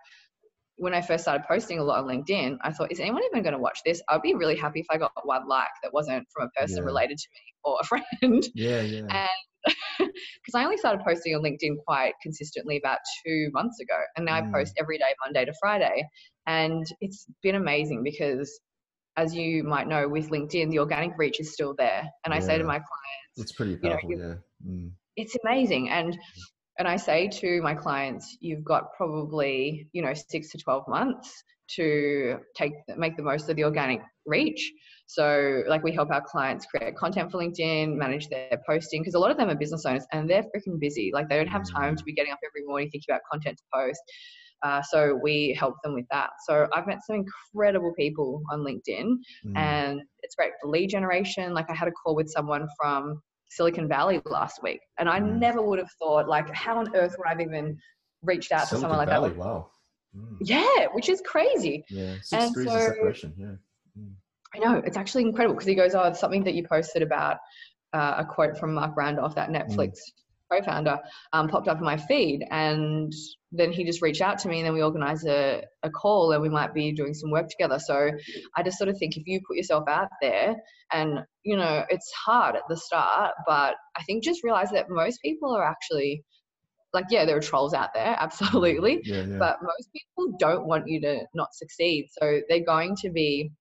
when 0.80 0.94
I 0.94 1.02
first 1.02 1.24
started 1.24 1.44
posting 1.46 1.78
a 1.78 1.84
lot 1.84 1.98
on 2.02 2.06
LinkedIn, 2.06 2.56
I 2.62 2.72
thought, 2.72 2.90
is 2.90 3.00
anyone 3.00 3.22
even 3.30 3.42
going 3.42 3.52
to 3.52 3.58
watch 3.58 3.80
this? 3.84 4.00
I'd 4.08 4.22
be 4.22 4.34
really 4.34 4.56
happy 4.56 4.80
if 4.80 4.86
I 4.90 4.96
got 4.96 5.12
one 5.24 5.46
like 5.46 5.68
that 5.82 5.92
wasn't 5.92 6.26
from 6.32 6.48
a 6.48 6.60
person 6.60 6.78
yeah. 6.78 6.84
related 6.84 7.18
to 7.18 7.28
me 7.34 7.40
or 7.64 7.76
a 7.80 7.84
friend. 8.20 8.48
Yeah, 8.54 8.80
yeah. 8.80 9.00
And 9.10 9.68
because 9.98 10.54
I 10.54 10.64
only 10.64 10.78
started 10.78 11.04
posting 11.06 11.34
on 11.34 11.42
LinkedIn 11.42 11.76
quite 11.86 12.14
consistently 12.22 12.78
about 12.78 12.98
two 13.26 13.50
months 13.52 13.78
ago, 13.78 13.98
and 14.16 14.24
now 14.24 14.40
mm. 14.40 14.48
I 14.48 14.52
post 14.52 14.72
every 14.80 14.96
day, 14.96 15.12
Monday 15.22 15.44
to 15.44 15.52
Friday, 15.60 16.02
and 16.46 16.86
it's 17.02 17.26
been 17.42 17.56
amazing 17.56 18.02
because, 18.02 18.58
as 19.18 19.34
you 19.34 19.62
might 19.62 19.86
know, 19.86 20.08
with 20.08 20.30
LinkedIn, 20.30 20.70
the 20.70 20.78
organic 20.78 21.12
reach 21.18 21.40
is 21.40 21.52
still 21.52 21.74
there, 21.76 22.08
and 22.24 22.32
I 22.32 22.40
say 22.40 22.56
to 22.56 22.64
my 22.64 22.78
clients, 22.78 23.36
"It's 23.36 23.52
pretty 23.52 23.76
powerful, 23.76 24.10
you 24.10 24.16
know, 24.16 24.38
yeah." 24.64 24.72
Mm. 24.72 24.92
It's 25.16 25.36
amazing, 25.44 25.90
and 25.90 26.16
and 26.78 26.88
I 26.88 26.96
say 26.96 27.28
to 27.28 27.60
my 27.62 27.74
clients, 27.74 28.36
you've 28.40 28.64
got 28.64 28.92
probably 28.96 29.88
you 29.92 30.02
know 30.02 30.14
six 30.14 30.50
to 30.50 30.58
twelve 30.58 30.84
months 30.88 31.42
to 31.76 32.38
take 32.56 32.72
make 32.96 33.16
the 33.16 33.22
most 33.22 33.48
of 33.48 33.56
the 33.56 33.64
organic 33.64 34.00
reach 34.26 34.72
so, 35.10 35.64
like, 35.66 35.82
we 35.82 35.90
help 35.90 36.12
our 36.12 36.22
clients 36.24 36.66
create 36.66 36.96
content 36.96 37.32
for 37.32 37.38
LinkedIn, 37.38 37.96
manage 37.96 38.28
their 38.28 38.62
posting, 38.64 39.00
because 39.02 39.14
a 39.14 39.18
lot 39.18 39.32
of 39.32 39.36
them 39.36 39.50
are 39.50 39.56
business 39.56 39.84
owners 39.84 40.06
and 40.12 40.30
they're 40.30 40.44
freaking 40.44 40.78
busy. 40.78 41.10
Like, 41.12 41.28
they 41.28 41.34
don't 41.34 41.48
have 41.48 41.68
time 41.68 41.96
to 41.96 42.04
be 42.04 42.12
getting 42.12 42.30
up 42.30 42.38
every 42.46 42.64
morning 42.64 42.88
thinking 42.92 43.12
about 43.12 43.22
content 43.28 43.58
to 43.58 43.64
post. 43.74 44.00
Uh, 44.62 44.80
so, 44.82 45.18
we 45.20 45.52
help 45.58 45.74
them 45.82 45.94
with 45.94 46.04
that. 46.12 46.30
So, 46.46 46.68
I've 46.72 46.86
met 46.86 47.00
some 47.04 47.26
incredible 47.26 47.92
people 47.98 48.40
on 48.52 48.60
LinkedIn, 48.60 49.16
mm. 49.46 49.56
and 49.56 50.00
it's 50.22 50.36
great 50.36 50.52
for 50.62 50.70
lead 50.70 50.90
generation. 50.90 51.54
Like, 51.54 51.68
I 51.68 51.74
had 51.74 51.88
a 51.88 51.92
call 51.92 52.14
with 52.14 52.30
someone 52.30 52.68
from 52.80 53.20
Silicon 53.50 53.88
Valley 53.88 54.22
last 54.24 54.62
week, 54.62 54.80
and 54.98 55.08
I 55.08 55.20
mm. 55.20 55.38
never 55.38 55.60
would 55.60 55.78
have 55.78 55.90
thought, 55.98 56.28
like, 56.28 56.48
how 56.54 56.78
on 56.78 56.94
earth 56.94 57.16
would 57.18 57.26
I've 57.26 57.40
even 57.40 57.78
reached 58.22 58.52
out 58.52 58.68
Silicon 58.68 58.76
to 58.76 58.80
someone 58.80 58.98
like 58.98 59.08
Valley, 59.08 59.30
that? 59.30 59.38
Wow. 59.38 59.70
Mm. 60.16 60.36
Yeah, 60.40 60.86
which 60.92 61.08
is 61.08 61.20
crazy. 61.20 61.84
Yeah, 61.88 62.14
six 62.22 62.32
and 62.32 62.54
degrees 62.54 62.68
so, 62.68 62.76
of 62.76 62.82
separation. 62.82 63.34
Yeah. 63.36 64.02
Mm. 64.02 64.12
I 64.54 64.58
know 64.58 64.82
it's 64.84 64.96
actually 64.96 65.22
incredible 65.22 65.54
because 65.54 65.68
he 65.68 65.74
goes, 65.74 65.94
"Oh, 65.94 66.02
it's 66.04 66.18
something 66.18 66.42
that 66.44 66.54
you 66.54 66.66
posted 66.66 67.02
about 67.02 67.38
uh, 67.92 68.14
a 68.18 68.24
quote 68.24 68.58
from 68.58 68.74
Marc 68.74 68.96
Randolph, 68.96 69.34
that 69.34 69.50
mm. 69.50 69.56
Netflix. 69.56 69.98
Co-founder, 70.50 70.98
um, 71.32 71.48
popped 71.48 71.68
up 71.68 71.78
in 71.78 71.84
my 71.84 71.96
feed, 71.96 72.44
and 72.50 73.12
then 73.52 73.72
he 73.72 73.84
just 73.84 74.02
reached 74.02 74.20
out 74.20 74.38
to 74.40 74.48
me, 74.48 74.58
and 74.58 74.66
then 74.66 74.74
we 74.74 74.82
organized 74.82 75.26
a, 75.26 75.62
a 75.82 75.90
call, 75.90 76.32
and 76.32 76.42
we 76.42 76.48
might 76.48 76.74
be 76.74 76.92
doing 76.92 77.14
some 77.14 77.30
work 77.30 77.48
together. 77.48 77.78
So 77.78 78.10
I 78.56 78.62
just 78.62 78.78
sort 78.78 78.88
of 78.88 78.98
think 78.98 79.16
if 79.16 79.26
you 79.26 79.40
put 79.46 79.56
yourself 79.56 79.84
out 79.88 80.08
there, 80.20 80.56
and 80.92 81.20
you 81.42 81.56
know, 81.56 81.84
it's 81.88 82.10
hard 82.12 82.56
at 82.56 82.62
the 82.68 82.76
start, 82.76 83.32
but 83.46 83.74
I 83.96 84.02
think 84.04 84.24
just 84.24 84.44
realize 84.44 84.70
that 84.70 84.90
most 84.90 85.20
people 85.22 85.54
are 85.54 85.64
actually 85.64 86.24
like 86.92 87.04
yeah 87.10 87.24
there 87.24 87.36
are 87.36 87.40
trolls 87.40 87.72
out 87.72 87.90
there 87.94 88.16
absolutely 88.18 89.00
yeah, 89.04 89.22
yeah. 89.22 89.36
but 89.38 89.58
most 89.62 89.88
people 89.92 90.36
don't 90.40 90.66
want 90.66 90.88
you 90.88 91.00
to 91.00 91.20
not 91.34 91.54
succeed 91.54 92.08
so 92.10 92.40
they're 92.48 92.64
going 92.64 92.96
to 92.96 93.10
be 93.10 93.52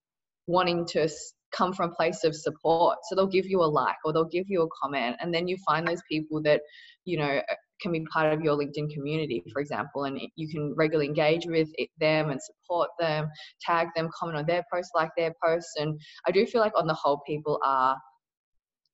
wanting 0.47 0.83
to 0.83 1.07
come 1.51 1.73
from 1.73 1.91
a 1.91 1.95
place 1.95 2.23
of 2.23 2.35
support. 2.35 2.97
So 3.03 3.15
they'll 3.15 3.27
give 3.27 3.45
you 3.45 3.61
a 3.61 3.65
like 3.65 3.97
or 4.05 4.13
they'll 4.13 4.25
give 4.25 4.45
you 4.47 4.63
a 4.63 4.67
comment, 4.81 5.17
and 5.19 5.33
then 5.33 5.47
you 5.47 5.57
find 5.65 5.87
those 5.87 6.01
people 6.09 6.41
that 6.43 6.61
you 7.05 7.17
know 7.17 7.41
uh, 7.49 7.55
can 7.81 7.91
be 7.91 8.05
part 8.11 8.33
of 8.33 8.41
your 8.41 8.57
LinkedIn 8.57 8.93
community, 8.93 9.43
for 9.53 9.61
example, 9.61 10.03
and 10.03 10.19
you 10.35 10.49
can 10.49 10.73
regularly 10.75 11.07
engage 11.07 11.45
with 11.45 11.69
them 11.99 12.29
and 12.29 12.39
support 12.41 12.89
them, 12.99 13.29
tag 13.61 13.87
them, 13.95 14.09
comment 14.17 14.37
on 14.37 14.45
their 14.45 14.63
posts, 14.71 14.91
like 14.95 15.09
their 15.17 15.33
posts. 15.43 15.73
And 15.77 15.99
I 16.27 16.31
do 16.31 16.45
feel 16.45 16.61
like 16.61 16.77
on 16.77 16.87
the 16.87 16.93
whole, 16.93 17.21
people 17.25 17.59
are 17.63 17.95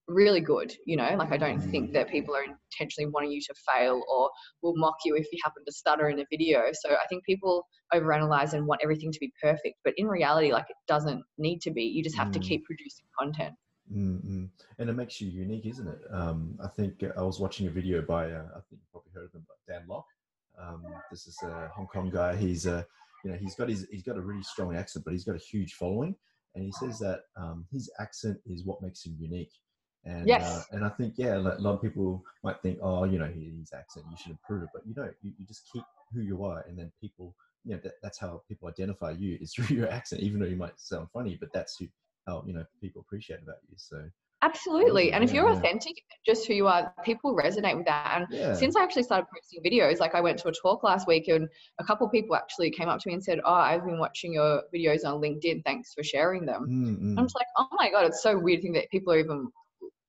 really 0.08 0.40
good 0.40 0.72
you 0.86 0.96
know 0.96 1.16
like 1.18 1.32
i 1.32 1.38
don't 1.38 1.60
think 1.60 1.92
that 1.92 2.08
people 2.08 2.36
are 2.36 2.44
intentionally 2.44 3.10
wanting 3.12 3.32
you 3.32 3.42
to 3.42 3.54
fail 3.74 4.04
or 4.08 4.30
will 4.62 4.74
mock 4.78 4.96
you 5.04 5.16
if 5.16 5.26
you 5.32 5.40
happen 5.44 5.64
to 5.66 5.72
stutter 5.72 6.10
in 6.10 6.20
a 6.20 6.26
video. 6.30 6.70
So 6.74 6.92
i 6.92 7.08
think 7.10 7.24
people 7.26 7.66
overanalyze 7.94 8.54
and 8.54 8.68
want 8.68 8.82
everything 8.84 9.12
to 9.12 9.20
be 9.20 9.32
perfect 9.42 9.76
but 9.84 9.94
in 9.98 10.08
reality 10.08 10.52
like 10.52 10.70
it 10.70 10.76
doesn't 10.88 11.24
need 11.38 11.62
to 11.62 11.72
be. 11.72 11.84
You 11.84 12.04
just 12.04 12.16
have 12.16 12.28
mm. 12.30 12.34
to 12.34 12.40
keep 12.40 12.66
producing 12.66 13.06
content. 13.20 13.56
Mm-hmm. 13.96 14.46
and 14.80 14.90
it 14.90 14.94
makes 14.94 15.22
you 15.22 15.30
unique 15.30 15.68
isn't 15.68 15.88
it? 15.88 16.00
Um, 16.12 16.58
i 16.64 16.68
think 16.68 17.04
i 17.04 17.22
was 17.22 17.40
watching 17.40 17.68
a 17.68 17.70
video 17.70 18.02
by 18.02 18.32
uh, 18.32 18.46
i 18.58 18.60
think 18.68 18.82
you 18.82 18.88
probably 18.92 19.12
heard 19.14 19.26
of 19.26 19.34
him 19.34 19.46
but 19.48 19.58
dan 19.72 19.88
lok. 19.88 20.06
Um, 20.60 20.84
this 21.12 21.28
is 21.28 21.38
a 21.44 21.70
hong 21.76 21.88
kong 21.88 22.10
guy. 22.10 22.36
He's 22.36 22.66
a 22.66 22.86
you 23.24 23.32
know 23.32 23.38
he's 23.38 23.56
got 23.56 23.70
his 23.70 23.88
he's 23.92 24.04
got 24.04 24.18
a 24.18 24.22
really 24.22 24.44
strong 24.44 24.76
accent 24.76 25.06
but 25.06 25.12
he's 25.12 25.26
got 25.26 25.36
a 25.36 25.40
huge 25.40 25.74
following. 25.74 26.16
And 26.56 26.64
he 26.64 26.72
says 26.72 26.98
that 27.00 27.24
um, 27.36 27.66
his 27.70 27.92
accent 28.00 28.38
is 28.46 28.64
what 28.66 28.82
makes 28.82 29.06
him 29.06 29.14
unique 29.20 29.52
and 30.06 30.28
yes. 30.28 30.44
Uh, 30.44 30.76
and 30.76 30.86
I 30.86 30.90
think 30.90 31.16
yeah, 31.18 31.38
a 31.38 31.40
lot 31.40 31.74
of 31.74 31.82
people 31.82 32.24
might 32.44 32.62
think, 32.62 32.80
oh, 32.82 33.04
you 33.06 33.18
know, 33.18 33.26
his 33.26 33.74
accent, 33.74 34.06
you 34.10 34.18
should 34.18 34.32
improve 34.32 34.64
it, 34.64 34.70
but 34.74 34.86
you 34.86 34.94
don't. 34.94 35.14
You, 35.22 35.34
you 35.38 35.46
just 35.46 35.70
keep 35.72 35.84
who 36.14 36.22
you 36.22 36.44
are, 36.44 36.64
and 36.68 36.78
then 36.78 36.92
people, 37.02 37.36
you 37.64 37.74
know, 37.74 37.82
that, 37.84 37.94
that's 38.04 38.20
how 38.20 38.44
people 38.48 38.68
identify 38.68 39.12
you 39.12 39.38
is 39.42 39.54
through 39.56 39.76
your 39.76 39.90
accent. 39.90 40.22
Even 40.22 40.40
though 40.40 40.48
you 40.48 40.56
might 40.58 40.80
sound 40.80 41.08
funny, 41.12 41.38
but 41.40 41.52
that's 41.54 41.78
who 41.78 41.88
how 42.28 42.44
you 42.46 42.54
know 42.54 42.66
people 42.82 43.02
appreciate 43.02 43.42
about 43.42 43.58
you. 43.68 43.76
So 43.78 44.04
Absolutely. 44.42 45.12
And 45.12 45.24
if 45.24 45.34
you're 45.34 45.50
authentic, 45.50 45.96
just 46.24 46.46
who 46.46 46.54
you 46.54 46.68
are, 46.68 46.94
people 47.04 47.36
resonate 47.36 47.76
with 47.76 47.88
that. 47.88 48.18
And 48.18 48.28
yeah, 48.30 48.54
since 48.54 48.76
I 48.76 48.84
actually 48.84 49.02
started 49.02 49.26
posting 49.34 49.64
videos, 49.64 50.00
like 50.00 50.14
I 50.14 50.22
went 50.22 50.38
to 50.40 50.50
a 50.50 50.52
talk 50.52 50.84
last 50.84 51.08
week 51.08 51.30
and 51.30 51.48
a 51.80 51.84
couple 51.84 52.06
of 52.06 52.12
people 52.12 52.36
actually 52.36 52.70
came 52.70 52.88
up 52.88 53.00
to 53.00 53.08
me 53.08 53.16
and 53.16 53.24
said, 53.24 53.40
Oh, 53.44 53.54
I've 53.54 53.84
been 53.86 53.98
watching 53.98 54.34
your 54.34 54.62
videos 54.74 55.04
on 55.04 55.20
LinkedIn. 55.20 55.64
Thanks 55.66 55.94
for 55.96 56.04
sharing 56.04 56.46
them. 56.46 56.68
Mm, 56.70 57.02
mm. 57.02 57.18
I'm 57.18 57.26
just 57.26 57.36
like, 57.36 57.48
oh 57.58 57.68
my 57.72 57.90
God, 57.90 58.06
it's 58.06 58.22
so 58.22 58.38
weird 58.38 58.62
thing 58.62 58.74
that 58.74 58.90
people 58.92 59.14
are 59.14 59.18
even 59.18 59.50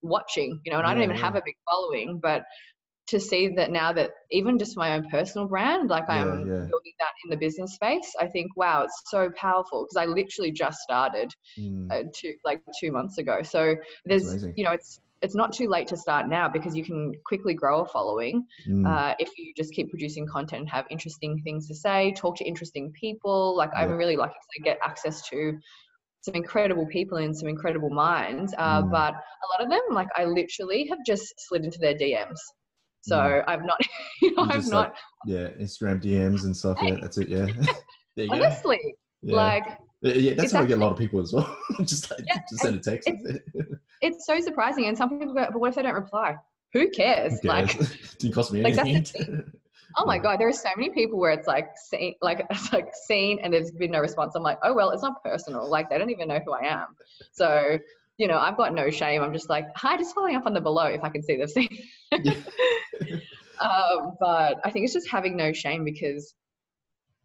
watching, 0.09 0.61
you 0.65 0.73
know, 0.73 0.79
and 0.79 0.87
I 0.87 0.95
don't 0.95 1.03
Yeah, 1.03 1.15
even 1.15 1.17
have 1.17 1.37
a 1.37 1.43
big 1.45 1.57
following, 1.69 2.21
but 2.23 2.45
to 3.09 3.21
see 3.21 3.49
that 3.57 3.71
now 3.71 3.93
that 3.93 4.11
even 4.31 4.59
just 4.59 4.77
my 4.77 4.95
own 4.95 5.09
personal 5.11 5.47
brand, 5.49 5.91
like 5.91 6.09
Yeah, 6.09 6.23
I'm 6.23 6.41
yeah. 6.45 6.69
building 6.71 6.93
that 6.99 7.13
in 7.25 7.31
the 7.31 7.37
business 7.37 7.75
space, 7.75 8.15
I 8.21 8.27
think, 8.27 8.57
wow, 8.57 8.83
it's 8.85 9.03
so 9.07 9.31
powerful 9.37 9.85
because 9.85 9.97
I 9.97 10.07
literally 10.07 10.53
just 10.53 10.79
started 10.81 11.33
Mm, 11.59 11.91
uh, 11.91 12.05
two, 12.15 12.35
like 12.45 12.63
two 12.81 12.93
months 12.93 13.19
ago. 13.19 13.43
So 13.43 13.77
there's, 14.05 14.39
you 14.57 14.65
know, 14.65 14.73
it's, 14.73 15.01
it's 15.23 15.35
not 15.35 15.53
too 15.53 15.69
late 15.69 15.89
to 15.89 15.97
start 15.97 16.29
now 16.29 16.49
because 16.49 16.77
you 16.77 16.85
can 16.85 17.13
quickly 17.25 17.55
grow 17.55 17.83
a 17.83 17.87
following 17.87 18.45
mm. 18.67 18.99
uh, 18.99 19.15
if 19.19 19.31
you 19.39 19.53
just 19.57 19.73
keep 19.73 19.91
producing 19.91 20.27
content 20.27 20.61
and 20.63 20.71
have 20.71 20.87
interesting 20.91 21.41
things 21.45 21.69
to 21.69 21.75
say, 21.75 22.13
talk 22.17 22.37
to 22.39 22.45
interesting 22.45 22.93
people. 23.01 23.57
Like 23.57 23.71
I'm 23.77 23.93
really 23.93 24.17
lucky 24.17 24.35
to 24.57 24.63
get 24.63 24.79
access 24.85 25.27
to 25.31 25.59
some 26.27 26.35
incredible 26.35 26.87
people 26.87 27.19
and 27.19 27.37
some 27.37 27.49
incredible 27.49 27.91
minds. 27.91 28.53
Uh, 28.59 28.83
Mm. 28.83 28.91
But 28.91 29.15
a 29.15 29.47
lot 29.53 29.61
of 29.63 29.71
them, 29.71 29.81
like 29.93 30.09
I 30.17 30.25
literally 30.25 30.87
have 30.89 30.99
just 31.07 31.33
slid 31.49 31.65
into 31.65 31.79
their 31.79 31.95
DMs. 31.95 32.39
So 33.03 33.17
Mm. 33.17 33.45
I've 33.47 33.65
not, 33.65 33.79
you 34.23 34.35
know, 34.35 34.43
I've 34.43 34.67
not, 34.69 34.89
like, 34.89 34.95
yeah, 35.27 35.49
Instagram 35.65 36.03
DMs 36.03 36.45
and 36.45 36.55
stuff. 36.57 36.79
Yeah, 36.83 36.97
that's 37.01 37.17
it. 37.19 37.29
Yeah, 37.29 37.47
there 38.17 38.25
you 38.27 38.29
go. 38.29 38.35
honestly, 38.37 38.81
Yeah. 39.23 39.37
like 39.37 39.65
Yeah, 40.03 40.35
that's 40.35 40.45
it's 40.45 40.53
how 40.53 40.63
I 40.63 40.67
get 40.67 40.79
a 40.79 40.81
lot 40.81 40.93
of 40.93 40.99
people 40.99 41.21
as 41.21 41.33
well. 41.33 41.49
just 41.85 42.11
like, 42.11 42.21
Yeah, 42.27 42.41
just 42.51 42.63
send 42.63 42.77
a 42.77 42.81
text. 42.81 43.09
it's 44.03 44.27
so 44.27 44.41
surprising. 44.41 44.87
And 44.87 44.99
some 44.99 45.09
people 45.19 45.33
go, 45.35 45.47
but 45.53 45.61
what 45.61 45.69
if 45.71 45.77
they 45.77 45.83
don't 45.83 45.95
reply? 45.95 46.35
Who 46.73 46.91
cares? 46.91 47.41
Who 47.41 47.49
Like, 47.49 47.69
cares? 47.71 48.15
Didn't 48.19 48.35
cost 48.35 48.53
me 48.53 48.63
like, 48.63 48.77
anything. 48.79 49.53
Oh 49.97 50.05
my 50.05 50.19
god, 50.19 50.39
there 50.39 50.49
are 50.49 50.53
so 50.53 50.69
many 50.77 50.91
people 50.91 51.19
where 51.19 51.31
it's 51.31 51.47
like 51.47 51.69
seen, 51.77 52.15
like 52.23 52.47
it's 52.51 52.73
like 52.73 52.89
seen, 53.07 53.39
and 53.43 53.53
there's 53.53 53.71
been 53.71 53.91
no 53.91 54.01
response. 54.01 54.35
I'm 54.35 54.43
like, 54.43 54.59
oh 54.63 54.75
well, 54.75 54.91
it's 54.91 55.03
not 55.03 55.23
personal. 55.25 55.69
Like 55.69 55.91
they 55.91 55.99
don't 55.99 56.11
even 56.11 56.29
know 56.29 56.41
who 56.45 56.53
I 56.53 56.67
am. 56.67 56.89
So 57.33 57.79
you 58.19 58.29
know, 58.29 58.39
I've 58.39 58.57
got 58.57 58.75
no 58.75 58.91
shame. 58.91 59.23
I'm 59.23 59.33
just 59.33 59.51
like, 59.51 59.67
hi, 59.77 59.97
just 59.97 60.15
following 60.15 60.37
up 60.37 60.47
on 60.47 60.55
the 60.55 60.61
below 60.61 60.87
if 60.87 61.05
I 61.05 61.11
can 61.11 61.23
see 61.23 61.37
they've 61.37 61.51
seen. 61.51 61.69
Yeah. 62.23 62.33
um, 63.61 64.17
but 64.19 64.59
I 64.65 64.71
think 64.71 64.85
it's 64.85 64.95
just 64.95 65.11
having 65.11 65.37
no 65.37 65.53
shame 65.53 65.85
because, 65.85 66.35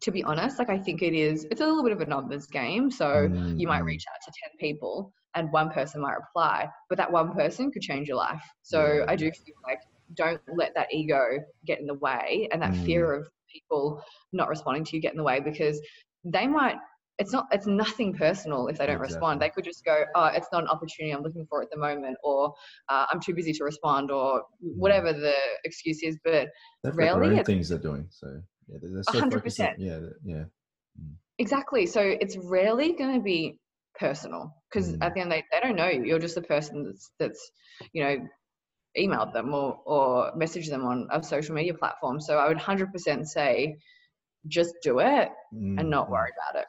to 0.02 0.10
be 0.10 0.22
honest, 0.22 0.58
like 0.58 0.68
I 0.68 0.78
think 0.78 1.02
it 1.02 1.14
is. 1.14 1.46
It's 1.50 1.60
a 1.60 1.66
little 1.66 1.82
bit 1.82 1.92
of 1.92 2.00
a 2.00 2.06
numbers 2.06 2.46
game. 2.46 2.90
So 2.90 3.06
Mm, 3.06 3.58
you 3.58 3.66
might 3.68 3.82
mm. 3.82 3.86
reach 3.86 4.04
out 4.10 4.20
to 4.26 4.32
10 4.50 4.58
people 4.58 5.12
and 5.34 5.50
one 5.50 5.70
person 5.70 6.02
might 6.02 6.12
reply, 6.14 6.68
but 6.90 6.98
that 6.98 7.10
one 7.10 7.32
person 7.32 7.70
could 7.72 7.82
change 7.82 8.08
your 8.08 8.18
life. 8.18 8.42
So 8.62 8.98
Yeah. 8.98 9.04
I 9.08 9.16
do 9.16 9.30
feel 9.30 9.54
like 9.64 9.80
don't 10.14 10.40
let 10.56 10.74
that 10.74 10.88
ego 10.92 11.20
get 11.64 11.80
in 11.80 11.86
the 11.86 11.94
way 11.94 12.48
and 12.52 12.60
that 12.62 12.72
Mm. 12.72 12.84
fear 12.84 13.12
of 13.12 13.28
people 13.52 14.02
not 14.32 14.48
responding 14.48 14.84
to 14.84 14.96
you 14.96 15.02
get 15.02 15.12
in 15.12 15.18
the 15.18 15.22
way 15.22 15.40
because 15.40 15.80
they 16.24 16.46
might 16.46 16.76
it's 17.18 17.32
not 17.32 17.46
it's 17.52 17.66
nothing 17.66 18.14
personal 18.14 18.68
if 18.68 18.78
they 18.78 18.86
don't 18.86 18.98
respond 18.98 19.40
they 19.40 19.50
could 19.50 19.64
just 19.64 19.84
go 19.84 20.04
oh 20.14 20.26
it's 20.26 20.48
not 20.52 20.62
an 20.62 20.68
opportunity 20.68 21.12
i'm 21.14 21.22
looking 21.22 21.46
for 21.46 21.60
at 21.62 21.70
the 21.70 21.76
moment 21.76 22.16
or 22.24 22.52
uh, 22.88 23.04
i'm 23.10 23.20
too 23.20 23.34
busy 23.34 23.52
to 23.52 23.64
respond 23.64 24.10
or 24.10 24.42
whatever 24.60 25.12
the 25.12 25.34
excuse 25.64 26.02
is 26.02 26.18
but 26.24 26.48
got 26.84 26.94
Really? 26.96 27.38
own 27.38 27.44
things 27.44 27.68
they're 27.68 27.78
doing. 27.78 28.06
So 28.10 28.40
yeah, 28.68 28.78
they're, 28.80 28.90
they're 28.94 29.02
so 29.02 29.20
hundred 29.20 29.40
focused 29.40 29.60
on- 29.60 29.66
percent. 29.66 29.78
Yeah, 29.80 29.98
that- 29.98 30.16
yeah. 30.24 30.44
Exactly. 31.38 31.86
So 31.86 32.00
it's 32.00 32.36
rarely 32.36 32.92
going 32.92 33.14
to 33.14 33.20
be 33.20 33.58
personal 33.98 34.54
because 34.70 34.92
Mm. 34.92 34.98
at 35.04 35.14
the 35.14 35.20
end 35.20 35.32
they, 35.32 35.44
they 35.52 35.60
don't 35.60 35.76
know 35.76 35.88
you. 35.88 36.04
You're 36.04 36.18
just 36.18 36.34
the 36.34 36.42
person 36.42 36.84
that's 36.84 37.10
that's 37.18 37.50
you 37.92 38.02
know 38.04 38.16
emailed 38.96 39.32
them 39.32 39.54
or 39.54 39.80
or 39.84 40.32
messaged 40.36 40.68
them 40.68 40.84
on 40.84 41.08
a 41.12 41.22
social 41.22 41.54
media 41.54 41.74
platform. 41.74 42.20
So 42.20 42.38
I 42.38 42.48
would 42.48 42.58
hundred 42.58 42.92
percent 42.92 43.28
say 43.28 43.78
just 44.48 44.74
do 44.82 44.98
it 44.98 45.30
and 45.52 45.88
Mm, 45.88 45.88
not 45.88 46.08
mm. 46.08 46.10
worry 46.10 46.30
about 46.36 46.60
it. 46.60 46.66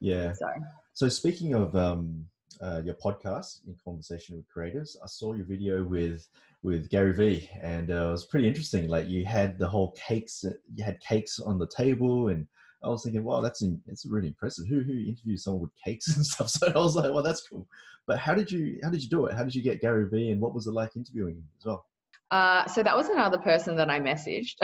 Yeah. 0.00 0.32
So 0.32 0.46
So 0.94 1.08
speaking 1.08 1.54
of 1.54 1.74
um, 1.76 2.26
uh, 2.60 2.80
your 2.84 2.94
podcast 2.94 3.66
in 3.66 3.74
conversation 3.84 4.36
with 4.36 4.48
Creators, 4.48 4.96
I 5.02 5.06
saw 5.06 5.34
your 5.34 5.46
video 5.46 5.84
with 5.84 6.28
with 6.62 6.88
Gary 6.90 7.12
Vee, 7.12 7.50
and 7.62 7.90
uh, 7.90 8.08
it 8.08 8.10
was 8.12 8.24
pretty 8.24 8.48
interesting. 8.48 8.88
Like 8.88 9.08
you 9.08 9.24
had 9.24 9.58
the 9.58 9.68
whole 9.68 9.92
cakes, 9.92 10.44
you 10.74 10.84
had 10.84 11.00
cakes 11.00 11.38
on 11.38 11.58
the 11.58 11.66
table, 11.66 12.28
and 12.28 12.46
I 12.84 12.88
was 12.88 13.02
thinking, 13.02 13.24
wow, 13.24 13.40
that's 13.40 13.62
in, 13.62 13.80
it's 13.86 14.06
really 14.06 14.28
impressive. 14.28 14.66
Who 14.66 14.80
who 14.80 14.92
interviews 14.92 15.44
someone 15.44 15.62
with 15.62 15.70
cakes 15.84 16.08
and 16.16 16.24
stuff? 16.24 16.50
So 16.50 16.68
I 16.68 16.78
was 16.78 16.96
like, 16.96 17.12
well, 17.12 17.22
that's 17.22 17.46
cool. 17.48 17.66
But 18.06 18.18
how 18.18 18.34
did 18.34 18.50
you 18.50 18.78
how 18.82 18.90
did 18.90 19.02
you 19.02 19.08
do 19.08 19.26
it? 19.26 19.34
How 19.34 19.44
did 19.44 19.54
you 19.54 19.62
get 19.62 19.80
Gary 19.80 20.08
Vee, 20.08 20.30
and 20.30 20.40
what 20.40 20.54
was 20.54 20.66
it 20.66 20.72
like 20.72 20.96
interviewing 20.96 21.36
him 21.36 21.48
as 21.58 21.66
well? 21.66 21.86
uh, 22.30 22.66
so 22.66 22.82
that 22.82 22.96
was 22.96 23.08
another 23.08 23.38
person 23.38 23.76
that 23.76 23.90
I 23.90 24.00
messaged. 24.00 24.54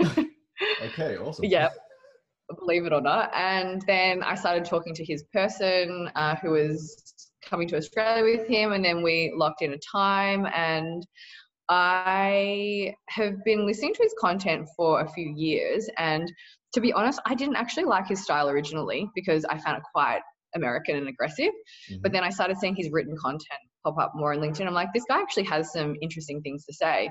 Okay, 0.82 1.16
awesome. 1.18 1.44
Yep. 1.44 1.72
believe 2.58 2.86
it 2.86 2.92
or 2.92 3.00
not. 3.00 3.30
And 3.34 3.82
then 3.86 4.22
I 4.22 4.34
started 4.34 4.64
talking 4.64 4.94
to 4.94 5.04
his 5.04 5.24
person 5.32 6.10
uh, 6.14 6.36
who 6.36 6.50
was 6.50 7.28
coming 7.42 7.68
to 7.68 7.76
Australia 7.76 8.24
with 8.24 8.46
him, 8.48 8.72
and 8.72 8.84
then 8.84 9.02
we 9.02 9.32
locked 9.36 9.62
in 9.62 9.72
a 9.72 9.78
time. 9.78 10.46
And 10.54 11.06
I 11.68 12.94
have 13.08 13.44
been 13.44 13.66
listening 13.66 13.94
to 13.94 14.02
his 14.02 14.14
content 14.18 14.68
for 14.76 15.00
a 15.02 15.08
few 15.08 15.32
years. 15.36 15.88
And 15.98 16.30
to 16.72 16.80
be 16.80 16.92
honest, 16.92 17.20
I 17.26 17.34
didn't 17.34 17.56
actually 17.56 17.84
like 17.84 18.06
his 18.06 18.22
style 18.22 18.48
originally 18.48 19.08
because 19.14 19.44
I 19.44 19.58
found 19.58 19.78
it 19.78 19.82
quite 19.92 20.20
American 20.54 20.96
and 20.96 21.08
aggressive. 21.08 21.52
But 22.02 22.10
Mhm. 22.10 22.14
then 22.14 22.24
I 22.24 22.30
started 22.30 22.58
seeing 22.58 22.74
his 22.76 22.90
written 22.90 23.16
content 23.16 23.60
pop 23.84 23.98
up 23.98 24.12
more 24.14 24.32
on 24.32 24.40
LinkedIn. 24.40 24.66
I'm 24.66 24.74
like, 24.74 24.92
this 24.92 25.04
guy 25.08 25.20
actually 25.20 25.44
has 25.44 25.72
some 25.72 25.96
interesting 26.02 26.42
things 26.42 26.64
to 26.66 26.74
say. 26.74 27.10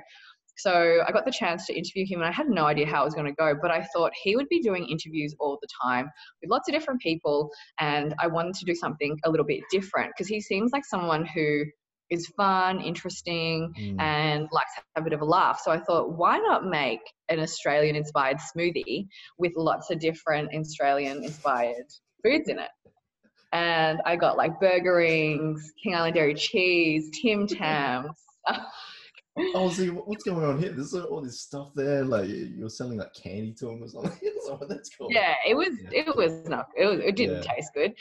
So 0.57 1.03
I 1.07 1.11
got 1.13 1.25
the 1.25 1.31
chance 1.31 1.65
to 1.67 1.73
interview 1.73 2.05
him 2.05 2.19
and 2.19 2.27
I 2.27 2.33
had 2.33 2.49
no 2.49 2.65
idea 2.65 2.85
how 2.85 3.01
it 3.01 3.05
was 3.05 3.13
going 3.13 3.27
to 3.27 3.33
go, 3.33 3.55
but 3.61 3.71
I 3.71 3.87
thought 3.93 4.11
he 4.21 4.35
would 4.35 4.49
be 4.49 4.59
doing 4.59 4.85
interviews 4.85 5.33
all 5.39 5.57
the 5.61 5.67
time 5.81 6.11
with 6.41 6.51
lots 6.51 6.67
of 6.67 6.73
different 6.73 6.99
people. 6.99 7.49
And 7.79 8.13
I 8.19 8.27
wanted 8.27 8.55
to 8.55 8.65
do 8.65 8.75
something 8.75 9.17
a 9.23 9.29
little 9.29 9.45
bit 9.45 9.61
different 9.71 10.11
because 10.11 10.27
he 10.27 10.41
seems 10.41 10.71
like 10.73 10.83
someone 10.85 11.25
who 11.25 11.63
is 12.09 12.27
fun, 12.37 12.81
interesting, 12.81 13.73
Mm. 13.77 14.01
and 14.01 14.49
likes 14.51 14.75
to 14.75 14.81
have 14.95 15.01
a 15.01 15.09
bit 15.09 15.13
of 15.13 15.21
a 15.21 15.25
laugh. 15.25 15.59
So 15.63 15.71
I 15.71 15.79
thought, 15.79 16.11
why 16.17 16.37
not 16.37 16.65
make 16.65 17.01
an 17.29 17.39
Australian 17.39 17.95
inspired 17.95 18.37
smoothie 18.37 19.07
with 19.37 19.53
lots 19.55 19.89
of 19.91 19.99
different 19.99 20.49
Australian 20.53 21.23
inspired 21.23 21.85
foods 22.23 22.49
in 22.49 22.59
it? 22.59 22.71
And 23.51 23.99
I 24.05 24.15
got 24.15 24.37
like 24.37 24.59
burger 24.59 24.97
rings, 24.97 25.71
King 25.83 25.95
Island 25.95 26.15
dairy 26.15 26.35
cheese, 26.35 27.09
Tim 27.21 27.47
Tams. 27.57 28.11
Oh, 29.55 29.69
see, 29.69 29.89
what- 29.89 30.07
what's 30.07 30.23
going 30.23 30.43
on 30.45 30.59
here? 30.59 30.71
There's 30.71 30.93
all 30.93 31.21
this 31.21 31.41
stuff 31.41 31.71
there. 31.75 32.03
Like 32.03 32.27
you're 32.29 32.69
selling 32.69 32.97
like 32.97 33.13
candy 33.13 33.53
to 33.59 33.69
him 33.69 33.83
or 33.83 33.87
something. 33.87 34.11
so 34.45 34.59
that's 34.67 34.89
cool. 34.95 35.07
yeah, 35.11 35.35
it 35.47 35.55
was 35.55 35.69
Yeah. 35.91 36.01
it 36.05 36.15
was 36.15 36.47
not 36.47 36.67
it, 36.77 36.85
was, 36.85 36.99
it 36.99 37.15
didn't 37.15 37.43
Yeah. 37.43 37.53
taste 37.55 37.71
good. 37.73 37.93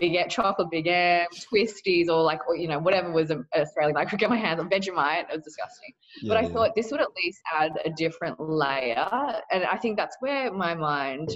Big 0.00 0.14
M, 0.16 0.28
chocolate 0.28 0.70
Big 0.70 0.86
M, 0.88 1.26
twisties, 1.52 2.08
or 2.08 2.22
like 2.22 2.40
or, 2.48 2.56
you 2.56 2.68
know 2.68 2.78
whatever 2.78 3.10
was 3.12 3.30
Australian. 3.56 3.96
I 3.96 4.04
could 4.04 4.18
get 4.18 4.30
my 4.30 4.36
hands 4.36 4.60
on 4.60 4.68
Vegemite. 4.68 5.28
It 5.30 5.36
was 5.36 5.42
disgusting. 5.44 5.92
but 6.26 6.36
I 6.36 6.40
Yeah, 6.42 6.46
yeah. 6.48 6.52
thought 6.54 6.74
this 6.74 6.90
would 6.90 7.00
at 7.00 7.08
least 7.22 7.40
add 7.54 7.72
a 7.84 7.90
different 7.90 8.38
layer. 8.40 9.40
And 9.52 9.64
I 9.64 9.76
think 9.76 9.96
that's 9.96 10.16
where 10.20 10.52
my 10.52 10.74
mind, 10.74 11.30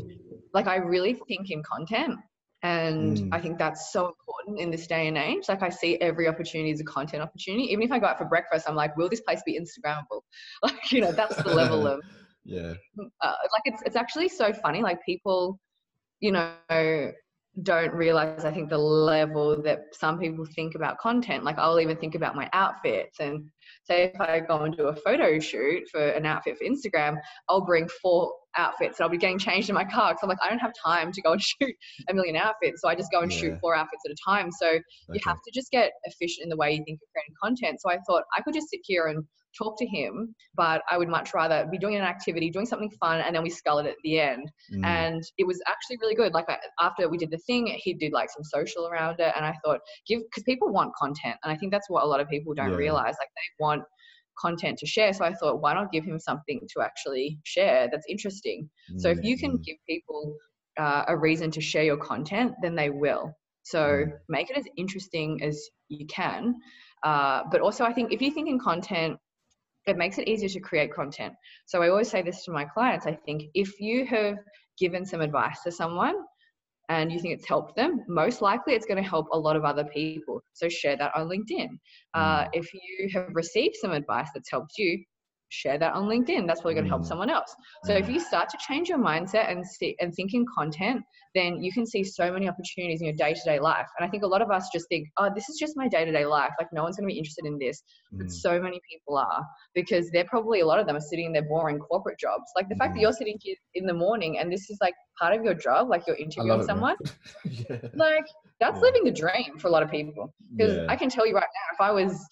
like, 0.55 0.67
I 0.67 0.77
really 0.77 1.15
think 1.29 1.51
in 1.51 1.63
content. 1.63 2.17
And 2.63 3.17
Mm. 3.17 3.29
I 3.33 3.41
think 3.41 3.59
that's 3.59 3.93
so 3.93 4.09
important 4.09 4.61
in 4.61 4.71
this 4.71 4.87
day 4.87 5.07
and 5.07 5.17
age. 5.17 5.49
Like, 5.49 5.63
I 5.63 5.69
see 5.69 5.97
every 6.01 6.27
opportunity 6.27 6.73
as 6.73 6.81
a 6.81 6.85
content 6.85 7.23
opportunity. 7.23 7.65
Even 7.73 7.85
if 7.85 7.93
I 7.93 7.99
go 7.99 8.07
out 8.07 8.19
for 8.19 8.25
breakfast, 8.25 8.69
I'm 8.69 8.75
like, 8.75 8.97
will 8.97 9.09
this 9.09 9.21
place 9.21 9.43
be 9.47 9.59
Instagrammable? 9.59 10.23
Like, 10.63 10.91
you 10.91 11.01
know, 11.01 11.13
that's 11.13 11.37
the 11.37 11.55
level 11.55 11.87
of, 11.93 12.01
yeah. 12.45 12.75
uh, 13.21 13.35
like, 13.53 13.63
it's, 13.65 13.83
it's 13.83 13.97
actually 13.97 14.29
so 14.29 14.53
funny. 14.53 14.83
Like, 14.83 15.05
people, 15.05 15.61
you 16.21 16.33
know, 16.33 16.53
don't 17.63 17.93
realize 17.93 18.45
i 18.45 18.53
think 18.53 18.69
the 18.69 18.79
level 18.79 19.61
that 19.61 19.81
some 19.93 20.19
people 20.19 20.45
think 20.55 20.75
about 20.77 20.99
content 20.99 21.43
like 21.43 21.59
i'll 21.59 21.81
even 21.81 21.97
think 21.97 22.15
about 22.15 22.37
my 22.37 22.49
outfits 22.53 23.19
and 23.19 23.45
say 23.83 24.05
if 24.05 24.21
i 24.21 24.39
go 24.39 24.63
and 24.63 24.77
do 24.77 24.89
a 24.89 24.95
photo 24.97 25.39
shoot 25.41 25.83
for 25.91 26.09
an 26.11 26.25
outfit 26.25 26.57
for 26.57 26.65
instagram 26.65 27.17
i'll 27.49 27.65
bring 27.65 27.89
four 28.01 28.33
outfits 28.59 28.99
and 28.99 29.05
i'll 29.05 29.11
be 29.11 29.17
getting 29.17 29.39
changed 29.39 29.69
in 29.71 29.75
my 29.75 29.85
car 29.85 30.11
because 30.13 30.21
i'm 30.23 30.29
like 30.29 30.39
i 30.45 30.49
don't 30.51 30.59
have 30.59 30.73
time 30.85 31.11
to 31.13 31.23
go 31.23 31.33
and 31.33 31.43
shoot 31.51 31.75
a 32.11 32.15
million 32.15 32.37
outfits 32.37 32.83
so 32.83 32.89
i 32.89 32.95
just 32.95 33.11
go 33.11 33.21
and 33.21 33.33
shoot 33.33 33.59
four 33.61 33.75
outfits 33.75 34.03
at 34.07 34.13
a 34.13 34.17
time. 34.31 34.51
So 34.51 34.73
you 35.15 35.21
have 35.25 35.37
to 35.47 35.51
just 35.55 35.71
get 35.71 35.93
efficient 36.05 36.43
in 36.45 36.49
the 36.51 36.57
way 36.57 36.73
you 36.73 36.83
think 36.85 36.99
of 37.03 37.09
creating 37.13 37.35
content. 37.43 37.81
So 37.81 37.91
i 37.91 37.99
thought 38.07 38.25
i 38.37 38.43
could 38.43 38.55
just 38.55 38.69
sit 38.71 38.81
here 38.85 39.07
and 39.07 39.25
talk 39.57 39.79
to 39.79 39.87
him 39.87 40.35
but 40.57 40.83
i 40.91 40.99
would 40.99 41.09
much 41.09 41.33
rather 41.35 41.67
be 41.71 41.79
doing 41.79 41.97
an 41.97 42.03
activity 42.03 42.51
doing 42.51 42.67
something 42.67 42.91
fun 43.01 43.21
and 43.21 43.35
then 43.35 43.43
we 43.43 43.49
scull 43.51 43.79
it 43.79 43.87
at 43.87 43.97
the 44.05 44.21
end. 44.21 44.47
Mm. 44.75 44.85
and 44.85 45.23
it 45.39 45.47
was 45.47 45.59
actually 45.67 45.97
really 46.03 46.15
good. 46.15 46.33
Like 46.35 46.49
I, 46.51 46.59
after 46.81 47.09
we 47.09 47.17
did 47.17 47.31
the 47.31 47.39
thing 47.47 47.67
he 47.85 47.95
did 47.95 48.13
like 48.13 48.29
some 48.31 48.45
social 48.45 48.87
around 48.89 49.17
it 49.21 49.33
and 49.37 49.45
i 49.45 49.55
thought 49.65 49.81
give 50.07 50.21
because 50.29 50.43
people 50.45 50.69
want 50.71 50.93
content 51.01 51.37
and 51.43 51.53
i 51.53 51.57
think 51.57 51.73
that's 51.73 51.89
what 51.89 52.03
a 52.05 52.07
lot 52.07 52.21
of 52.21 52.29
people 52.29 52.53
don't 52.55 52.71
Yeah. 52.71 52.77
realize. 52.87 53.17
Like 53.23 53.33
they 53.37 53.65
want 53.65 53.83
content 54.41 54.78
to 54.78 54.86
share 54.86 55.12
so 55.12 55.24
i 55.24 55.32
thought 55.34 55.61
why 55.61 55.74
not 55.74 55.91
give 55.93 56.05
him 56.05 56.18
something 56.18 56.61
to 56.72 56.80
actually 56.82 57.39
share 57.45 57.89
that's 57.91 58.07
interesting 58.09 58.68
so 58.97 59.09
if 59.11 59.18
you 59.22 59.36
can 59.39 59.53
mm. 59.59 59.64
give 59.64 59.76
people 59.89 60.36
uh, 60.78 61.05
a 61.09 61.16
reason 61.16 61.51
to 61.51 61.61
share 61.61 61.84
your 61.84 61.97
content 61.97 62.53
then 62.62 62.74
they 62.74 62.91
will 62.91 63.32
So 63.62 63.80
Mm. 63.80 64.12
make 64.28 64.51
it 64.51 64.57
as 64.57 64.66
interesting 64.76 65.43
as 65.43 65.61
you 65.89 66.07
can. 66.07 66.55
Uh, 67.05 67.43
but 67.51 67.61
also, 67.61 67.84
I 67.84 67.93
think 67.93 68.12
if 68.12 68.20
you 68.22 68.30
think 68.30 68.49
in 68.49 68.59
content, 68.59 69.18
it 69.86 69.97
makes 69.97 70.18
it 70.18 70.28
easier 70.28 70.49
to 70.49 70.61
create 70.61 70.93
content. 70.95 71.34
So 71.66 71.82
I 71.82 71.89
always 71.89 72.11
say 72.11 72.22
this 72.22 72.45
to 72.45 72.51
my 72.53 72.64
clients. 72.64 73.07
I 73.07 73.14
think 73.26 73.45
if 73.55 73.80
you 73.80 74.07
have 74.07 74.36
given 74.78 75.05
some 75.05 75.20
advice 75.20 75.62
to 75.64 75.70
someone 75.72 76.14
and 76.89 77.12
you 77.12 77.18
think 77.20 77.34
it's 77.34 77.47
helped 77.49 77.76
them, 77.76 78.03
most 78.09 78.41
likely 78.43 78.74
it's 78.74 78.86
going 78.86 79.03
to 79.03 79.09
help 79.09 79.26
a 79.32 79.39
lot 79.39 79.57
of 79.57 79.64
other 79.64 79.84
people. 79.84 80.43
So 80.53 80.68
share 80.68 80.97
that 80.97 81.12
on 81.14 81.28
LinkedIn. 81.28 81.68
Uh, 82.14 82.45
Mm. 82.45 82.49
if 82.53 82.72
you 82.74 83.09
have 83.14 83.28
received 83.34 83.76
some 83.76 83.93
advice 83.93 84.28
that's 84.34 84.51
helped 84.51 84.72
you, 84.78 85.05
share 85.51 85.78
that 85.78 85.94
on 85.94 86.05
LinkedIn. 86.09 86.46
That's 86.46 86.61
probably 86.61 86.74
going 86.74 86.84
to 86.84 86.90
help 86.90 87.03
Mm. 87.03 87.07
someone 87.07 87.30
else. 87.30 87.55
So 87.84 87.92
if 87.94 88.09
you 88.09 88.20
start 88.20 88.49
to 88.51 88.59
change 88.66 88.88
your 88.88 88.99
mindset 88.99 89.51
and 89.51 89.66
see 89.66 89.96
and 90.01 90.12
think 90.14 90.34
in 90.34 90.44
content, 90.57 91.03
then 91.34 91.62
you 91.62 91.72
can 91.72 91.86
see 91.86 92.03
so 92.05 92.32
many 92.32 92.49
opportunities 92.49 93.01
in 93.01 93.07
your 93.07 93.16
day-to-day 93.16 93.59
life. 93.61 93.86
And 93.99 94.07
I 94.07 94.11
think 94.11 94.22
a 94.22 94.26
lot 94.26 94.42
of 94.42 94.51
us 94.51 94.68
just 94.72 94.88
think, 94.88 95.09
oh, 95.18 95.30
this 95.34 95.49
is 95.49 95.59
just 95.59 95.74
my 95.76 95.88
day-to-day 95.88 96.26
life. 96.26 96.51
Like 96.59 96.68
no 96.72 96.82
one's 96.82 96.96
going 96.96 97.09
to 97.09 97.12
be 97.12 97.18
interested 97.18 97.46
in 97.46 97.59
this. 97.59 97.82
But 98.12 98.26
Mm. 98.28 98.32
so 98.32 98.61
many 98.61 98.80
people 98.90 99.16
are 99.16 99.44
because 99.74 100.11
they're 100.11 100.24
probably 100.26 100.61
a 100.61 100.66
lot 100.66 100.78
of 100.80 100.86
them 100.86 100.96
are 100.96 101.01
sitting 101.01 101.26
in 101.26 101.32
their 101.32 101.42
boring 101.49 101.78
corporate 101.78 102.18
jobs. 102.18 102.44
Like 102.57 102.68
the 102.68 102.76
fact 102.76 102.94
that 102.94 103.01
you're 103.01 103.12
sitting 103.12 103.38
here 103.40 103.57
in 103.74 103.86
the 103.86 103.94
morning 103.94 104.38
and 104.38 104.53
this 104.53 104.68
is 104.70 104.78
like 104.80 104.94
part 105.20 105.34
of 105.34 105.44
your 105.44 105.55
job, 105.55 105.88
like 105.88 106.07
you're 106.07 106.16
interviewing 106.16 106.49
love 106.49 106.61
it, 106.61 106.66
man. 106.66 106.66
someone, 106.66 106.96
yeah. 107.44 107.76
like 107.94 108.24
that's 108.61 108.76
Yeah. 108.76 108.80
living 108.82 109.05
the 109.05 109.12
dream 109.12 109.59
for 109.59 109.68
a 109.68 109.70
lot 109.70 109.82
of 109.82 109.90
people. 109.90 110.32
Because 110.57 110.76
Yeah. 110.76 110.86
I 110.88 110.96
can 110.96 111.09
tell 111.09 111.26
you 111.26 111.34
right 111.34 111.42
now, 111.42 111.74
if 111.74 111.80
I 111.80 111.92
was 111.92 112.26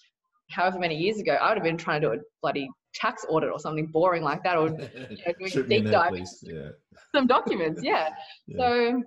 however 0.49 0.79
many 0.79 0.95
years 0.95 1.19
ago, 1.19 1.33
I 1.33 1.49
would 1.49 1.57
have 1.57 1.63
been 1.63 1.77
trying 1.77 2.01
to 2.01 2.07
do 2.07 2.13
a 2.13 2.17
bloody 2.41 2.69
tax 2.93 3.25
audit 3.29 3.51
or 3.51 3.59
something 3.59 3.87
boring 3.87 4.23
like 4.23 4.43
that, 4.43 4.57
or 4.57 4.69
you 4.69 4.77
know, 4.77 5.33
doing 5.39 5.51
Shoot 5.51 5.67
me 5.67 5.77
in 5.77 5.83
deep 5.83 5.91
dive. 5.91 6.19
Yeah. 6.43 6.69
some 7.15 7.27
documents. 7.27 7.81
Yeah. 7.83 8.09
Yeah. 8.47 8.57
So 8.57 9.03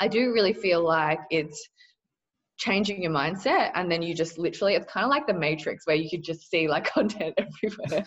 I 0.00 0.08
do 0.08 0.32
really 0.32 0.54
feel 0.54 0.82
like 0.82 1.20
it's 1.30 1.68
changing 2.56 3.02
your 3.02 3.12
mindset 3.12 3.70
and 3.74 3.90
then 3.90 4.02
you 4.02 4.14
just 4.14 4.38
literally 4.38 4.74
it's 4.74 4.90
kind 4.90 5.04
of 5.04 5.10
like 5.10 5.26
the 5.26 5.34
matrix 5.34 5.86
where 5.86 5.96
you 5.96 6.08
could 6.08 6.22
just 6.22 6.48
see 6.48 6.68
like 6.68 6.84
content 6.84 7.34
everywhere. 7.36 8.04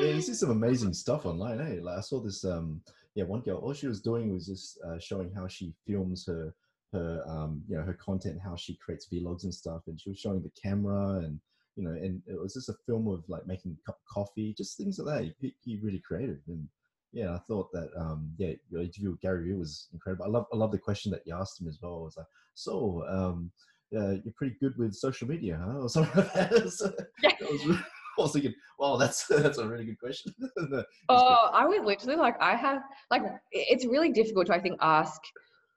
Yeah, 0.00 0.08
you 0.08 0.20
see 0.20 0.34
some 0.34 0.50
amazing 0.50 0.92
stuff 0.92 1.26
online. 1.26 1.58
Hey, 1.58 1.80
like 1.80 1.98
I 1.98 2.00
saw 2.00 2.20
this. 2.20 2.44
Um, 2.44 2.80
yeah, 3.14 3.24
one 3.24 3.40
girl. 3.40 3.58
All 3.58 3.72
she 3.72 3.86
was 3.86 4.00
doing 4.00 4.32
was 4.32 4.46
just 4.46 4.78
uh, 4.86 4.98
showing 4.98 5.32
how 5.34 5.48
she 5.48 5.74
films 5.86 6.24
her 6.26 6.54
her 6.92 7.22
um, 7.26 7.62
you 7.68 7.76
know 7.76 7.82
her 7.82 7.94
content, 7.94 8.40
how 8.42 8.56
she 8.56 8.76
creates 8.76 9.08
vlogs 9.12 9.44
and 9.44 9.54
stuff, 9.54 9.82
and 9.86 10.00
she 10.00 10.10
was 10.10 10.18
showing 10.18 10.42
the 10.42 10.52
camera 10.60 11.18
and 11.18 11.40
you 11.76 11.84
know, 11.84 11.90
and 11.90 12.20
it 12.26 12.38
was 12.38 12.54
just 12.54 12.68
a 12.68 12.74
film 12.86 13.08
of 13.08 13.22
like 13.28 13.46
making 13.46 13.72
a 13.72 13.86
cup 13.86 13.98
of 13.98 14.12
coffee, 14.12 14.54
just 14.56 14.76
things 14.76 14.98
like 14.98 15.16
that. 15.16 15.34
You, 15.40 15.50
you 15.64 15.78
really 15.82 16.02
creative, 16.06 16.40
and 16.48 16.68
yeah, 17.12 17.34
I 17.34 17.38
thought 17.38 17.72
that 17.72 17.90
um, 17.98 18.30
yeah, 18.38 18.52
your 18.70 18.82
interview 18.82 19.10
with 19.10 19.20
Gary 19.20 19.48
Vee 19.48 19.54
was 19.54 19.88
incredible. 19.92 20.24
I 20.24 20.28
love 20.28 20.46
I 20.52 20.56
love 20.56 20.72
the 20.72 20.78
question 20.78 21.10
that 21.12 21.22
you 21.26 21.34
asked 21.34 21.60
him 21.60 21.68
as 21.68 21.78
well. 21.80 21.98
It 21.98 22.04
was 22.04 22.16
like, 22.16 22.26
so 22.54 23.04
um, 23.08 23.50
uh, 23.96 24.20
you're 24.22 24.34
pretty 24.36 24.56
good 24.60 24.76
with 24.76 24.94
social 24.94 25.28
media, 25.28 25.60
huh? 25.62 25.78
Or 25.82 25.88
something 25.88 26.22
like 26.22 26.32
that. 26.34 26.70
So 26.70 26.86
that 27.22 27.50
was 27.50 27.64
really, 27.64 27.78
I 28.18 28.22
was 28.22 28.32
thinking, 28.32 28.54
wow, 28.78 28.96
that's 28.96 29.26
that's 29.26 29.58
a 29.58 29.66
really 29.66 29.84
good 29.84 29.98
question. 29.98 30.34
Good. 30.40 30.84
oh, 31.08 31.50
I 31.52 31.66
would 31.66 31.84
literally 31.84 32.16
like 32.16 32.40
I 32.40 32.56
have 32.56 32.82
like 33.10 33.22
it's 33.52 33.86
really 33.86 34.12
difficult 34.12 34.46
to 34.48 34.54
I 34.54 34.60
think 34.60 34.76
ask 34.80 35.20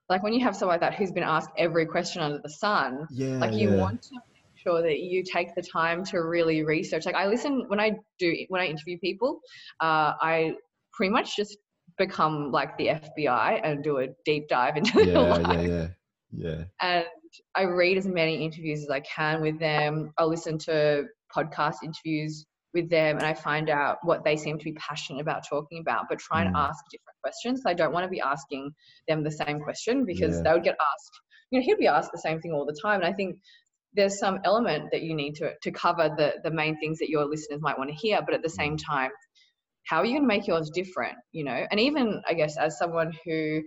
like 0.09 0.23
when 0.23 0.33
you 0.33 0.43
have 0.43 0.55
someone 0.55 0.73
like 0.73 0.81
that 0.81 0.95
who's 0.97 1.11
been 1.11 1.23
asked 1.23 1.49
every 1.57 1.85
question 1.85 2.21
under 2.21 2.39
the 2.43 2.49
sun, 2.49 3.07
yeah, 3.11 3.37
like 3.37 3.53
you 3.53 3.71
yeah. 3.71 3.77
want 3.77 4.01
to 4.03 4.09
make 4.13 4.61
sure 4.63 4.81
that 4.81 4.99
you 4.99 5.23
take 5.23 5.55
the 5.55 5.61
time 5.61 6.03
to 6.05 6.19
really 6.19 6.63
research 6.63 7.05
like 7.05 7.15
i 7.15 7.27
listen 7.27 7.65
when 7.67 7.79
i 7.79 7.91
do 8.17 8.35
when 8.47 8.61
i 8.61 8.65
interview 8.65 8.97
people 8.99 9.39
uh, 9.81 10.13
i 10.21 10.53
pretty 10.93 11.11
much 11.11 11.35
just 11.35 11.57
become 11.97 12.51
like 12.51 12.77
the 12.77 12.87
fbi 12.87 13.59
and 13.63 13.83
do 13.83 13.97
a 13.97 14.07
deep 14.25 14.47
dive 14.47 14.77
into 14.77 14.93
their 15.05 15.07
yeah, 15.07 15.19
life 15.19 15.67
yeah, 15.67 15.87
yeah, 16.31 16.55
yeah. 16.57 16.63
and 16.81 17.05
i 17.55 17.63
read 17.63 17.97
as 17.97 18.07
many 18.07 18.43
interviews 18.43 18.83
as 18.83 18.89
i 18.89 19.01
can 19.01 19.41
with 19.41 19.59
them 19.59 20.11
i 20.17 20.23
listen 20.23 20.57
to 20.57 21.03
podcast 21.35 21.77
interviews 21.83 22.45
with 22.73 22.89
them 22.89 23.17
and 23.17 23.25
i 23.25 23.33
find 23.33 23.69
out 23.69 23.97
what 24.03 24.23
they 24.23 24.35
seem 24.35 24.57
to 24.57 24.63
be 24.65 24.73
passionate 24.73 25.21
about 25.21 25.43
talking 25.47 25.79
about 25.79 26.05
but 26.09 26.19
try 26.19 26.41
and 26.41 26.53
Mm. 26.55 26.59
ask 26.59 26.83
different 26.91 27.17
questions 27.21 27.61
i 27.65 27.73
don't 27.73 27.93
want 27.93 28.03
to 28.03 28.09
be 28.09 28.21
asking 28.21 28.71
them 29.07 29.23
the 29.23 29.31
same 29.31 29.59
question 29.59 30.05
because 30.05 30.35
Yeah. 30.37 30.43
they 30.43 30.53
would 30.53 30.63
get 30.63 30.75
asked 30.79 31.21
you 31.51 31.59
know 31.59 31.65
he'd 31.65 31.77
be 31.77 31.87
asked 31.87 32.11
the 32.11 32.19
same 32.19 32.41
thing 32.41 32.51
all 32.53 32.65
the 32.65 32.79
time 32.81 33.01
and 33.01 33.09
i 33.09 33.13
think 33.13 33.37
there's 33.93 34.17
some 34.19 34.39
element 34.43 34.89
that 34.91 35.03
you 35.03 35.13
need 35.15 35.35
to 35.35 35.53
to 35.61 35.71
cover 35.71 36.09
the 36.17 36.33
the 36.43 36.51
main 36.51 36.77
things 36.79 36.99
that 36.99 37.09
your 37.09 37.25
listeners 37.25 37.61
might 37.61 37.77
want 37.77 37.89
to 37.89 37.95
hear 37.95 38.21
but 38.25 38.33
at 38.33 38.41
the 38.43 38.49
same 38.49 38.75
Mm. 38.75 38.85
time 38.85 39.11
how 39.85 39.97
are 39.99 40.05
you 40.05 40.13
going 40.13 40.23
to 40.23 40.27
make 40.27 40.47
yours 40.47 40.69
different 40.73 41.17
you 41.31 41.43
know 41.43 41.65
and 41.71 41.79
even 41.79 42.21
i 42.27 42.33
guess 42.33 42.57
as 42.57 42.77
someone 42.77 43.11
who 43.25 43.61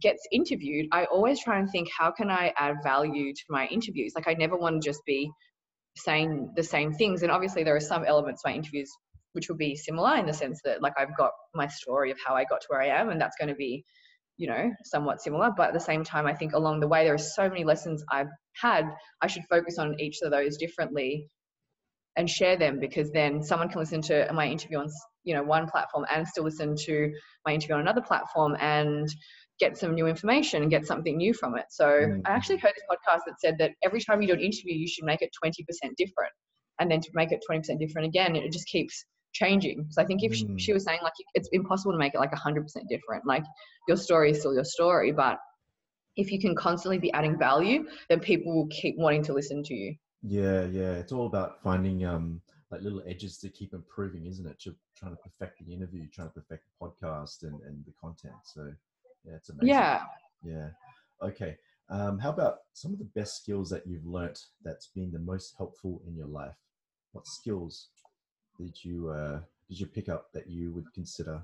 gets 0.00 0.26
interviewed 0.32 0.86
i 0.92 1.04
always 1.06 1.42
try 1.42 1.58
and 1.58 1.70
think 1.70 1.88
how 1.96 2.10
can 2.10 2.30
i 2.30 2.52
add 2.56 2.76
value 2.82 3.32
to 3.34 3.42
my 3.48 3.66
interviews 3.66 4.12
like 4.14 4.28
i 4.28 4.34
never 4.34 4.56
want 4.56 4.80
to 4.80 4.88
just 4.88 5.04
be 5.04 5.30
saying 6.04 6.52
the 6.56 6.62
same 6.62 6.92
things. 6.92 7.22
And 7.22 7.30
obviously 7.32 7.64
there 7.64 7.76
are 7.76 7.80
some 7.80 8.04
elements 8.04 8.42
my 8.44 8.52
interviews 8.52 8.90
which 9.32 9.48
will 9.48 9.56
be 9.56 9.76
similar 9.76 10.16
in 10.16 10.26
the 10.26 10.32
sense 10.32 10.60
that 10.64 10.82
like 10.82 10.94
i've 10.98 11.16
got 11.16 11.30
my 11.54 11.66
story 11.66 12.10
of 12.10 12.16
how 12.26 12.34
i 12.34 12.44
got 12.44 12.60
to 12.62 12.66
where 12.68 12.80
i 12.80 12.86
am 12.86 13.10
and 13.10 13.20
that's 13.20 13.36
going 13.38 13.48
to 13.48 13.54
be 13.54 13.84
you 14.38 14.48
know 14.48 14.70
somewhat 14.84 15.20
similar. 15.20 15.50
But 15.56 15.68
at 15.68 15.74
the 15.74 15.80
same 15.80 16.02
time 16.02 16.26
i 16.26 16.34
think 16.34 16.54
along 16.54 16.80
the 16.80 16.88
way 16.88 17.04
there 17.04 17.14
are 17.14 17.18
so 17.18 17.48
many 17.48 17.62
lessons 17.62 18.02
i've 18.10 18.30
had 18.54 18.86
i 19.20 19.26
should 19.26 19.44
focus 19.50 19.78
on 19.78 20.00
each 20.00 20.18
of 20.22 20.30
those 20.30 20.56
differently 20.56 21.28
and 22.16 22.28
share 22.28 22.56
them 22.56 22.80
because 22.80 23.10
then 23.12 23.42
someone 23.42 23.68
can 23.68 23.78
listen 23.78 24.02
to 24.02 24.28
my 24.32 24.46
interview 24.46 24.78
on 24.78 24.88
you 25.24 25.34
know 25.34 25.42
one 25.42 25.68
platform 25.68 26.04
and 26.12 26.26
still 26.26 26.44
listen 26.44 26.74
to 26.74 27.12
my 27.46 27.52
interview 27.52 27.74
on 27.74 27.80
another 27.80 28.00
platform. 28.00 28.56
And 28.60 29.08
get 29.58 29.76
some 29.76 29.94
new 29.94 30.06
information 30.06 30.62
and 30.62 30.70
get 30.70 30.86
something 30.86 31.16
new 31.16 31.32
from 31.34 31.56
it 31.56 31.64
so 31.70 31.86
Mm. 31.86 32.22
i 32.26 32.30
actually 32.30 32.58
heard 32.58 32.72
this 32.76 32.84
podcast 32.92 33.22
that 33.26 33.40
said 33.40 33.56
that 33.58 33.72
every 33.82 34.00
time 34.00 34.20
you 34.22 34.28
do 34.28 34.34
an 34.34 34.40
interview 34.40 34.74
you 34.74 34.88
should 34.88 35.04
make 35.04 35.22
it 35.22 35.30
20% 35.44 35.94
different 35.96 36.32
and 36.80 36.90
then 36.90 37.00
to 37.00 37.10
make 37.14 37.32
it 37.32 37.40
20% 37.50 37.78
different 37.78 38.06
again 38.06 38.36
it 38.36 38.52
just 38.52 38.68
keeps 38.68 39.04
changing 39.32 39.86
so 39.90 40.00
i 40.02 40.04
think 40.04 40.22
if 40.22 40.34
she, 40.34 40.44
Mm. 40.46 40.58
she 40.58 40.72
was 40.72 40.84
saying 40.84 41.00
like 41.02 41.12
it's 41.34 41.48
impossible 41.52 41.92
to 41.92 41.98
make 41.98 42.14
it 42.14 42.18
like 42.18 42.32
100% 42.32 42.64
different 42.88 43.26
like 43.26 43.44
your 43.88 43.96
story 43.96 44.30
is 44.32 44.38
still 44.40 44.54
your 44.54 44.64
story 44.64 45.12
but 45.12 45.38
if 46.16 46.32
you 46.32 46.40
can 46.40 46.54
constantly 46.54 46.98
be 46.98 47.12
adding 47.12 47.36
value 47.38 47.84
then 48.08 48.20
people 48.20 48.54
will 48.54 48.68
keep 48.68 48.96
wanting 48.98 49.22
to 49.24 49.32
listen 49.32 49.62
to 49.62 49.74
you 49.74 49.94
Yeah, 50.22 50.64
yeah. 50.64 50.92
It's 51.00 51.12
all 51.12 51.26
about 51.26 51.62
finding 51.62 52.04
um 52.04 52.40
like 52.70 52.82
little 52.82 53.02
edges 53.06 53.38
to 53.38 53.48
keep 53.48 53.72
improving, 53.72 54.26
isn't 54.26 54.46
it? 54.46 54.58
To 54.64 54.74
trying 54.98 55.12
to 55.16 55.20
perfect 55.26 55.64
the 55.64 55.72
interview, 55.72 56.02
trying 56.12 56.28
to 56.28 56.34
perfect 56.34 56.64
the 56.66 56.74
podcast 56.84 57.42
and, 57.44 57.56
and 57.62 57.76
the 57.86 57.92
content. 58.04 58.34
So 58.44 58.60
yeah, 59.24 59.34
it's 59.34 59.50
amazing. 59.50 59.90
yeah 59.90 60.00
Yeah. 60.42 60.70
Okay. 61.22 61.56
Um, 61.90 62.18
how 62.18 62.30
about 62.30 62.58
some 62.72 62.92
of 62.92 62.98
the 62.98 63.04
best 63.04 63.36
skills 63.36 63.70
that 63.70 63.86
you've 63.86 64.06
learnt 64.06 64.38
that's 64.62 64.88
been 64.88 65.10
the 65.10 65.18
most 65.18 65.54
helpful 65.56 66.02
in 66.06 66.16
your 66.16 66.26
life? 66.26 66.56
What 67.12 67.26
skills 67.26 67.88
did 68.58 68.84
you 68.84 69.10
uh, 69.10 69.40
did 69.68 69.80
you 69.80 69.86
pick 69.86 70.08
up 70.08 70.32
that 70.32 70.48
you 70.48 70.72
would 70.72 70.92
consider 70.94 71.42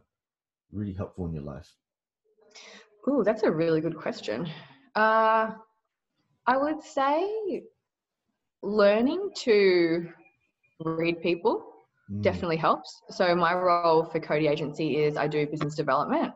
really 0.73 0.93
helpful 0.93 1.27
in 1.27 1.35
your 1.35 1.43
life? 1.45 1.75
Ooh, 3.09 3.23
that's 3.25 3.43
a 3.43 3.51
really 3.51 3.81
good 3.81 3.97
question. 3.97 4.47
Uh, 4.95 5.51
I 6.47 6.57
would 6.57 6.83
say 6.83 7.63
learning 8.63 9.31
to 9.37 10.07
read 10.81 11.21
people 11.23 11.65
Mm, 12.11 12.23
definitely 12.23 12.57
helps. 12.57 13.03
So 13.11 13.35
my 13.35 13.55
role 13.55 14.05
for 14.05 14.21
Codi 14.21 14.49
Agency 14.49 14.97
is 14.99 15.17
I 15.17 15.27
do 15.27 15.47
business 15.47 15.75
development. 15.75 16.33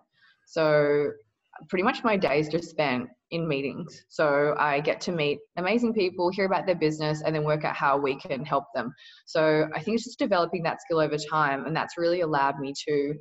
So 0.46 1.10
pretty 1.68 1.82
much 1.82 2.04
my 2.04 2.16
days 2.16 2.48
just 2.48 2.70
spent 2.70 3.08
in 3.30 3.46
meetings. 3.46 4.04
So 4.08 4.54
I 4.58 4.80
get 4.80 5.00
to 5.02 5.12
meet 5.12 5.38
amazing 5.56 5.92
people, 5.94 6.30
hear 6.30 6.46
about 6.46 6.66
their 6.66 6.76
business, 6.76 7.22
and 7.22 7.34
then 7.34 7.44
work 7.44 7.64
out 7.64 7.76
how 7.76 7.98
we 7.98 8.18
can 8.18 8.44
help 8.44 8.64
them. 8.74 8.92
So 9.26 9.68
I 9.74 9.82
think 9.82 9.96
it's 9.96 10.04
just 10.04 10.18
developing 10.18 10.62
that 10.64 10.80
skill 10.80 11.00
over 11.00 11.16
time, 11.30 11.66
and 11.66 11.76
that's 11.76 11.98
really 11.98 12.20
allowed 12.22 12.58
me 12.58 12.72
to 12.88 13.14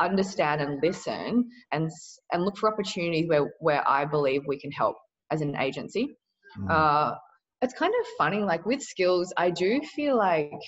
understand 0.00 0.60
and 0.60 0.80
listen 0.82 1.48
and 1.72 1.90
and 2.32 2.44
look 2.44 2.56
for 2.56 2.72
opportunities 2.72 3.28
where 3.28 3.52
where 3.60 3.86
I 3.88 4.04
believe 4.04 4.42
we 4.46 4.58
can 4.58 4.72
help 4.72 4.96
as 5.30 5.40
an 5.42 5.56
agency. 5.56 6.16
mm, 6.58 6.70
Uh, 6.70 7.14
it's 7.60 7.74
kind 7.74 7.92
of 8.00 8.06
funny, 8.18 8.38
like 8.42 8.66
with 8.66 8.82
skills, 8.82 9.32
I 9.36 9.50
do 9.50 9.80
feel 9.94 10.16
like, 10.16 10.50
and 10.50 10.60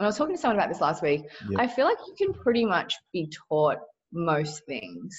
I 0.00 0.06
was 0.06 0.16
talking 0.16 0.36
to 0.36 0.40
someone 0.40 0.56
about 0.58 0.68
this 0.68 0.80
last 0.80 1.02
week. 1.02 1.22
I 1.56 1.66
feel 1.66 1.84
like 1.84 1.98
you 2.06 2.14
can 2.16 2.32
pretty 2.34 2.64
much 2.64 2.94
be 3.12 3.30
taught 3.48 3.78
most 4.12 4.64
things. 4.66 5.16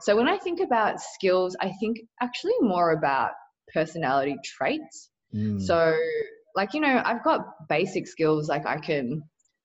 So 0.00 0.16
when 0.16 0.28
I 0.28 0.38
think 0.38 0.60
about 0.60 1.00
skills, 1.00 1.56
I 1.60 1.72
think 1.80 1.98
actually 2.20 2.54
more 2.60 2.92
about 2.92 3.32
personality 3.72 4.36
traits. 4.44 5.10
mm, 5.34 5.60
So, 5.60 5.94
like, 6.56 6.74
you 6.74 6.80
know, 6.80 7.02
I've 7.04 7.22
got 7.24 7.68
basic 7.68 8.06
skills, 8.06 8.48
like 8.48 8.66
I 8.66 8.78
can 8.78 9.22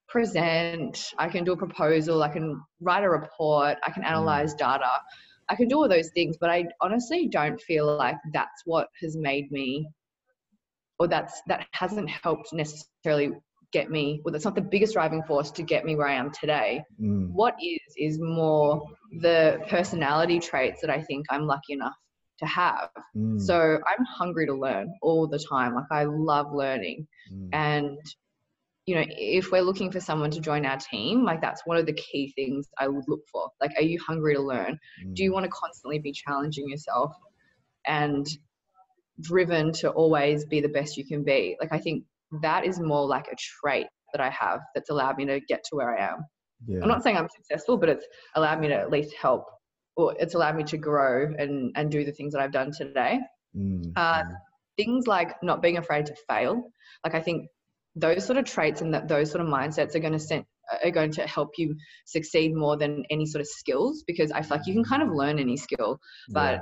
present, 0.07 1.11
I 1.17 1.29
can 1.29 1.43
do 1.43 1.53
a 1.53 1.57
proposal, 1.57 2.23
I 2.23 2.29
can 2.29 2.61
write 2.81 3.03
a 3.03 3.09
report, 3.09 3.77
I 3.85 3.91
can 3.91 4.03
analyze 4.03 4.53
data, 4.53 4.89
I 5.49 5.55
can 5.55 5.67
do 5.67 5.77
all 5.77 5.89
those 5.89 6.09
things, 6.13 6.37
but 6.39 6.49
I 6.49 6.65
honestly 6.81 7.27
don't 7.27 7.59
feel 7.61 7.97
like 7.97 8.17
that's 8.33 8.63
what 8.65 8.87
has 9.01 9.17
made 9.17 9.51
me, 9.51 9.87
or 10.99 11.07
that's 11.07 11.41
that 11.47 11.67
hasn't 11.71 12.09
helped 12.09 12.53
necessarily 12.53 13.31
get 13.73 13.89
me 13.89 14.21
well 14.23 14.31
that's 14.31 14.45
not 14.45 14.55
the 14.55 14.61
biggest 14.61 14.93
driving 14.93 15.23
force 15.23 15.51
to 15.51 15.63
get 15.63 15.83
me 15.85 15.95
where 15.95 16.07
i 16.07 16.13
am 16.13 16.31
today 16.31 16.83
Mm. 17.01 17.31
what 17.33 17.55
is 17.61 17.93
is 17.97 18.19
more 18.19 18.69
the 19.25 19.59
personality 19.69 20.39
traits 20.39 20.81
that 20.81 20.89
i 20.97 21.01
think 21.01 21.25
i'm 21.29 21.45
lucky 21.53 21.73
enough 21.73 21.97
to 22.39 22.45
have 22.45 22.89
Mm. 23.15 23.39
so 23.47 23.55
i'm 23.89 24.05
hungry 24.05 24.45
to 24.47 24.53
learn 24.53 24.87
all 25.01 25.27
the 25.27 25.39
time 25.39 25.75
like 25.75 25.91
i 25.91 26.03
love 26.03 26.53
learning 26.53 27.07
Mm. 27.31 27.49
and 27.53 27.97
you 28.85 28.95
know 28.95 29.05
if 29.07 29.51
we're 29.51 29.61
looking 29.69 29.91
for 29.91 30.01
someone 30.09 30.31
to 30.31 30.41
join 30.49 30.65
our 30.65 30.77
team 30.77 31.23
like 31.29 31.41
that's 31.41 31.65
one 31.65 31.77
of 31.77 31.85
the 31.85 31.93
key 32.05 32.31
things 32.35 32.67
i 32.77 32.87
would 32.87 33.05
look 33.07 33.21
for 33.31 33.49
like 33.61 33.71
are 33.77 33.87
you 33.91 33.97
hungry 34.09 34.35
to 34.35 34.41
learn 34.41 34.77
do 35.13 35.23
you 35.23 35.31
Mm. 35.31 35.35
want 35.35 35.45
to 35.45 35.51
constantly 35.63 35.99
be 35.99 36.11
challenging 36.11 36.67
yourself 36.69 37.11
and 37.87 38.25
driven 39.21 39.71
to 39.71 39.89
always 39.91 40.45
be 40.45 40.59
the 40.61 40.73
best 40.77 40.97
you 40.97 41.05
can 41.05 41.23
be 41.23 41.55
like 41.61 41.71
i 41.71 41.79
think 41.79 42.03
that 42.41 42.65
is 42.65 42.79
more 42.79 43.05
like 43.05 43.27
a 43.27 43.35
trait 43.61 43.87
that 44.13 44.21
i 44.21 44.29
have 44.29 44.59
that's 44.75 44.89
allowed 44.89 45.17
me 45.17 45.25
to 45.25 45.39
get 45.47 45.63
to 45.63 45.75
where 45.75 45.97
i 45.97 46.11
am 46.11 46.25
yeah. 46.67 46.79
i'm 46.81 46.87
not 46.89 47.03
saying 47.03 47.17
i'm 47.17 47.27
successful 47.35 47.77
but 47.77 47.89
it's 47.89 48.05
allowed 48.35 48.59
me 48.59 48.67
to 48.67 48.73
at 48.75 48.89
least 48.91 49.13
help 49.19 49.45
or 49.95 50.15
it's 50.19 50.33
allowed 50.33 50.55
me 50.55 50.63
to 50.63 50.77
grow 50.77 51.31
and 51.37 51.71
and 51.75 51.91
do 51.91 52.03
the 52.03 52.11
things 52.11 52.33
that 52.33 52.41
i've 52.41 52.51
done 52.51 52.71
today 52.71 53.19
Mm. 53.55 53.93
uh, 53.95 54.23
things 54.77 55.05
like 55.05 55.35
not 55.43 55.61
being 55.61 55.77
afraid 55.77 56.07
to 56.07 56.15
fail 56.27 56.71
like 57.05 57.13
i 57.13 57.21
think 57.21 57.45
those 57.95 58.25
sort 58.25 58.37
of 58.39 58.45
traits 58.45 58.81
and 58.81 58.91
that 58.95 59.07
those 59.07 59.29
sort 59.29 59.41
of 59.43 59.47
mindsets 59.47 59.93
are 59.93 59.99
going 59.99 60.13
to 60.13 60.17
send 60.17 60.43
are 60.83 60.89
going 60.89 61.11
to 61.11 61.27
help 61.27 61.49
you 61.57 61.75
succeed 62.07 62.55
more 62.55 62.77
than 62.77 63.03
any 63.11 63.27
sort 63.27 63.41
of 63.41 63.47
skills 63.47 64.03
because 64.07 64.31
i 64.31 64.41
feel 64.41 64.57
like 64.57 64.65
you 64.65 64.73
can 64.73 64.83
kind 64.83 65.03
of 65.03 65.09
learn 65.09 65.37
any 65.37 65.55
skill 65.55 65.99
but 66.29 66.53
Yeah. 66.55 66.61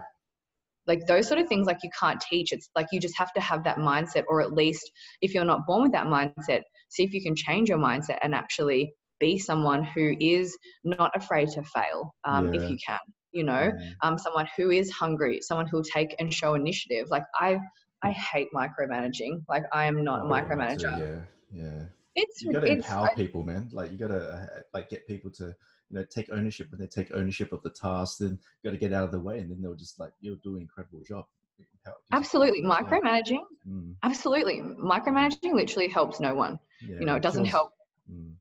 Like 0.87 1.05
those 1.07 1.27
sort 1.27 1.39
of 1.39 1.47
things 1.47 1.67
like 1.67 1.79
you 1.83 1.89
can't 1.99 2.21
teach 2.21 2.51
it's 2.51 2.69
like 2.75 2.87
you 2.91 2.99
just 2.99 3.17
have 3.17 3.31
to 3.33 3.41
have 3.41 3.63
that 3.63 3.77
mindset 3.77 4.23
or 4.27 4.41
at 4.41 4.53
least 4.53 4.91
if 5.21 5.33
you're 5.33 5.45
not 5.45 5.65
born 5.67 5.83
with 5.83 5.91
that 5.91 6.07
mindset 6.07 6.61
see 6.89 7.03
if 7.03 7.13
you 7.13 7.21
can 7.21 7.35
change 7.35 7.69
your 7.69 7.77
mindset 7.77 8.17
and 8.23 8.33
actually 8.35 8.93
be 9.19 9.37
someone 9.37 9.83
who 9.83 10.15
is 10.19 10.57
not 10.83 11.11
afraid 11.15 11.47
to 11.49 11.61
fail 11.63 12.13
um, 12.25 12.49
Yeah. 12.49 12.51
if 12.53 12.69
you 12.69 12.77
can 12.85 12.99
you 13.31 13.43
know 13.43 13.71
Mm. 13.71 13.95
um, 14.03 14.17
someone 14.17 14.47
who 14.57 14.71
is 14.71 14.89
hungry 14.91 15.39
someone 15.41 15.67
who'll 15.67 15.83
take 15.83 16.15
and 16.19 16.33
show 16.33 16.53
initiative 16.55 17.07
like 17.09 17.23
i 17.39 17.57
i 18.03 18.11
hate 18.11 18.47
micromanaging 18.53 19.41
like 19.47 19.63
i 19.73 19.85
am 19.85 20.03
not 20.03 20.21
a 20.21 20.23
Oh, 20.23 20.35
yeah, 20.35 20.65
too, 20.67 20.87
micromanager 20.87 20.93
Yeah, 20.97 21.21
yeah. 21.51 21.85
it's 22.15 22.41
You 22.41 22.49
got 22.51 22.61
to 22.61 22.67
it's 22.67 22.87
empower 22.87 23.07
I- 23.07 23.15
people, 23.15 23.43
man. 23.43 23.69
Like 23.71 23.91
you 23.91 23.97
got 23.97 24.07
to 24.09 24.21
uh, 24.33 24.45
like 24.73 24.89
get 24.89 25.07
people 25.07 25.31
to 25.31 25.53
you 25.91 25.99
know 25.99 26.05
take 26.09 26.31
ownership 26.31 26.71
when 26.71 26.79
they 26.79 26.87
take 26.87 27.11
ownership 27.13 27.51
of 27.51 27.61
the 27.63 27.69
task. 27.69 28.19
Then 28.19 28.39
you 28.63 28.69
got 28.69 28.71
to 28.71 28.77
get 28.77 28.93
out 28.93 29.03
of 29.05 29.11
the 29.11 29.19
way, 29.19 29.39
and 29.39 29.51
then 29.51 29.61
they'll 29.61 29.75
just 29.75 29.99
like 29.99 30.13
you'll 30.21 30.37
do 30.43 30.55
an 30.55 30.61
incredible 30.61 31.01
job. 31.07 31.25
Empower- 31.59 31.95
gives 32.11 32.11
you 32.11 32.17
absolutely. 32.17 32.63
micromanaging? 32.63 33.43
Mm, 33.67 33.95
absolutely. 34.03 34.61
Micromanaging 34.61 35.53
literally 35.53 35.89
helps 35.89 36.19
no 36.19 36.33
one. 36.33 36.59
Yeah, 36.87 36.99
you 36.99 37.05
know 37.05 37.15
it 37.15 37.23
doesn't 37.23 37.45
help 37.45 37.71
Mm, 38.11 38.33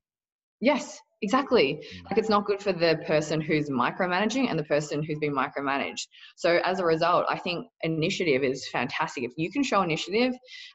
yes 0.61 0.99
exactly. 1.23 1.75
Mm, 1.75 2.05
like 2.11 2.19
it's 2.19 2.31
not 2.31 2.47
good 2.47 2.63
for 2.63 2.73
the 2.73 2.99
person 3.07 3.43
who's 3.43 3.69
micromanaging 3.69 4.49
and 4.49 4.59
the 4.59 4.65
person 4.65 5.03
who's 5.03 5.19
being 5.19 5.35
micromanaged. 5.35 6.07
So 6.37 6.61
as 6.65 6.81
a 6.81 6.85
result 6.85 7.27
i 7.29 7.39
think 7.39 7.67
initiative 7.83 8.43
is 8.43 8.67
fantastic. 8.69 9.25
If 9.25 9.33
you 9.37 9.51
can 9.53 9.63
show 9.63 9.83
initiative 9.83 10.33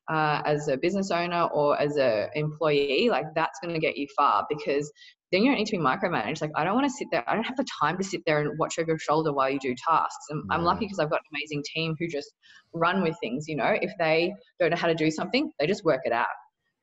uh, 0.07 0.41
as 0.45 0.67
a 0.67 0.77
business 0.77 1.09
owner 1.09 1.45
or 1.53 1.79
as 1.79 1.97
a 1.97 2.29
employee 2.35 3.09
like 3.09 3.25
that's 3.33 3.59
going 3.59 3.73
to 3.73 3.79
get 3.79 3.97
you 3.97 4.07
far 4.15 4.45
because 4.49 4.91
then 5.31 5.43
you 5.43 5.49
don't 5.49 5.57
need 5.57 5.65
to 5.65 5.77
be 5.77 5.83
micromanaged 5.83 6.41
like 6.41 6.51
i 6.55 6.63
don't 6.63 6.75
want 6.75 6.85
to 6.85 6.93
sit 6.93 7.07
there 7.11 7.27
i 7.29 7.33
don't 7.33 7.45
have 7.45 7.57
the 7.57 7.65
time 7.81 7.97
to 7.97 8.03
sit 8.03 8.21
there 8.25 8.39
and 8.39 8.57
watch 8.59 8.77
over 8.79 8.89
your 8.91 8.99
shoulder 8.99 9.33
while 9.33 9.49
you 9.49 9.59
do 9.59 9.75
tasks 9.75 10.25
and 10.29 10.43
i'm 10.51 10.63
lucky 10.63 10.85
because 10.85 10.99
i've 10.99 11.09
got 11.09 11.19
an 11.19 11.37
amazing 11.37 11.63
team 11.73 11.95
who 11.99 12.07
just 12.07 12.33
run 12.73 13.01
with 13.01 13.15
things 13.21 13.47
you 13.47 13.55
know 13.55 13.75
if 13.81 13.91
they 13.99 14.33
don't 14.59 14.69
know 14.69 14.77
how 14.77 14.87
to 14.87 14.95
do 14.95 15.09
something 15.09 15.51
they 15.59 15.67
just 15.67 15.83
work 15.83 16.01
it 16.05 16.11
out 16.13 16.27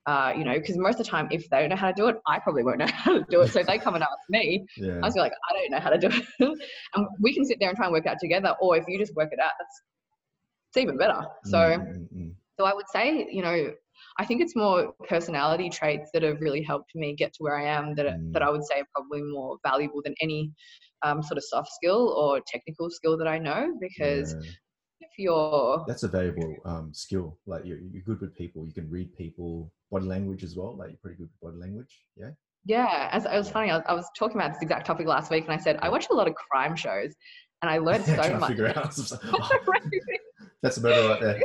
uh, 0.06 0.32
you 0.36 0.44
know, 0.44 0.54
because 0.54 0.76
most 0.76 0.98
of 0.98 1.06
the 1.06 1.10
time, 1.10 1.28
if 1.30 1.48
they 1.48 1.60
don't 1.60 1.68
know 1.68 1.76
how 1.76 1.86
to 1.86 1.94
do 1.94 2.08
it, 2.08 2.16
I 2.26 2.40
probably 2.40 2.64
won't 2.64 2.78
know 2.78 2.86
how 2.92 3.18
to 3.18 3.24
do 3.30 3.42
it. 3.42 3.52
So 3.52 3.60
if 3.60 3.66
they 3.66 3.78
come 3.78 3.94
and 3.94 4.02
ask 4.02 4.18
me, 4.28 4.66
yeah. 4.76 4.94
I 5.00 5.06
was 5.06 5.14
like, 5.14 5.32
I 5.48 5.52
don't 5.54 5.70
know 5.70 5.78
how 5.80 5.90
to 5.90 5.98
do 5.98 6.08
it. 6.08 6.24
and 6.94 7.06
we 7.20 7.32
can 7.32 7.44
sit 7.44 7.58
there 7.60 7.68
and 7.68 7.76
try 7.76 7.86
and 7.86 7.92
work 7.92 8.04
it 8.06 8.08
out 8.08 8.18
together. 8.20 8.56
Or 8.60 8.76
if 8.76 8.84
you 8.88 8.98
just 8.98 9.14
work 9.14 9.28
it 9.32 9.38
out, 9.38 9.52
that's 9.58 9.82
it's 10.70 10.82
even 10.82 10.96
better. 10.96 11.20
So, 11.44 11.58
Mm, 11.58 11.86
mm, 11.86 12.08
mm, 12.16 12.32
so 12.58 12.64
I 12.64 12.74
would 12.74 12.88
say, 12.92 13.28
you 13.30 13.42
know, 13.42 13.72
I 14.18 14.24
think 14.24 14.40
it's 14.40 14.54
more 14.54 14.92
personality 15.08 15.70
traits 15.70 16.10
that 16.12 16.22
have 16.22 16.40
really 16.40 16.62
helped 16.62 16.94
me 16.94 17.14
get 17.14 17.32
to 17.34 17.38
where 17.42 17.56
I 17.56 17.64
am 17.64 17.94
that 17.94 18.06
Mm. 18.06 18.32
that 18.32 18.42
I 18.42 18.50
would 18.50 18.64
say 18.64 18.80
are 18.80 18.86
probably 18.94 19.22
more 19.22 19.58
valuable 19.64 20.02
than 20.04 20.14
any 20.20 20.52
um, 21.02 21.22
sort 21.22 21.38
of 21.38 21.44
soft 21.44 21.70
skill 21.72 22.08
or 22.10 22.40
technical 22.46 22.90
skill 22.90 23.16
that 23.18 23.28
I 23.28 23.38
know. 23.38 23.76
Because 23.80 24.34
yeah. 24.34 24.50
if 25.00 25.10
you're 25.18 25.84
that's 25.86 26.02
a 26.02 26.08
valuable 26.08 26.56
um, 26.64 26.92
skill. 26.92 27.38
Like 27.46 27.64
you're, 27.64 27.78
you're 27.78 28.02
good 28.02 28.20
with 28.20 28.36
people. 28.36 28.66
You 28.66 28.74
can 28.74 28.90
read 28.90 29.14
people, 29.16 29.72
body 29.90 30.06
language 30.06 30.44
as 30.44 30.56
well. 30.56 30.76
Like 30.76 30.90
you're 30.90 30.98
pretty 30.98 31.16
good 31.16 31.28
with 31.30 31.40
body 31.40 31.56
language. 31.58 32.04
Yeah. 32.16 32.30
Yeah, 32.64 33.08
as 33.10 33.24
it 33.24 33.32
was 33.32 33.50
funny, 33.50 33.70
I 33.70 33.76
was, 33.78 33.84
I 33.88 33.94
was 33.94 34.08
talking 34.16 34.36
about 34.36 34.52
this 34.52 34.62
exact 34.62 34.86
topic 34.86 35.08
last 35.08 35.32
week, 35.32 35.44
and 35.44 35.52
I 35.52 35.56
said 35.56 35.78
I 35.82 35.88
watch 35.88 36.06
a 36.10 36.14
lot 36.14 36.28
of 36.28 36.34
crime 36.34 36.76
shows, 36.76 37.12
and 37.60 37.68
I 37.70 37.78
learned 37.78 38.04
so 38.22 38.38
much. 38.38 38.50
figure 38.50 38.68
out. 38.68 38.94
that's 40.62 40.76
a 40.76 40.80
murder 40.80 41.08
right 41.08 41.20
there. 41.20 41.42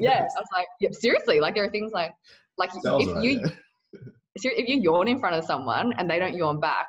Yeah, 0.00 0.20
I 0.20 0.40
was 0.40 0.48
like, 0.54 0.66
yeah, 0.80 0.90
seriously, 0.92 1.40
like 1.40 1.54
there 1.54 1.64
are 1.64 1.70
things 1.70 1.92
like, 1.92 2.12
like 2.58 2.70
Sounds 2.72 3.04
if 3.06 3.14
right, 3.14 3.24
you 3.24 3.30
yeah. 3.42 4.00
if 4.36 4.68
you 4.68 4.80
yawn 4.80 5.08
in 5.08 5.18
front 5.18 5.34
of 5.36 5.44
someone 5.44 5.92
and 5.98 6.08
they 6.10 6.18
don't 6.18 6.34
yawn 6.34 6.60
back, 6.60 6.86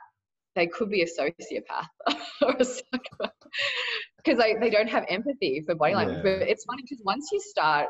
they 0.55 0.67
could 0.67 0.89
be 0.89 1.01
a 1.03 1.05
sociopath 1.05 1.87
or 2.41 2.55
a 2.59 2.65
psychopath 2.65 3.31
because 4.17 4.37
they, 4.39 4.55
they 4.59 4.69
don't 4.69 4.89
have 4.89 5.05
empathy 5.09 5.63
for 5.65 5.75
body 5.75 5.95
language. 5.95 6.17
Yeah. 6.23 6.37
But 6.39 6.47
it's 6.49 6.65
funny 6.65 6.81
because 6.83 7.01
once 7.05 7.29
you 7.31 7.39
start 7.39 7.87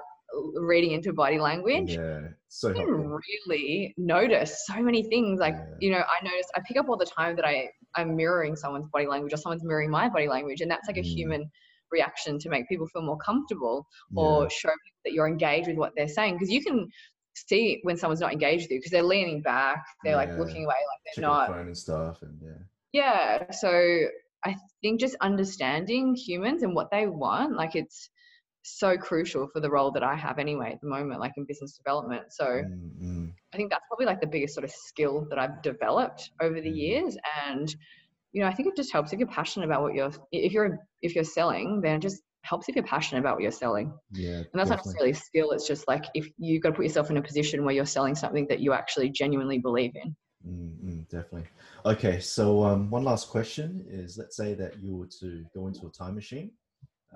reading 0.56 0.92
into 0.92 1.14
body 1.14 1.40
language, 1.40 1.92
Yeah. 1.92 2.22
So 2.50 2.70
you 2.70 2.76
can 2.76 2.88
helpful. 2.88 3.20
really 3.50 3.94
notice 3.98 4.66
so 4.68 4.82
many 4.82 5.04
things. 5.04 5.40
Like, 5.40 5.56
Yeah. 5.56 5.76
you 5.80 5.92
know, 5.92 6.00
I 6.00 6.24
notice 6.24 6.46
I 6.56 6.62
pick 6.68 6.78
up 6.78 6.90
all 6.90 6.98
the 6.98 7.06
time 7.06 7.36
that 7.38 7.46
I, 7.46 7.70
I'm 7.96 8.16
mirroring 8.16 8.56
someone's 8.56 8.88
body 8.92 9.08
language 9.08 9.34
or 9.34 9.38
someone's 9.38 9.64
mirroring 9.64 9.90
my 9.90 10.10
body 10.10 10.28
language. 10.28 10.62
And 10.62 10.70
that's 10.70 10.88
like 10.88 10.98
a 10.98 11.02
Mm. 11.02 11.06
human 11.16 11.52
reaction 11.92 12.40
to 12.40 12.50
make 12.50 12.68
people 12.68 12.88
feel 12.88 13.02
more 13.02 13.18
comfortable 13.18 13.88
or 14.16 14.44
Yeah. 14.44 14.50
show 14.50 14.70
people 14.70 15.00
that 15.06 15.14
you're 15.14 15.28
engaged 15.28 15.68
with 15.68 15.78
what 15.78 15.94
they're 15.96 16.08
saying. 16.08 16.36
Because 16.36 16.50
you 16.52 16.64
can 16.64 16.88
see 17.36 17.80
when 17.84 17.98
someone's 17.98 18.20
not 18.22 18.34
engaged 18.34 18.64
with 18.64 18.72
you 18.72 18.80
because 18.80 18.92
they're 18.92 19.04
leaning 19.04 19.42
back, 19.42 19.84
they're 20.04 20.16
like 20.16 20.30
looking 20.38 20.66
away, 20.66 20.76
like 20.76 21.02
they're 21.16 21.22
the 21.24 21.28
not. 21.28 21.48
phone 21.50 21.68
and 21.68 21.78
stuff, 21.78 22.22
and 22.22 22.40
yeah. 22.42 22.58
Yeah. 22.94 23.52
So 23.52 24.08
I 24.46 24.56
think 24.82 25.00
just 25.00 25.16
understanding 25.22 26.16
humans 26.16 26.64
and 26.64 26.74
what 26.76 26.90
they 26.92 27.08
want, 27.08 27.56
like 27.56 27.76
it's 27.76 28.10
so 28.64 28.98
crucial 28.98 29.48
for 29.48 29.60
the 29.62 29.70
role 29.70 29.92
that 29.92 30.04
I 30.04 30.16
have 30.16 30.40
anyway 30.40 30.74
at 30.74 30.82
the 30.82 30.88
moment, 30.90 31.20
like 31.20 31.32
in 31.38 31.46
business 31.46 31.78
development. 31.78 32.24
So 32.32 32.46
Mm, 32.46 33.02
mm. 33.02 33.34
I 33.54 33.58
think 33.58 33.72
that's 33.72 33.84
probably 33.88 34.06
like 34.08 34.20
the 34.20 34.28
biggest 34.28 34.54
sort 34.54 34.64
of 34.66 34.72
skill 34.72 35.26
that 35.30 35.40
I've 35.40 35.62
developed 35.62 36.32
over 36.42 36.60
the 36.60 36.70
Mhm. 36.70 36.78
years. 36.78 37.18
And, 37.46 37.74
you 38.38 38.44
know, 38.44 38.50
I 38.50 38.54
think 38.54 38.70
it 38.70 38.76
just 38.76 38.92
helps 38.92 39.14
if 39.14 39.18
you're 39.20 39.28
passionate 39.28 39.66
about 39.66 39.82
what 39.82 39.96
you're, 39.96 40.12
if 40.32 40.52
you're, 40.52 40.78
if 41.02 41.16
you're 41.16 41.24
selling, 41.24 41.82
then 41.82 41.96
it 41.96 42.02
just 42.02 42.22
helps 42.44 42.70
if 42.70 42.76
you're 42.76 42.86
passionate 42.86 43.22
about 43.22 43.34
what 43.34 43.42
you're 43.42 43.52
selling. 43.52 43.92
Yeah. 44.12 44.30
And 44.36 44.46
that's 44.54 44.70
not 44.70 44.78
definitely. 44.78 45.10
necessarily 45.10 45.12
a 45.12 45.16
skill. 45.16 45.52
It's 45.54 45.66
just 45.66 45.88
like 45.88 46.06
if 46.14 46.30
you've 46.38 46.62
got 46.62 46.70
to 46.70 46.76
put 46.76 46.86
yourself 46.86 47.10
in 47.10 47.18
a 47.18 47.22
position 47.24 47.66
where 47.66 47.74
you're 47.74 47.84
selling 47.84 48.14
something 48.14 48.46
that 48.50 48.60
you 48.60 48.74
actually 48.74 49.10
genuinely 49.10 49.58
believe 49.58 49.94
in. 49.96 50.16
Mm, 50.48 50.76
mm, 50.86 51.10
definitely. 51.10 51.48
Okay, 51.84 52.20
so 52.20 52.64
um, 52.64 52.92
one 52.92 53.04
last 53.04 53.30
question 53.30 53.84
is: 53.90 54.20
Let's 54.20 54.38
say 54.38 54.54
that 54.54 54.80
you 54.80 54.96
were 54.96 55.10
to 55.20 55.44
go 55.56 55.66
into 55.66 55.88
a 55.88 55.90
time 55.90 56.14
machine, 56.14 56.52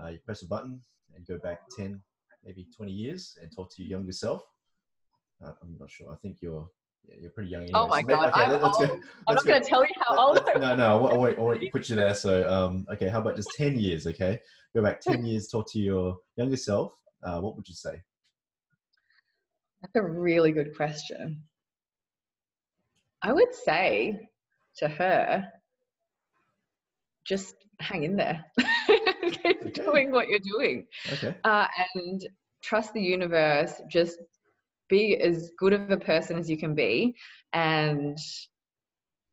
uh, 0.01 0.07
you 0.07 0.17
press 0.26 0.41
a 0.41 0.47
button 0.47 0.82
and 1.15 1.26
go 1.28 1.38
back 1.38 1.59
ten, 1.78 2.01
maybe 2.43 2.67
twenty 2.76 2.93
years, 2.93 3.38
and 3.39 3.51
talk 3.55 3.69
to 3.76 3.84
your 3.84 3.99
younger 3.99 4.11
self. 4.11 4.41
Uh, 5.45 5.51
I'm 5.61 5.78
not 5.80 5.91
sure. 5.91 6.11
I 6.11 6.15
think 6.15 6.38
you're 6.41 6.67
yeah, 7.08 7.16
you're 7.22 7.32
pretty 7.32 7.49
young. 7.49 7.68
Oh 7.74 7.88
my 7.88 8.02
God, 8.02 8.30
okay, 8.30 8.41
I'm 8.43 8.64
us 8.64 8.78
go. 8.78 8.88
old. 8.89 8.99
I'm 9.28 9.36
not 9.36 9.45
go. 9.45 9.52
going 9.52 9.64
to 9.64 9.70
tell 9.70 9.84
you 9.84 9.89
how 10.08 10.18
old 10.28 10.39
I 10.39 10.52
am. 10.52 10.62
no, 10.62 10.76
no, 10.76 11.08
I 11.08 11.14
won't, 11.14 11.38
I 11.38 11.41
won't 11.41 11.72
put 11.72 11.89
you 11.89 11.95
there. 11.95 12.14
So, 12.14 12.47
um, 12.49 12.86
okay, 12.93 13.08
how 13.10 13.20
about 13.20 13.36
just 13.36 13.49
ten 13.56 13.80
years? 13.80 14.08
Okay, 14.08 14.39
go 14.76 14.82
back 14.82 15.02
ten 15.10 15.26
years, 15.26 15.47
talk 15.47 15.70
to 15.72 15.80
your 15.80 16.18
younger 16.38 16.58
self. 16.58 16.93
Uh, 17.24 17.39
what 17.39 17.56
would 17.56 17.68
you 17.68 17.76
say? 17.76 18.02
That's 19.82 19.95
a 19.95 20.04
really 20.04 20.52
good 20.52 20.76
question. 20.76 21.41
I 23.24 23.34
would 23.34 23.54
say 23.54 24.20
to 24.78 24.88
her, 24.88 25.47
just 27.26 27.56
hang 27.80 28.04
in 28.04 28.16
there. 28.16 28.43
Keep 28.88 29.45
Okay. 29.45 29.84
doing 29.84 30.12
what 30.12 30.28
you're 30.28 30.39
doing. 30.39 30.86
Okay. 31.14 31.36
uh, 31.43 31.68
and 31.95 32.28
trust 32.64 32.93
the 32.93 33.02
universe. 33.02 33.74
Just 33.89 34.18
be 34.92 35.18
as 35.18 35.52
good 35.58 35.74
of 35.74 35.89
a 35.89 35.98
person 35.98 36.38
as 36.38 36.50
you 36.52 36.58
can 36.58 36.76
be, 36.76 37.16
and 37.54 38.18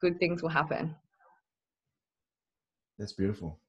good 0.01 0.19
things 0.19 0.43
will 0.43 0.49
happen. 0.51 0.97
That's 2.99 3.13
beautiful. 3.13 3.61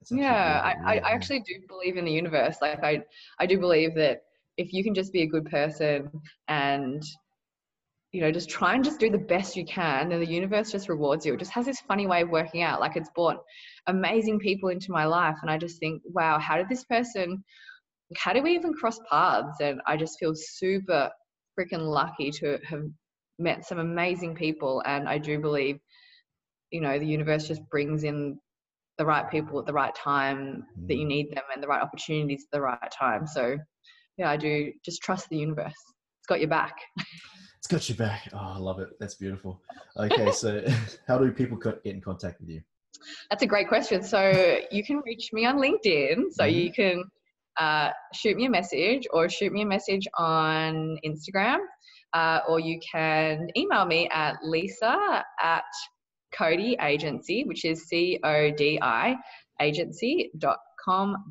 That's 0.00 0.10
Yeah, 0.12 0.60
I, 0.64 0.70
beautiful, 0.70 0.86
I, 0.86 0.98
I 0.98 1.12
actually 1.12 1.40
do 1.40 1.54
believe 1.68 1.96
in 1.96 2.04
the 2.04 2.12
universe. 2.12 2.56
Like 2.62 2.82
I, 2.84 3.02
I 3.38 3.46
do 3.46 3.58
believe 3.58 3.94
that 3.96 4.22
if 4.58 4.72
you 4.72 4.84
can 4.84 4.94
just 4.94 5.12
be 5.12 5.22
a 5.22 5.26
good 5.26 5.46
person 5.46 6.10
and 6.48 7.02
you 8.12 8.20
know 8.20 8.32
just 8.32 8.50
try 8.50 8.74
and 8.74 8.84
just 8.84 9.00
do 9.00 9.10
the 9.10 9.18
best 9.18 9.56
you 9.56 9.64
can 9.64 10.08
then 10.08 10.20
the 10.20 10.26
universe 10.26 10.72
just 10.72 10.88
rewards 10.88 11.24
you 11.24 11.34
it 11.34 11.38
just 11.38 11.52
has 11.52 11.66
this 11.66 11.80
funny 11.88 12.06
way 12.06 12.22
of 12.22 12.30
working 12.30 12.62
out 12.62 12.80
like 12.80 12.96
it's 12.96 13.10
brought 13.14 13.38
amazing 13.86 14.38
people 14.38 14.68
into 14.68 14.90
my 14.90 15.04
life 15.04 15.36
and 15.42 15.50
i 15.50 15.56
just 15.56 15.78
think 15.78 16.02
wow 16.06 16.38
how 16.38 16.56
did 16.56 16.68
this 16.68 16.84
person 16.84 17.42
how 18.16 18.32
do 18.32 18.42
we 18.42 18.52
even 18.54 18.74
cross 18.74 18.98
paths 19.08 19.60
and 19.60 19.80
i 19.86 19.96
just 19.96 20.18
feel 20.18 20.32
super 20.34 21.10
freaking 21.60 21.86
lucky 21.86 22.30
to 22.30 22.58
have 22.64 22.84
met 23.38 23.66
some 23.66 23.78
amazing 23.78 24.34
people, 24.34 24.82
and 24.86 25.08
I 25.08 25.18
do 25.18 25.38
believe, 25.38 25.78
you 26.70 26.80
know, 26.80 26.98
the 26.98 27.06
universe 27.06 27.46
just 27.48 27.62
brings 27.68 28.04
in 28.04 28.38
the 28.98 29.06
right 29.06 29.30
people 29.30 29.58
at 29.58 29.66
the 29.66 29.72
right 29.72 29.94
time 29.94 30.64
that 30.88 30.96
you 30.96 31.04
Mm. 31.04 31.08
need 31.08 31.30
them 31.30 31.44
and 31.52 31.62
the 31.62 31.68
right 31.68 31.82
opportunities 31.82 32.44
at 32.44 32.50
the 32.56 32.60
right 32.60 32.90
time. 32.92 33.26
So, 33.26 33.58
yeah, 34.18 34.30
I 34.30 34.36
do 34.36 34.72
just 34.84 35.02
trust 35.02 35.28
the 35.30 35.38
universe. 35.38 35.72
It's 36.18 36.26
got 36.28 36.40
your 36.40 36.50
back. 36.50 36.76
It's 37.58 37.66
got 37.66 37.88
you 37.88 37.94
back. 37.94 38.28
Oh, 38.32 38.38
I 38.38 38.58
love 38.58 38.78
it. 38.80 38.90
That's 39.00 39.14
beautiful. 39.14 39.62
Okay, 39.96 40.30
so 40.30 40.62
how 41.06 41.18
do 41.18 41.30
people 41.32 41.56
get 41.56 41.80
in 41.84 42.00
contact 42.00 42.40
with 42.40 42.50
you? 42.50 42.62
That's 43.30 43.42
a 43.42 43.46
great 43.46 43.68
question. 43.68 44.02
So 44.02 44.58
you 44.70 44.84
can 44.84 45.00
reach 45.06 45.32
me 45.32 45.46
on 45.46 45.56
LinkedIn. 45.56 46.32
So 46.32 46.44
Mhm. 46.44 46.64
you 46.64 46.72
can 46.72 47.04
uh, 47.60 47.90
shoot 48.14 48.36
me 48.36 48.46
a 48.46 48.50
message 48.50 49.06
or 49.12 49.28
shoot 49.28 49.52
me 49.52 49.62
a 49.62 49.66
message 49.66 50.08
on 50.16 50.98
Instagram, 51.04 51.58
uh, 52.14 52.40
or 52.48 52.58
you 52.58 52.80
can 52.80 53.48
email 53.56 53.84
me 53.84 54.08
at 54.12 54.36
lisa 54.42 55.24
at 55.42 55.64
Codi 56.36 56.74
Agency, 56.80 57.44
which 57.44 57.64
is 57.64 57.86
C 57.88 58.18
O 58.24 58.50
D 58.50 58.78
I 58.82 59.16
agency.com.au. 59.60 61.24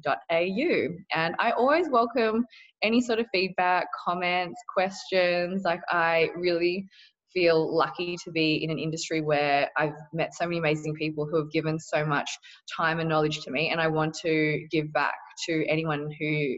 And 1.15 1.35
I 1.39 1.51
always 1.51 1.89
welcome 1.89 2.45
any 2.83 3.01
sort 3.01 3.19
of 3.19 3.25
feedback, 3.33 3.87
comments, 4.05 4.59
questions. 4.73 5.63
Like, 5.65 5.81
I 5.89 6.29
really 6.35 6.85
feel 7.33 7.75
lucky 7.75 8.17
to 8.23 8.31
be 8.31 8.63
in 8.63 8.69
an 8.69 8.79
industry 8.79 9.21
where 9.21 9.69
I've 9.77 9.93
met 10.13 10.33
so 10.33 10.45
many 10.45 10.57
amazing 10.57 10.95
people 10.95 11.27
who 11.29 11.37
have 11.37 11.51
given 11.51 11.79
so 11.79 12.05
much 12.05 12.29
time 12.75 12.99
and 12.99 13.09
knowledge 13.09 13.41
to 13.41 13.51
me, 13.51 13.69
and 13.69 13.79
I 13.79 13.87
want 13.87 14.15
to 14.23 14.65
give 14.71 14.91
back 14.93 15.15
to 15.47 15.65
anyone 15.67 16.09
who 16.19 16.55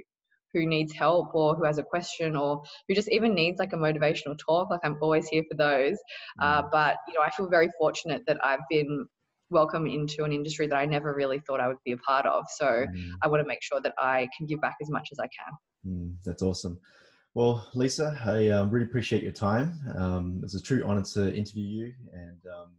who 0.54 0.66
needs 0.66 0.94
help 0.94 1.34
or 1.34 1.56
who 1.56 1.64
has 1.64 1.78
a 1.78 1.84
question 1.84 2.36
or 2.36 2.62
who 2.88 2.94
just 2.94 3.10
even 3.10 3.34
needs 3.34 3.58
like 3.60 3.74
a 3.74 3.78
motivational 3.78 4.38
talk. 4.38 4.70
Like 4.70 4.82
i'm 4.84 4.98
always 5.02 5.28
here 5.28 5.44
for 5.50 5.56
those. 5.56 5.98
Uh, 6.42 6.64
but 6.72 6.98
you 7.08 7.14
know 7.14 7.22
i 7.22 7.30
feel 7.32 7.50
very 7.50 7.70
fortunate 7.78 8.24
that 8.28 8.44
i've 8.44 8.60
been 8.70 9.06
welcome 9.50 9.86
into 9.88 10.24
an 10.24 10.32
industry 10.32 10.68
that 10.68 10.76
i 10.76 10.86
never 10.86 11.14
really 11.14 11.40
thought 11.40 11.60
i 11.60 11.68
would 11.68 11.78
be 11.86 11.92
a 11.94 11.98
part 11.98 12.26
of. 12.26 12.46
So 12.58 12.86
Mm, 12.88 13.12
i 13.22 13.28
want 13.28 13.42
to 13.42 13.48
make 13.48 13.64
sure 13.64 13.82
that 13.82 13.94
i 13.98 14.28
can 14.38 14.46
give 14.46 14.60
back 14.62 14.76
as 14.82 14.90
much 14.90 15.10
as 15.12 15.20
i 15.20 15.28
can. 15.28 15.54
Mm, 15.88 16.16
that's 16.26 16.44
awesome. 16.44 16.80
Well, 17.34 17.66
Lisa, 17.74 18.20
I 18.26 18.50
um, 18.50 18.70
really 18.70 18.86
appreciate 18.86 19.24
your 19.24 19.32
time. 19.32 19.80
Um, 19.98 20.42
it's 20.44 20.56
a 20.56 20.62
true 20.62 20.84
honor 20.86 21.04
to 21.14 21.34
interview 21.34 21.64
you, 21.64 21.94
and 22.12 22.42
um, 22.54 22.72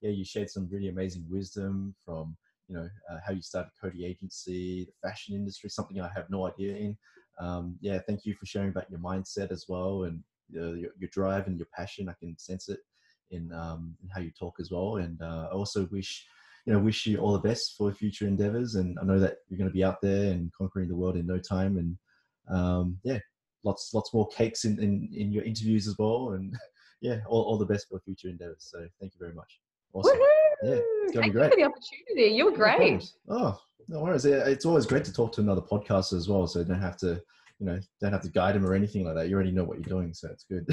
yeah, 0.00 0.10
you 0.10 0.24
shared 0.24 0.50
some 0.50 0.68
really 0.68 0.88
amazing 0.88 1.24
wisdom 1.30 1.94
from 2.04 2.36
you 2.66 2.74
know 2.74 2.88
uh, 3.08 3.18
how 3.24 3.32
you 3.32 3.40
started 3.40 3.70
Codi 3.80 4.04
Agency, 4.04 4.84
the 4.86 5.08
fashion 5.08 5.36
industry, 5.36 5.70
something 5.70 6.00
I 6.00 6.10
have 6.12 6.28
no 6.28 6.48
idea 6.48 6.74
in. 6.74 6.98
Um, 7.38 7.76
yeah, 7.80 8.00
thank 8.04 8.26
you 8.26 8.34
for 8.34 8.46
sharing 8.46 8.70
about 8.70 8.90
your 8.90 8.98
mindset 8.98 9.52
as 9.52 9.66
well, 9.68 10.02
and 10.02 10.24
uh, 10.56 10.72
your, 10.72 10.90
your 10.98 11.10
drive 11.12 11.46
and 11.46 11.56
your 11.56 11.68
passion. 11.72 12.08
I 12.08 12.14
can 12.18 12.36
sense 12.36 12.68
it 12.68 12.80
in, 13.30 13.52
um, 13.52 13.94
in 14.02 14.08
how 14.08 14.20
you 14.20 14.32
talk 14.32 14.56
as 14.58 14.72
well. 14.72 14.96
And 14.96 15.22
uh, 15.22 15.50
I 15.52 15.54
also 15.54 15.88
wish 15.92 16.26
you 16.66 16.72
know 16.72 16.80
wish 16.80 17.06
you 17.06 17.18
all 17.18 17.34
the 17.34 17.48
best 17.48 17.76
for 17.78 17.94
future 17.94 18.26
endeavors. 18.26 18.74
And 18.74 18.98
I 19.00 19.04
know 19.04 19.20
that 19.20 19.36
you're 19.48 19.58
going 19.58 19.70
to 19.70 19.72
be 19.72 19.84
out 19.84 20.00
there 20.02 20.32
and 20.32 20.50
conquering 20.52 20.88
the 20.88 20.96
world 20.96 21.16
in 21.16 21.28
no 21.28 21.38
time. 21.38 21.78
And 21.78 21.96
um, 22.52 22.98
yeah, 23.04 23.20
lots 23.64 23.92
lots 23.94 24.12
more 24.14 24.28
cakes 24.28 24.64
in, 24.64 24.78
in, 24.78 25.08
in 25.14 25.32
your 25.32 25.44
interviews 25.44 25.86
as 25.86 25.96
well. 25.98 26.32
And 26.32 26.56
yeah, 27.00 27.18
all, 27.28 27.42
all 27.42 27.58
the 27.58 27.66
best 27.66 27.88
for 27.88 28.00
future 28.00 28.28
endeavors. 28.28 28.68
So 28.70 28.86
thank 29.00 29.12
you 29.14 29.18
very 29.18 29.34
much. 29.34 29.60
Awesome. 29.92 30.18
Yeah, 30.62 30.78
it's 31.02 31.12
gonna 31.12 31.26
be 31.26 31.32
great. 31.32 31.50
Thank 31.50 31.60
you 31.60 31.66
for 31.66 31.70
the 31.70 31.74
opportunity. 31.74 32.36
You 32.36 32.44
were 32.46 32.52
great. 32.52 33.12
Oh, 33.28 33.60
no 33.88 34.00
worries. 34.00 34.24
It's 34.24 34.64
always 34.64 34.86
great 34.86 35.04
to 35.04 35.12
talk 35.12 35.32
to 35.32 35.40
another 35.40 35.62
podcaster 35.62 36.14
as 36.14 36.28
well, 36.28 36.46
so 36.46 36.60
you 36.60 36.64
don't 36.64 36.80
have 36.80 36.96
to, 36.98 37.20
you 37.58 37.66
know, 37.66 37.80
don't 38.00 38.12
have 38.12 38.22
to 38.22 38.30
guide 38.30 38.56
him 38.56 38.64
or 38.64 38.74
anything 38.74 39.04
like 39.04 39.14
that. 39.16 39.28
You 39.28 39.34
already 39.34 39.50
know 39.50 39.64
what 39.64 39.78
you're 39.78 39.88
doing, 39.88 40.14
so 40.14 40.28
it's 40.28 40.44
good. 40.44 40.66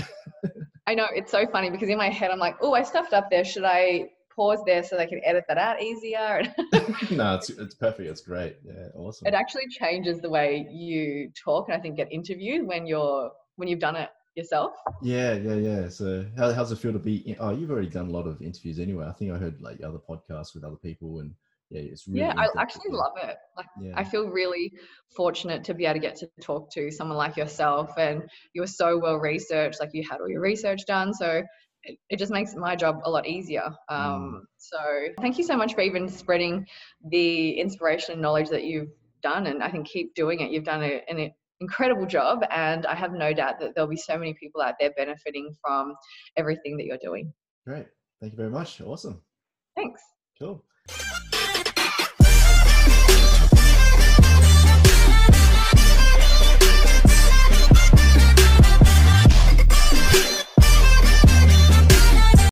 I 0.87 0.93
know 0.93 1.07
it's 1.15 1.31
so 1.31 1.47
funny 1.47 1.69
because 1.69 1.89
in 1.89 1.97
my 1.97 2.09
head 2.09 2.31
I'm 2.31 2.39
like, 2.39 2.57
oh, 2.61 2.73
I 2.73 2.83
stuffed 2.83 3.13
up 3.13 3.29
there. 3.31 3.43
Should 3.43 3.63
I 3.65 4.09
pause 4.37 4.59
there 4.65 4.83
so 4.83 4.95
they 4.95 5.07
can 5.07 5.19
edit 5.25 5.43
that 5.49 5.57
out 5.57 5.81
easier? 5.81 6.43
No, 7.11 7.35
it's 7.35 7.49
it's 7.49 7.75
perfect. 7.75 8.09
It's 8.09 8.21
great. 8.21 8.57
Yeah, 8.65 8.87
awesome. 8.95 9.27
it 9.27 9.33
actually 9.33 9.67
changes 9.69 10.19
the 10.19 10.29
way 10.29 10.67
you 10.71 11.29
talk 11.43 11.67
and 11.69 11.77
I 11.77 11.79
think 11.79 11.95
get 11.97 12.11
interviewed 12.11 12.65
when 12.65 12.85
you're 12.87 13.31
when 13.55 13.67
you've 13.67 13.79
done 13.79 13.95
it 13.95 14.09
yourself. 14.35 14.73
Yeah, 15.01 15.33
yeah, 15.33 15.55
yeah. 15.55 15.89
So, 15.89 16.25
how, 16.37 16.53
how's 16.53 16.71
it 16.71 16.77
feel 16.77 16.93
to 16.93 16.99
be? 16.99 17.17
In, 17.29 17.35
oh, 17.39 17.51
you've 17.51 17.71
already 17.71 17.89
done 17.89 18.07
a 18.07 18.11
lot 18.11 18.27
of 18.27 18.41
interviews 18.41 18.79
anyway. 18.79 19.05
I 19.07 19.11
think 19.13 19.31
I 19.31 19.37
heard 19.37 19.61
like 19.61 19.81
other 19.83 19.99
podcasts 19.99 20.53
with 20.53 20.63
other 20.63 20.75
people, 20.75 21.19
and 21.19 21.33
yeah, 21.69 21.81
it's 21.81 22.07
really. 22.07 22.21
yeah, 22.21 22.33
I 22.37 22.47
actually 22.61 22.91
love 22.91 23.13
it. 23.21 23.35
Like 23.57 23.67
Yeah. 23.81 23.93
I 23.95 24.03
feel 24.03 24.29
really 24.29 24.71
fortunate 25.15 25.63
to 25.65 25.73
be 25.73 25.85
able 25.85 25.95
to 25.95 25.99
get 25.99 26.15
to 26.17 26.29
talk 26.41 26.71
to 26.71 26.91
someone 26.91 27.17
like 27.17 27.35
yourself 27.35 27.97
and 27.97 28.23
you 28.53 28.61
were 28.61 28.67
so 28.67 28.97
well 28.97 29.17
researched, 29.17 29.79
like 29.79 29.89
you 29.93 30.03
had 30.09 30.21
all 30.21 30.29
your 30.29 30.41
research 30.41 30.85
done. 30.87 31.13
So 31.13 31.43
it, 31.83 31.97
it 32.09 32.19
just 32.19 32.31
makes 32.31 32.55
my 32.55 32.75
job 32.75 33.01
a 33.03 33.09
lot 33.09 33.25
easier. 33.27 33.69
Mm. 33.89 33.95
Um, 33.95 34.47
So 34.57 34.77
thank 35.21 35.37
you 35.37 35.43
so 35.43 35.55
much 35.55 35.73
for 35.73 35.81
even 35.81 36.09
spreading 36.09 36.65
the 37.09 37.51
inspiration 37.51 38.13
and 38.13 38.21
knowledge 38.21 38.49
that 38.49 38.63
you've 38.63 38.91
done. 39.21 39.47
And 39.47 39.63
I 39.63 39.69
think 39.69 39.87
keep 39.87 40.13
doing 40.15 40.41
it. 40.41 40.51
You've 40.51 40.63
done 40.63 40.83
a, 40.83 41.01
an 41.09 41.31
incredible 41.59 42.05
job. 42.05 42.43
And 42.51 42.85
I 42.85 42.95
have 42.95 43.13
no 43.13 43.33
doubt 43.33 43.59
that 43.59 43.75
there'll 43.75 43.89
be 43.89 43.97
so 43.97 44.17
many 44.17 44.33
people 44.33 44.61
out 44.61 44.75
there 44.79 44.91
benefiting 44.97 45.55
from 45.61 45.95
everything 46.35 46.77
that 46.77 46.85
you're 46.85 46.97
doing. 47.01 47.33
Great. 47.65 47.87
Thank 48.19 48.33
you 48.33 48.37
very 48.37 48.49
much. 48.49 48.81
Awesome. 48.81 49.21
Thanks. 49.75 50.01
Cool. 50.39 50.63